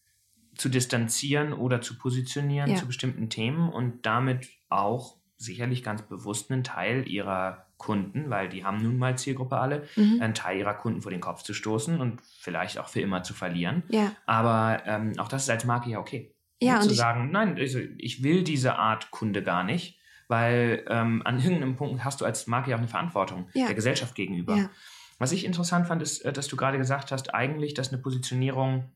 zu 0.56 0.70
distanzieren 0.70 1.54
oder 1.54 1.82
zu 1.82 1.98
positionieren 1.98 2.72
ja. 2.72 2.76
zu 2.78 2.88
bestimmten 2.88 3.30
Themen 3.30 3.70
und 3.70 4.06
damit 4.06 4.50
auch 4.70 5.18
sicherlich 5.42 5.84
ganz 5.84 6.02
bewusst 6.04 6.52
einen 6.52 6.64
Teil 6.64 7.08
ihrer 7.08 7.66
Kunden, 7.78 8.30
weil 8.30 8.48
die 8.48 8.64
haben 8.64 8.78
nun 8.78 8.98
mal 8.98 9.18
Zielgruppe 9.18 9.58
alle, 9.58 9.88
mhm. 9.96 10.20
einen 10.22 10.34
Teil 10.34 10.60
ihrer 10.60 10.76
Kunden 10.76 11.02
vor 11.02 11.12
den 11.12 11.22
Kopf 11.22 11.42
zu 11.42 11.54
stoßen 11.54 12.00
und 12.00 12.22
vielleicht 12.22 12.78
auch 12.78 12.88
für 12.88 13.02
immer 13.02 13.24
zu 13.24 13.34
verlieren. 13.34 13.84
Ja. 13.90 14.12
Aber 14.26 14.84
ähm, 14.86 15.14
auch 15.18 15.28
das 15.28 15.44
ist 15.44 15.50
als 15.50 15.66
Marke 15.66 15.90
ja 15.90 16.00
okay. 16.00 16.34
Ja, 16.62 16.76
und 16.76 16.84
zu 16.84 16.94
sagen, 16.94 17.32
nein, 17.32 17.58
also 17.58 17.80
ich 17.98 18.22
will 18.22 18.44
diese 18.44 18.76
Art 18.76 19.10
Kunde 19.10 19.42
gar 19.42 19.64
nicht, 19.64 19.98
weil 20.28 20.86
ähm, 20.88 21.24
an 21.26 21.40
irgendeinem 21.40 21.76
Punkt 21.76 22.06
hast 22.06 22.22
du 22.22 22.26
als 22.26 22.46
Marke 22.46 22.70
ja 22.70 22.76
auch 22.76 22.80
eine 22.80 22.88
Verantwortung 22.88 23.50
ja. 23.54 23.66
der 23.66 23.76
Gesellschaft 23.76 24.14
gegenüber. 24.14 24.56
Ja. 24.56 24.70
Was 25.18 25.32
ich 25.32 25.44
interessant 25.44 25.88
fand, 25.88 26.04
ist, 26.04 26.22
äh, 26.22 26.32
dass 26.32 26.48
du 26.48 26.56
gerade 26.56 26.78
gesagt 26.78 27.12
hast, 27.12 27.34
eigentlich, 27.34 27.74
dass 27.74 27.92
eine 27.92 28.00
Positionierung 28.00 28.92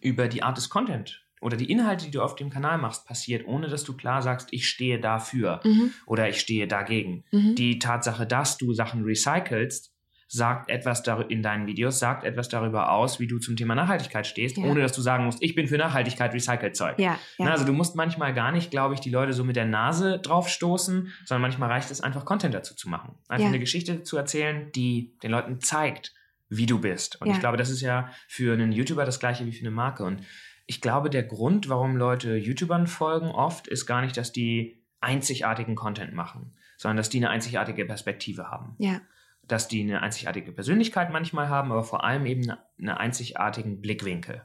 über 0.00 0.28
die 0.28 0.44
Art 0.44 0.56
des 0.56 0.68
Content 0.68 1.25
oder 1.46 1.56
die 1.56 1.70
Inhalte, 1.70 2.06
die 2.06 2.10
du 2.10 2.22
auf 2.22 2.34
dem 2.34 2.50
Kanal 2.50 2.76
machst, 2.76 3.06
passiert, 3.06 3.46
ohne 3.46 3.68
dass 3.68 3.84
du 3.84 3.96
klar 3.96 4.20
sagst, 4.20 4.48
ich 4.50 4.68
stehe 4.68 4.98
dafür 4.98 5.60
mhm. 5.62 5.92
oder 6.04 6.28
ich 6.28 6.40
stehe 6.40 6.66
dagegen. 6.66 7.22
Mhm. 7.30 7.54
Die 7.54 7.78
Tatsache, 7.78 8.26
dass 8.26 8.58
du 8.58 8.74
Sachen 8.74 9.04
recycelst, 9.04 9.92
sagt 10.26 10.68
etwas 10.68 11.04
in 11.28 11.44
deinen 11.44 11.68
Videos, 11.68 12.00
sagt 12.00 12.24
etwas 12.24 12.48
darüber 12.48 12.90
aus, 12.90 13.20
wie 13.20 13.28
du 13.28 13.38
zum 13.38 13.54
Thema 13.54 13.76
Nachhaltigkeit 13.76 14.26
stehst, 14.26 14.56
ja. 14.56 14.64
ohne 14.64 14.80
dass 14.80 14.92
du 14.92 15.00
sagen 15.02 15.24
musst, 15.24 15.40
ich 15.40 15.54
bin 15.54 15.68
für 15.68 15.78
Nachhaltigkeit, 15.78 16.34
recycelt 16.34 16.74
Zeug. 16.74 16.98
Ja, 16.98 17.16
ja. 17.38 17.46
Also 17.46 17.64
du 17.64 17.72
musst 17.72 17.94
manchmal 17.94 18.34
gar 18.34 18.50
nicht, 18.50 18.72
glaube 18.72 18.94
ich, 18.94 19.00
die 19.00 19.10
Leute 19.10 19.32
so 19.32 19.44
mit 19.44 19.54
der 19.54 19.66
Nase 19.66 20.18
drauf 20.18 20.48
stoßen, 20.48 21.12
sondern 21.26 21.42
manchmal 21.42 21.70
reicht 21.70 21.92
es 21.92 22.00
einfach, 22.00 22.24
Content 22.24 22.54
dazu 22.54 22.74
zu 22.74 22.88
machen. 22.88 23.14
Einfach 23.28 23.46
eine 23.46 23.60
Geschichte 23.60 24.02
zu 24.02 24.16
erzählen, 24.16 24.72
die 24.72 25.12
den 25.22 25.30
Leuten 25.30 25.60
zeigt, 25.60 26.12
wie 26.48 26.66
du 26.66 26.80
bist. 26.80 27.20
Und 27.20 27.30
ich 27.30 27.38
glaube, 27.38 27.56
das 27.56 27.70
ist 27.70 27.82
ja 27.82 28.10
für 28.26 28.52
einen 28.52 28.72
YouTuber 28.72 29.04
das 29.04 29.20
gleiche 29.20 29.46
wie 29.46 29.52
für 29.52 29.60
eine 29.60 29.70
Marke. 29.70 30.02
Und 30.02 30.22
ich 30.66 30.80
glaube, 30.80 31.10
der 31.10 31.22
Grund, 31.22 31.68
warum 31.68 31.96
Leute 31.96 32.36
YouTubern 32.36 32.86
folgen, 32.86 33.30
oft 33.30 33.68
ist 33.68 33.86
gar 33.86 34.02
nicht, 34.02 34.16
dass 34.16 34.32
die 34.32 34.82
einzigartigen 35.00 35.76
Content 35.76 36.12
machen, 36.12 36.54
sondern 36.76 36.96
dass 36.96 37.08
die 37.08 37.18
eine 37.18 37.30
einzigartige 37.30 37.84
Perspektive 37.84 38.50
haben. 38.50 38.74
Ja 38.78 39.00
dass 39.48 39.68
die 39.68 39.82
eine 39.82 40.02
einzigartige 40.02 40.52
Persönlichkeit 40.52 41.12
manchmal 41.12 41.48
haben, 41.48 41.70
aber 41.70 41.84
vor 41.84 42.04
allem 42.04 42.26
eben 42.26 42.50
einen 42.78 42.88
einzigartigen 42.88 43.80
Blickwinkel. 43.80 44.42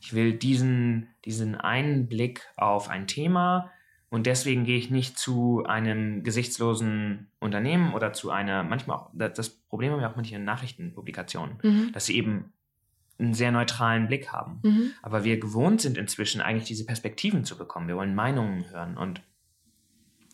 Ich 0.00 0.14
will 0.14 0.32
diesen, 0.32 1.08
diesen 1.24 1.54
einen 1.54 2.08
Blick 2.08 2.42
auf 2.56 2.88
ein 2.88 3.06
Thema 3.06 3.70
und 4.10 4.26
deswegen 4.26 4.64
gehe 4.64 4.78
ich 4.78 4.90
nicht 4.90 5.16
zu 5.16 5.64
einem 5.64 6.24
gesichtslosen 6.24 7.30
Unternehmen 7.38 7.94
oder 7.94 8.12
zu 8.12 8.30
einer, 8.30 8.64
manchmal 8.64 8.96
auch, 8.96 9.10
das 9.14 9.48
Problem 9.48 9.92
haben 9.92 10.00
wir 10.00 10.10
auch 10.10 10.16
manche 10.16 10.38
Nachrichtenpublikationen, 10.38 11.58
mhm. 11.62 11.92
dass 11.92 12.06
sie 12.06 12.16
eben 12.16 12.52
einen 13.22 13.34
sehr 13.34 13.52
neutralen 13.52 14.08
Blick 14.08 14.32
haben. 14.32 14.60
Mhm. 14.62 14.90
Aber 15.02 15.24
wir 15.24 15.38
gewohnt 15.38 15.80
sind 15.80 15.96
inzwischen 15.96 16.40
eigentlich 16.40 16.64
diese 16.64 16.84
Perspektiven 16.84 17.44
zu 17.44 17.56
bekommen. 17.56 17.88
Wir 17.88 17.96
wollen 17.96 18.14
Meinungen 18.14 18.70
hören 18.70 18.96
und 18.96 19.22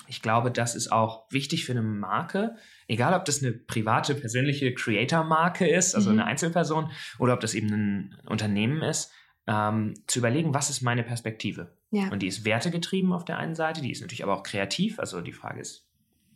ich 0.09 0.23
glaube, 0.23 0.51
das 0.51 0.75
ist 0.75 0.91
auch 0.91 1.31
wichtig 1.31 1.67
für 1.67 1.73
eine 1.73 1.83
Marke, 1.83 2.57
egal 2.87 3.13
ob 3.15 3.27
das 3.27 3.43
eine 3.43 3.53
private, 3.53 4.15
persönliche 4.15 4.73
Creator-Marke 4.73 5.69
ist, 5.69 5.95
also 5.95 6.11
mhm. 6.11 6.21
eine 6.21 6.27
Einzelperson, 6.27 6.91
oder 7.19 7.35
ob 7.35 7.41
das 7.41 7.55
eben 7.55 7.69
ein 7.69 8.17
Unternehmen 8.27 8.83
ist, 8.83 9.13
ähm, 9.47 9.95
zu 10.07 10.19
überlegen, 10.19 10.55
was 10.55 10.71
ist 10.71 10.83
meine 10.83 11.03
Perspektive. 11.03 11.77
Ja. 11.91 12.09
Und 12.11 12.21
die 12.21 12.27
ist 12.27 12.45
wertegetrieben 12.45 13.13
auf 13.13 13.25
der 13.25 13.39
einen 13.39 13.55
Seite, 13.55 13.83
die 13.83 13.91
ist 13.91 14.01
natürlich 14.01 14.23
aber 14.23 14.35
auch 14.35 14.43
kreativ. 14.43 14.99
Also 14.99 15.21
die 15.21 15.33
Frage 15.33 15.61
ist, 15.61 15.88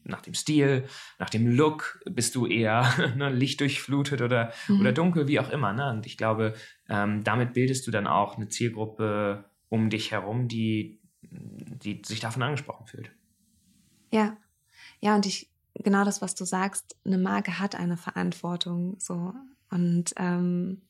nach 0.05 0.21
dem 0.21 0.35
Stil, 0.35 0.85
nach 1.19 1.31
dem 1.31 1.47
Look, 1.47 2.03
bist 2.05 2.35
du 2.35 2.47
eher 2.47 2.93
ne, 3.17 3.31
lichtdurchflutet 3.31 4.21
oder, 4.21 4.53
mhm. 4.69 4.81
oder 4.81 4.93
dunkel, 4.93 5.29
wie 5.29 5.41
auch 5.41 5.51
immer. 5.51 5.73
Ne? 5.73 5.91
Und 5.91 6.07
ich 6.07 6.17
glaube, 6.17 6.55
ähm, 6.89 7.25
damit 7.25 7.55
bildest 7.55 7.87
du 7.87 7.91
dann 7.91 8.07
auch 8.07 8.37
eine 8.37 8.49
Zielgruppe 8.49 9.45
um 9.69 9.91
dich 9.91 10.11
herum, 10.11 10.49
die, 10.49 11.01
die 11.23 12.03
sich 12.05 12.21
davon 12.21 12.43
angesprochen 12.43 12.87
fühlt. 12.87 13.11
Ja, 14.11 14.37
ja, 15.01 15.17
und 15.17 15.27
ich, 15.27 15.51
genau 15.75 16.05
das, 16.05 16.23
was 16.23 16.35
du 16.35 16.45
sagst, 16.45 16.97
eine 17.05 17.19
Marke 17.19 17.59
hat 17.59 17.75
eine 17.75 17.97
Verantwortung, 17.97 18.97
so, 18.99 19.35
und, 19.71 20.13
ähm, 20.17 20.83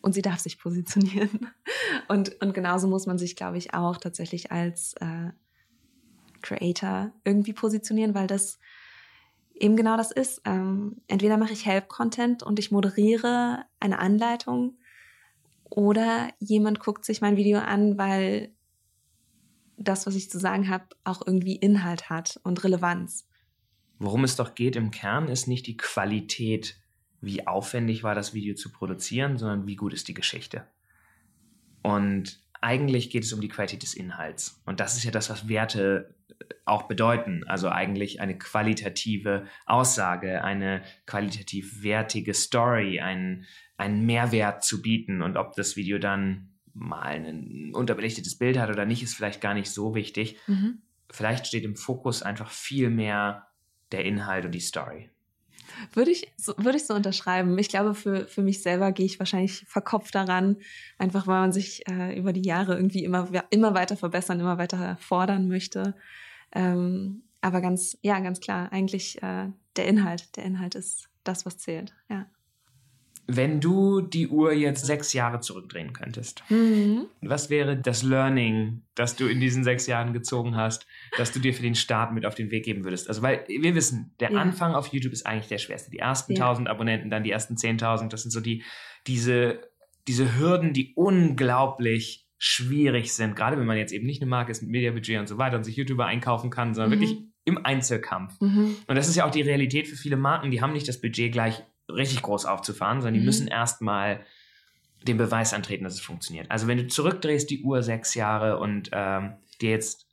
und 0.00 0.14
sie 0.14 0.22
darf 0.22 0.38
sich 0.38 0.58
positionieren. 0.58 1.48
Und, 2.08 2.40
und 2.40 2.54
genauso 2.54 2.88
muss 2.88 3.06
man 3.06 3.18
sich, 3.18 3.36
glaube 3.36 3.58
ich, 3.58 3.74
auch 3.74 3.96
tatsächlich 3.96 4.50
als 4.50 4.94
äh, 4.94 5.30
Creator 6.42 7.12
irgendwie 7.24 7.52
positionieren, 7.52 8.14
weil 8.14 8.26
das 8.26 8.58
eben 9.54 9.76
genau 9.76 9.96
das 9.96 10.10
ist. 10.10 10.42
Ähm, 10.44 11.02
entweder 11.06 11.36
mache 11.36 11.52
ich 11.52 11.66
Help-Content 11.66 12.42
und 12.42 12.58
ich 12.58 12.70
moderiere 12.70 13.64
eine 13.78 13.98
Anleitung 13.98 14.78
oder 15.68 16.30
jemand 16.38 16.80
guckt 16.80 17.04
sich 17.04 17.20
mein 17.20 17.36
Video 17.36 17.58
an, 17.58 17.96
weil 17.96 18.52
das, 19.76 20.06
was 20.06 20.14
ich 20.14 20.30
zu 20.30 20.38
sagen 20.38 20.68
habe, 20.68 20.84
auch 21.04 21.26
irgendwie 21.26 21.56
Inhalt 21.56 22.10
hat 22.10 22.40
und 22.42 22.62
Relevanz. 22.64 23.26
Worum 23.98 24.24
es 24.24 24.36
doch 24.36 24.54
geht 24.54 24.76
im 24.76 24.90
Kern, 24.90 25.28
ist 25.28 25.46
nicht 25.46 25.66
die 25.66 25.76
Qualität, 25.76 26.76
wie 27.20 27.46
aufwendig 27.46 28.02
war 28.02 28.14
das 28.14 28.34
Video 28.34 28.54
zu 28.54 28.72
produzieren, 28.72 29.38
sondern 29.38 29.66
wie 29.66 29.76
gut 29.76 29.92
ist 29.92 30.08
die 30.08 30.14
Geschichte. 30.14 30.66
Und 31.82 32.42
eigentlich 32.60 33.10
geht 33.10 33.24
es 33.24 33.32
um 33.32 33.40
die 33.40 33.48
Qualität 33.48 33.82
des 33.82 33.94
Inhalts. 33.94 34.60
Und 34.66 34.80
das 34.80 34.96
ist 34.96 35.04
ja 35.04 35.10
das, 35.10 35.30
was 35.30 35.48
Werte 35.48 36.14
auch 36.64 36.84
bedeuten. 36.84 37.44
Also 37.46 37.68
eigentlich 37.68 38.20
eine 38.20 38.38
qualitative 38.38 39.46
Aussage, 39.66 40.44
eine 40.44 40.82
qualitativ 41.06 41.82
wertige 41.82 42.34
Story, 42.34 43.00
einen, 43.00 43.46
einen 43.76 44.06
Mehrwert 44.06 44.64
zu 44.64 44.82
bieten. 44.82 45.22
Und 45.22 45.36
ob 45.36 45.54
das 45.54 45.76
Video 45.76 45.98
dann 45.98 46.50
mal 46.72 47.06
ein 47.06 47.72
unterbelichtetes 47.74 48.38
Bild 48.38 48.58
hat 48.58 48.70
oder 48.70 48.86
nicht, 48.86 49.02
ist 49.02 49.14
vielleicht 49.14 49.40
gar 49.40 49.54
nicht 49.54 49.70
so 49.70 49.94
wichtig. 49.94 50.38
Mhm. 50.46 50.82
Vielleicht 51.10 51.46
steht 51.46 51.64
im 51.64 51.76
Fokus 51.76 52.22
einfach 52.22 52.50
viel 52.50 52.90
mehr 52.90 53.48
der 53.90 54.04
Inhalt 54.04 54.44
und 54.44 54.52
die 54.52 54.60
Story. 54.60 55.10
Würde 55.92 56.10
ich, 56.10 56.32
so, 56.36 56.54
würde 56.56 56.76
ich 56.76 56.86
so 56.86 56.94
unterschreiben. 56.94 57.56
Ich 57.58 57.68
glaube, 57.68 57.94
für, 57.94 58.26
für 58.26 58.42
mich 58.42 58.62
selber 58.62 58.92
gehe 58.92 59.06
ich 59.06 59.18
wahrscheinlich 59.18 59.64
verkopft 59.66 60.14
daran, 60.14 60.56
einfach 60.98 61.26
weil 61.26 61.40
man 61.40 61.52
sich 61.52 61.88
äh, 61.88 62.18
über 62.18 62.32
die 62.32 62.46
Jahre 62.46 62.76
irgendwie 62.76 63.04
immer, 63.04 63.28
immer 63.50 63.74
weiter 63.74 63.96
verbessern, 63.96 64.40
immer 64.40 64.58
weiter 64.58 64.96
fordern 65.00 65.48
möchte. 65.48 65.94
Ähm, 66.52 67.22
aber 67.40 67.60
ganz, 67.60 67.98
ja, 68.02 68.18
ganz 68.20 68.40
klar, 68.40 68.72
eigentlich 68.72 69.22
äh, 69.22 69.48
der 69.76 69.86
Inhalt. 69.86 70.36
Der 70.36 70.44
Inhalt 70.44 70.74
ist 70.74 71.08
das, 71.24 71.46
was 71.46 71.58
zählt, 71.58 71.94
ja. 72.08 72.26
Wenn 73.26 73.60
du 73.60 74.00
die 74.00 74.28
Uhr 74.28 74.52
jetzt 74.52 74.84
sechs 74.84 75.12
Jahre 75.12 75.40
zurückdrehen 75.40 75.92
könntest, 75.92 76.42
mhm. 76.48 77.06
was 77.20 77.48
wäre 77.48 77.76
das 77.76 78.02
Learning, 78.02 78.82
das 78.94 79.16
du 79.16 79.26
in 79.26 79.40
diesen 79.40 79.62
sechs 79.62 79.86
Jahren 79.86 80.12
gezogen 80.12 80.56
hast, 80.56 80.86
das 81.16 81.30
du 81.30 81.38
dir 81.38 81.54
für 81.54 81.62
den 81.62 81.74
Start 81.74 82.12
mit 82.12 82.26
auf 82.26 82.34
den 82.34 82.50
Weg 82.50 82.64
geben 82.64 82.84
würdest? 82.84 83.08
Also, 83.08 83.22
weil 83.22 83.44
wir 83.46 83.74
wissen, 83.74 84.14
der 84.20 84.32
ja. 84.32 84.40
Anfang 84.40 84.74
auf 84.74 84.88
YouTube 84.88 85.12
ist 85.12 85.26
eigentlich 85.26 85.48
der 85.48 85.58
schwerste. 85.58 85.90
Die 85.90 85.98
ersten 85.98 86.34
ja. 86.34 86.44
1000 86.44 86.68
Abonnenten, 86.68 87.10
dann 87.10 87.22
die 87.22 87.30
ersten 87.30 87.54
10.000, 87.54 88.08
das 88.08 88.22
sind 88.22 88.30
so 88.30 88.40
die, 88.40 88.64
diese, 89.06 89.60
diese 90.08 90.38
Hürden, 90.38 90.72
die 90.72 90.92
unglaublich 90.94 92.26
schwierig 92.42 93.12
sind, 93.12 93.36
gerade 93.36 93.58
wenn 93.58 93.66
man 93.66 93.76
jetzt 93.76 93.92
eben 93.92 94.06
nicht 94.06 94.22
eine 94.22 94.30
Marke 94.30 94.50
ist 94.50 94.62
mit 94.62 94.70
Mediabudget 94.70 95.20
und 95.20 95.28
so 95.28 95.36
weiter 95.36 95.58
und 95.58 95.64
sich 95.64 95.76
YouTuber 95.76 96.06
einkaufen 96.06 96.48
kann, 96.48 96.74
sondern 96.74 96.90
mhm. 96.90 97.02
wirklich 97.02 97.18
im 97.44 97.64
Einzelkampf. 97.64 98.40
Mhm. 98.40 98.76
Und 98.86 98.96
das 98.96 99.08
ist 99.08 99.16
ja 99.16 99.26
auch 99.26 99.30
die 99.30 99.42
Realität 99.42 99.88
für 99.88 99.96
viele 99.96 100.16
Marken, 100.16 100.50
die 100.50 100.62
haben 100.62 100.72
nicht 100.72 100.88
das 100.88 101.00
Budget 101.00 101.32
gleich 101.32 101.62
richtig 101.94 102.22
groß 102.22 102.46
aufzufahren, 102.46 103.00
sondern 103.00 103.14
die 103.14 103.20
mhm. 103.20 103.26
müssen 103.26 103.48
erstmal 103.48 104.24
den 105.02 105.16
Beweis 105.16 105.54
antreten, 105.54 105.84
dass 105.84 105.94
es 105.94 106.00
funktioniert. 106.00 106.50
Also 106.50 106.66
wenn 106.66 106.78
du 106.78 106.86
zurückdrehst 106.86 107.48
die 107.50 107.62
Uhr 107.62 107.82
sechs 107.82 108.14
Jahre 108.14 108.58
und 108.58 108.90
ähm, 108.92 109.34
dir 109.60 109.70
jetzt 109.70 110.08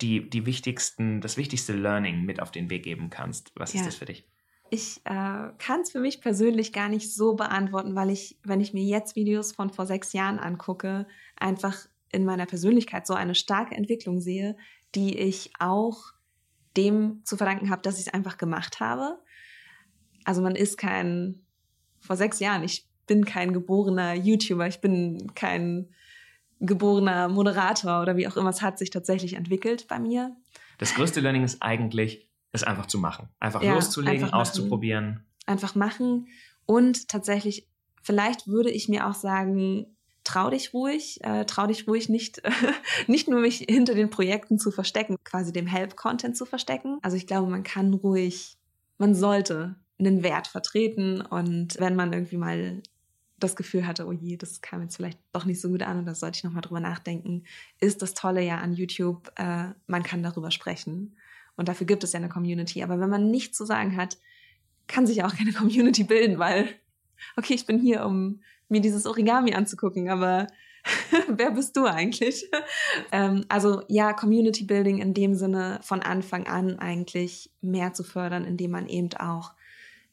die, 0.00 0.28
die 0.28 0.44
wichtigsten, 0.46 1.20
das 1.20 1.36
wichtigste 1.36 1.72
Learning 1.72 2.22
mit 2.22 2.40
auf 2.40 2.50
den 2.50 2.68
Weg 2.68 2.82
geben 2.82 3.10
kannst, 3.10 3.52
was 3.54 3.72
ja. 3.72 3.80
ist 3.80 3.86
das 3.86 3.94
für 3.96 4.06
dich? 4.06 4.26
Ich 4.70 5.00
äh, 5.04 5.50
kann 5.58 5.82
es 5.82 5.92
für 5.92 6.00
mich 6.00 6.20
persönlich 6.20 6.72
gar 6.72 6.88
nicht 6.88 7.14
so 7.14 7.34
beantworten, 7.34 7.94
weil 7.94 8.10
ich, 8.10 8.38
wenn 8.42 8.60
ich 8.60 8.74
mir 8.74 8.82
jetzt 8.82 9.14
Videos 9.14 9.52
von 9.52 9.70
vor 9.70 9.86
sechs 9.86 10.12
Jahren 10.12 10.38
angucke, 10.38 11.06
einfach 11.36 11.86
in 12.10 12.24
meiner 12.24 12.46
Persönlichkeit 12.46 13.06
so 13.06 13.14
eine 13.14 13.34
starke 13.34 13.74
Entwicklung 13.74 14.20
sehe, 14.20 14.56
die 14.94 15.16
ich 15.16 15.52
auch 15.58 16.12
dem 16.76 17.20
zu 17.24 17.36
verdanken 17.36 17.70
habe, 17.70 17.82
dass 17.82 18.00
ich 18.00 18.06
es 18.06 18.14
einfach 18.14 18.36
gemacht 18.36 18.80
habe 18.80 19.18
also 20.24 20.42
man 20.42 20.56
ist 20.56 20.76
kein, 20.78 21.40
vor 22.00 22.16
sechs 22.16 22.40
Jahren, 22.40 22.62
ich 22.62 22.86
bin 23.06 23.24
kein 23.24 23.52
geborener 23.52 24.14
YouTuber, 24.14 24.66
ich 24.66 24.80
bin 24.80 25.34
kein 25.34 25.88
geborener 26.60 27.28
Moderator 27.28 28.02
oder 28.02 28.16
wie 28.16 28.26
auch 28.26 28.36
immer. 28.36 28.50
Es 28.50 28.62
hat 28.62 28.78
sich 28.78 28.90
tatsächlich 28.90 29.34
entwickelt 29.34 29.86
bei 29.88 29.98
mir. 29.98 30.34
Das 30.78 30.94
größte 30.94 31.20
Learning 31.20 31.44
ist 31.44 31.62
eigentlich, 31.62 32.28
es 32.52 32.62
einfach 32.62 32.86
zu 32.86 32.98
machen. 32.98 33.28
Einfach 33.40 33.62
ja, 33.62 33.74
loszulegen, 33.74 34.24
einfach 34.24 34.38
auszuprobieren. 34.38 35.24
Einfach 35.46 35.74
machen. 35.74 36.28
Und 36.66 37.08
tatsächlich, 37.08 37.68
vielleicht 38.02 38.46
würde 38.46 38.70
ich 38.70 38.88
mir 38.88 39.06
auch 39.06 39.14
sagen, 39.14 39.86
trau 40.24 40.50
dich 40.50 40.72
ruhig, 40.72 41.22
äh, 41.22 41.44
trau 41.44 41.66
dich 41.66 41.86
ruhig 41.86 42.08
nicht, 42.08 42.42
nicht 43.06 43.28
nur 43.28 43.40
mich 43.40 43.58
hinter 43.68 43.94
den 43.94 44.10
Projekten 44.10 44.58
zu 44.58 44.70
verstecken, 44.70 45.16
quasi 45.22 45.52
dem 45.52 45.66
Help-Content 45.66 46.36
zu 46.36 46.46
verstecken. 46.46 46.98
Also 47.02 47.16
ich 47.16 47.26
glaube, 47.26 47.50
man 47.50 47.62
kann 47.62 47.92
ruhig, 47.92 48.56
man 48.96 49.14
sollte 49.14 49.76
einen 49.98 50.22
Wert 50.22 50.46
vertreten. 50.46 51.20
Und 51.20 51.78
wenn 51.78 51.96
man 51.96 52.12
irgendwie 52.12 52.36
mal 52.36 52.82
das 53.38 53.56
Gefühl 53.56 53.86
hatte, 53.86 54.06
oh 54.06 54.12
je, 54.12 54.36
das 54.36 54.60
kam 54.60 54.82
jetzt 54.82 54.96
vielleicht 54.96 55.18
doch 55.32 55.44
nicht 55.44 55.60
so 55.60 55.68
gut 55.68 55.82
an 55.82 55.98
und 55.98 56.06
da 56.06 56.14
sollte 56.14 56.38
ich 56.38 56.44
nochmal 56.44 56.62
drüber 56.62 56.80
nachdenken, 56.80 57.44
ist 57.80 58.02
das 58.02 58.14
Tolle 58.14 58.42
ja 58.42 58.58
an 58.58 58.72
YouTube, 58.72 59.32
äh, 59.36 59.66
man 59.86 60.02
kann 60.02 60.22
darüber 60.22 60.50
sprechen. 60.50 61.16
Und 61.56 61.68
dafür 61.68 61.86
gibt 61.86 62.04
es 62.04 62.12
ja 62.12 62.18
eine 62.18 62.28
Community. 62.28 62.82
Aber 62.82 62.98
wenn 63.00 63.10
man 63.10 63.30
nichts 63.30 63.56
zu 63.56 63.64
sagen 63.64 63.96
hat, 63.96 64.18
kann 64.86 65.06
sich 65.06 65.16
ja 65.16 65.26
auch 65.26 65.34
keine 65.34 65.52
Community 65.54 66.04
bilden, 66.04 66.38
weil, 66.38 66.68
okay, 67.36 67.54
ich 67.54 67.66
bin 67.66 67.78
hier, 67.78 68.04
um 68.04 68.40
mir 68.68 68.80
dieses 68.80 69.06
Origami 69.06 69.54
anzugucken, 69.54 70.08
aber 70.08 70.46
wer 71.28 71.50
bist 71.52 71.76
du 71.76 71.86
eigentlich? 71.86 72.50
ähm, 73.12 73.44
also 73.48 73.82
ja, 73.88 74.12
Community 74.12 74.64
Building 74.64 74.98
in 74.98 75.14
dem 75.14 75.34
Sinne 75.34 75.80
von 75.82 76.02
Anfang 76.02 76.46
an 76.46 76.78
eigentlich 76.78 77.50
mehr 77.60 77.92
zu 77.92 78.04
fördern, 78.04 78.44
indem 78.44 78.72
man 78.72 78.88
eben 78.88 79.12
auch 79.14 79.52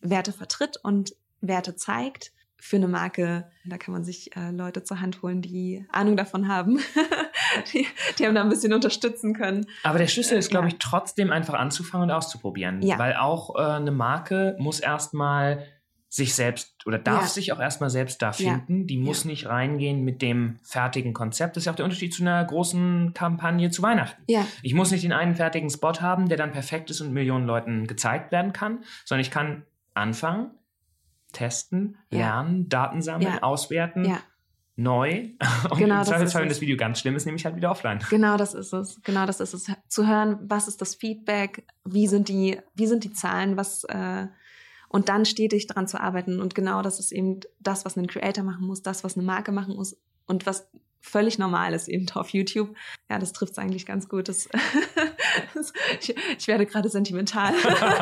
Werte 0.02 0.34
vertritt 0.34 0.78
und 0.82 1.16
Werte 1.42 1.76
zeigt. 1.76 2.32
Für 2.58 2.76
eine 2.76 2.88
Marke, 2.88 3.50
da 3.66 3.80
kann 3.80 3.92
man 3.92 4.04
sich 4.04 4.36
äh, 4.36 4.52
Leute 4.52 4.84
zur 4.84 5.02
Hand 5.02 5.24
holen, 5.24 5.42
die 5.42 5.84
Ahnung 5.92 6.16
davon 6.16 6.48
haben, 6.48 6.78
die, 7.74 7.88
die 8.20 8.28
haben 8.28 8.36
da 8.36 8.44
ein 8.44 8.50
bisschen 8.50 8.72
unterstützen 8.72 9.34
können. 9.34 9.66
Aber 9.82 9.98
der 9.98 10.06
Schlüssel 10.06 10.38
ist, 10.38 10.52
glaube 10.52 10.68
ja. 10.68 10.74
ich, 10.74 10.78
trotzdem 10.78 11.32
einfach 11.32 11.56
anzufangen 11.56 12.10
und 12.10 12.16
auszuprobieren. 12.16 12.84
Ja. 12.84 13.00
Weil 13.00 13.16
auch 13.16 13.56
äh, 13.56 13.64
eine 13.64 13.90
Marke 13.90 14.56
muss 14.60 14.80
erstmal 14.80 15.66
sich 16.14 16.36
selbst 16.36 16.86
oder 16.86 17.00
darf 17.00 17.22
ja. 17.22 17.28
sich 17.28 17.54
auch 17.54 17.60
erstmal 17.62 17.90
selbst 17.90 18.22
da 18.22 18.34
finden. 18.34 18.86
Die 18.86 18.98
muss 18.98 19.24
nicht 19.24 19.48
reingehen 19.48 20.04
mit 20.04 20.22
dem 20.22 20.60
fertigen 20.62 21.14
Konzept. 21.14 21.56
Das 21.56 21.62
ist 21.62 21.66
ja 21.68 21.72
auch 21.72 21.78
der 21.78 21.86
Unterschied 21.86 22.14
zu 22.14 22.22
einer 22.22 22.44
großen 22.44 23.14
Kampagne 23.14 23.72
zu 23.72 23.82
Weihnachten. 23.82 24.22
Ich 24.62 24.74
muss 24.74 24.92
nicht 24.92 25.06
den 25.06 25.14
einen 25.14 25.36
fertigen 25.36 25.70
Spot 25.70 25.94
haben, 26.02 26.28
der 26.28 26.38
dann 26.38 26.52
perfekt 26.52 26.90
ist 26.90 27.00
und 27.00 27.14
Millionen 27.14 27.46
Leuten 27.48 27.88
gezeigt 27.88 28.34
werden 28.34 28.52
kann, 28.52 28.84
sondern 29.06 29.22
ich 29.22 29.32
kann 29.32 29.64
anfangen, 29.94 30.52
testen, 31.32 31.98
lernen, 32.10 32.70
Daten 32.70 33.02
sammeln, 33.02 33.40
auswerten. 33.42 34.18
Neu. 34.78 35.30
Und 35.70 35.78
genau, 35.78 36.00
im 36.00 36.06
Zweifelsfall, 36.06 36.44
wenn 36.44 36.50
das 36.50 36.62
Video 36.62 36.78
ganz 36.78 37.00
schlimm 37.00 37.16
ist, 37.16 37.26
nehme 37.26 37.38
ich 37.38 37.46
halt 37.46 37.56
wieder 37.56 37.72
offline. 37.72 38.00
Genau, 38.10 38.38
das 38.38 38.54
ist 38.54 38.74
es. 38.74 39.02
Genau, 39.04 39.26
das 39.26 39.40
ist 39.40 39.54
es. 39.54 39.72
Zu 39.88 40.08
hören, 40.08 40.40
was 40.42 40.68
ist 40.68 40.82
das 40.82 40.96
Feedback, 40.96 41.68
wie 41.84 42.08
sind 42.08 42.30
die, 42.30 42.60
wie 42.74 42.88
sind 42.88 43.04
die 43.04 43.12
Zahlen, 43.12 43.58
was, 43.58 43.84
äh, 43.84 44.28
und 44.90 45.10
dann 45.10 45.26
stetig 45.26 45.68
daran 45.68 45.88
zu 45.88 46.00
arbeiten. 46.00 46.42
Und 46.42 46.56
genau 46.56 46.82
das 46.82 47.00
ist 47.00 47.12
eben 47.12 47.42
das, 47.60 47.86
was 47.86 47.98
ein 47.98 48.08
Creator 48.08 48.44
machen 48.44 48.66
muss, 48.66 48.82
das, 48.82 49.04
was 49.04 49.16
eine 49.16 49.26
Marke 49.26 49.52
machen 49.52 49.76
muss 49.76 49.98
und 50.26 50.46
was 50.46 50.70
völlig 51.02 51.38
normal 51.40 51.74
ist 51.74 51.88
eben 51.88 52.06
auf 52.14 52.30
YouTube. 52.30 52.76
Ja, 53.10 53.20
das 53.20 53.34
trifft 53.34 53.54
es 53.54 53.58
eigentlich 53.58 53.86
ganz 53.86 54.08
gut. 54.08 54.30
Das, 54.30 54.48
das, 55.54 55.74
ich, 56.00 56.16
ich, 56.38 56.48
werde 56.48 56.66
gerade 56.66 56.90
sentimental. 56.90 57.54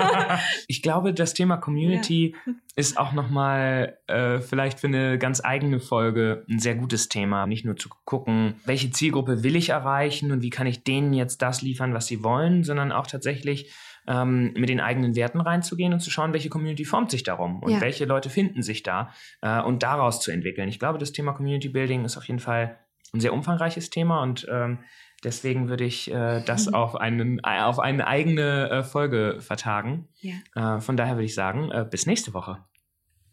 ich 0.67 0.81
glaube, 0.81 1.13
das 1.13 1.33
Thema 1.33 1.57
Community 1.57 2.35
ja. 2.45 2.53
ist 2.75 2.97
auch 2.97 3.13
nochmal 3.13 3.97
äh, 4.07 4.39
vielleicht 4.41 4.79
für 4.79 4.87
eine 4.87 5.17
ganz 5.17 5.43
eigene 5.43 5.79
Folge 5.79 6.45
ein 6.49 6.59
sehr 6.59 6.75
gutes 6.75 7.09
Thema. 7.09 7.47
Nicht 7.47 7.65
nur 7.65 7.77
zu 7.77 7.89
gucken, 8.05 8.55
welche 8.65 8.91
Zielgruppe 8.91 9.43
will 9.43 9.55
ich 9.55 9.69
erreichen 9.69 10.31
und 10.31 10.41
wie 10.41 10.49
kann 10.49 10.67
ich 10.67 10.83
denen 10.83 11.13
jetzt 11.13 11.41
das 11.41 11.61
liefern, 11.61 11.93
was 11.93 12.07
sie 12.07 12.23
wollen, 12.23 12.63
sondern 12.63 12.91
auch 12.91 13.07
tatsächlich 13.07 13.73
ähm, 14.07 14.53
mit 14.57 14.69
den 14.69 14.79
eigenen 14.79 15.15
Werten 15.15 15.39
reinzugehen 15.39 15.93
und 15.93 15.99
zu 15.99 16.09
schauen, 16.09 16.33
welche 16.33 16.49
Community 16.49 16.83
formt 16.83 17.11
sich 17.11 17.23
darum 17.23 17.61
und 17.61 17.71
ja. 17.71 17.81
welche 17.81 18.05
Leute 18.05 18.29
finden 18.29 18.63
sich 18.63 18.83
da 18.83 19.11
äh, 19.41 19.61
und 19.61 19.83
daraus 19.83 20.19
zu 20.19 20.31
entwickeln. 20.31 20.67
Ich 20.67 20.79
glaube, 20.79 20.97
das 20.97 21.11
Thema 21.11 21.33
Community 21.33 21.69
Building 21.69 22.03
ist 22.05 22.17
auf 22.17 22.27
jeden 22.27 22.39
Fall 22.39 22.77
ein 23.13 23.19
sehr 23.19 23.33
umfangreiches 23.33 23.89
Thema 23.89 24.21
und 24.21 24.47
ähm, 24.49 24.79
Deswegen 25.23 25.67
würde 25.67 25.83
ich 25.83 26.11
äh, 26.11 26.41
das 26.45 26.73
auf, 26.73 26.95
einen, 26.95 27.39
äh, 27.39 27.61
auf 27.61 27.79
eine 27.79 28.07
eigene 28.07 28.69
äh, 28.69 28.83
Folge 28.83 29.37
vertagen. 29.41 30.07
Ja. 30.21 30.77
Äh, 30.77 30.81
von 30.81 30.95
daher 30.95 31.15
würde 31.15 31.25
ich 31.25 31.35
sagen, 31.35 31.71
äh, 31.71 31.85
bis 31.89 32.05
nächste 32.05 32.33
Woche. 32.33 32.65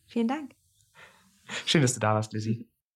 Vielen 0.06 0.28
Dank. 0.28 0.52
Schön, 1.64 1.82
dass 1.82 1.94
du 1.94 2.00
da 2.00 2.14
warst, 2.14 2.32
Lizzie. 2.32 2.68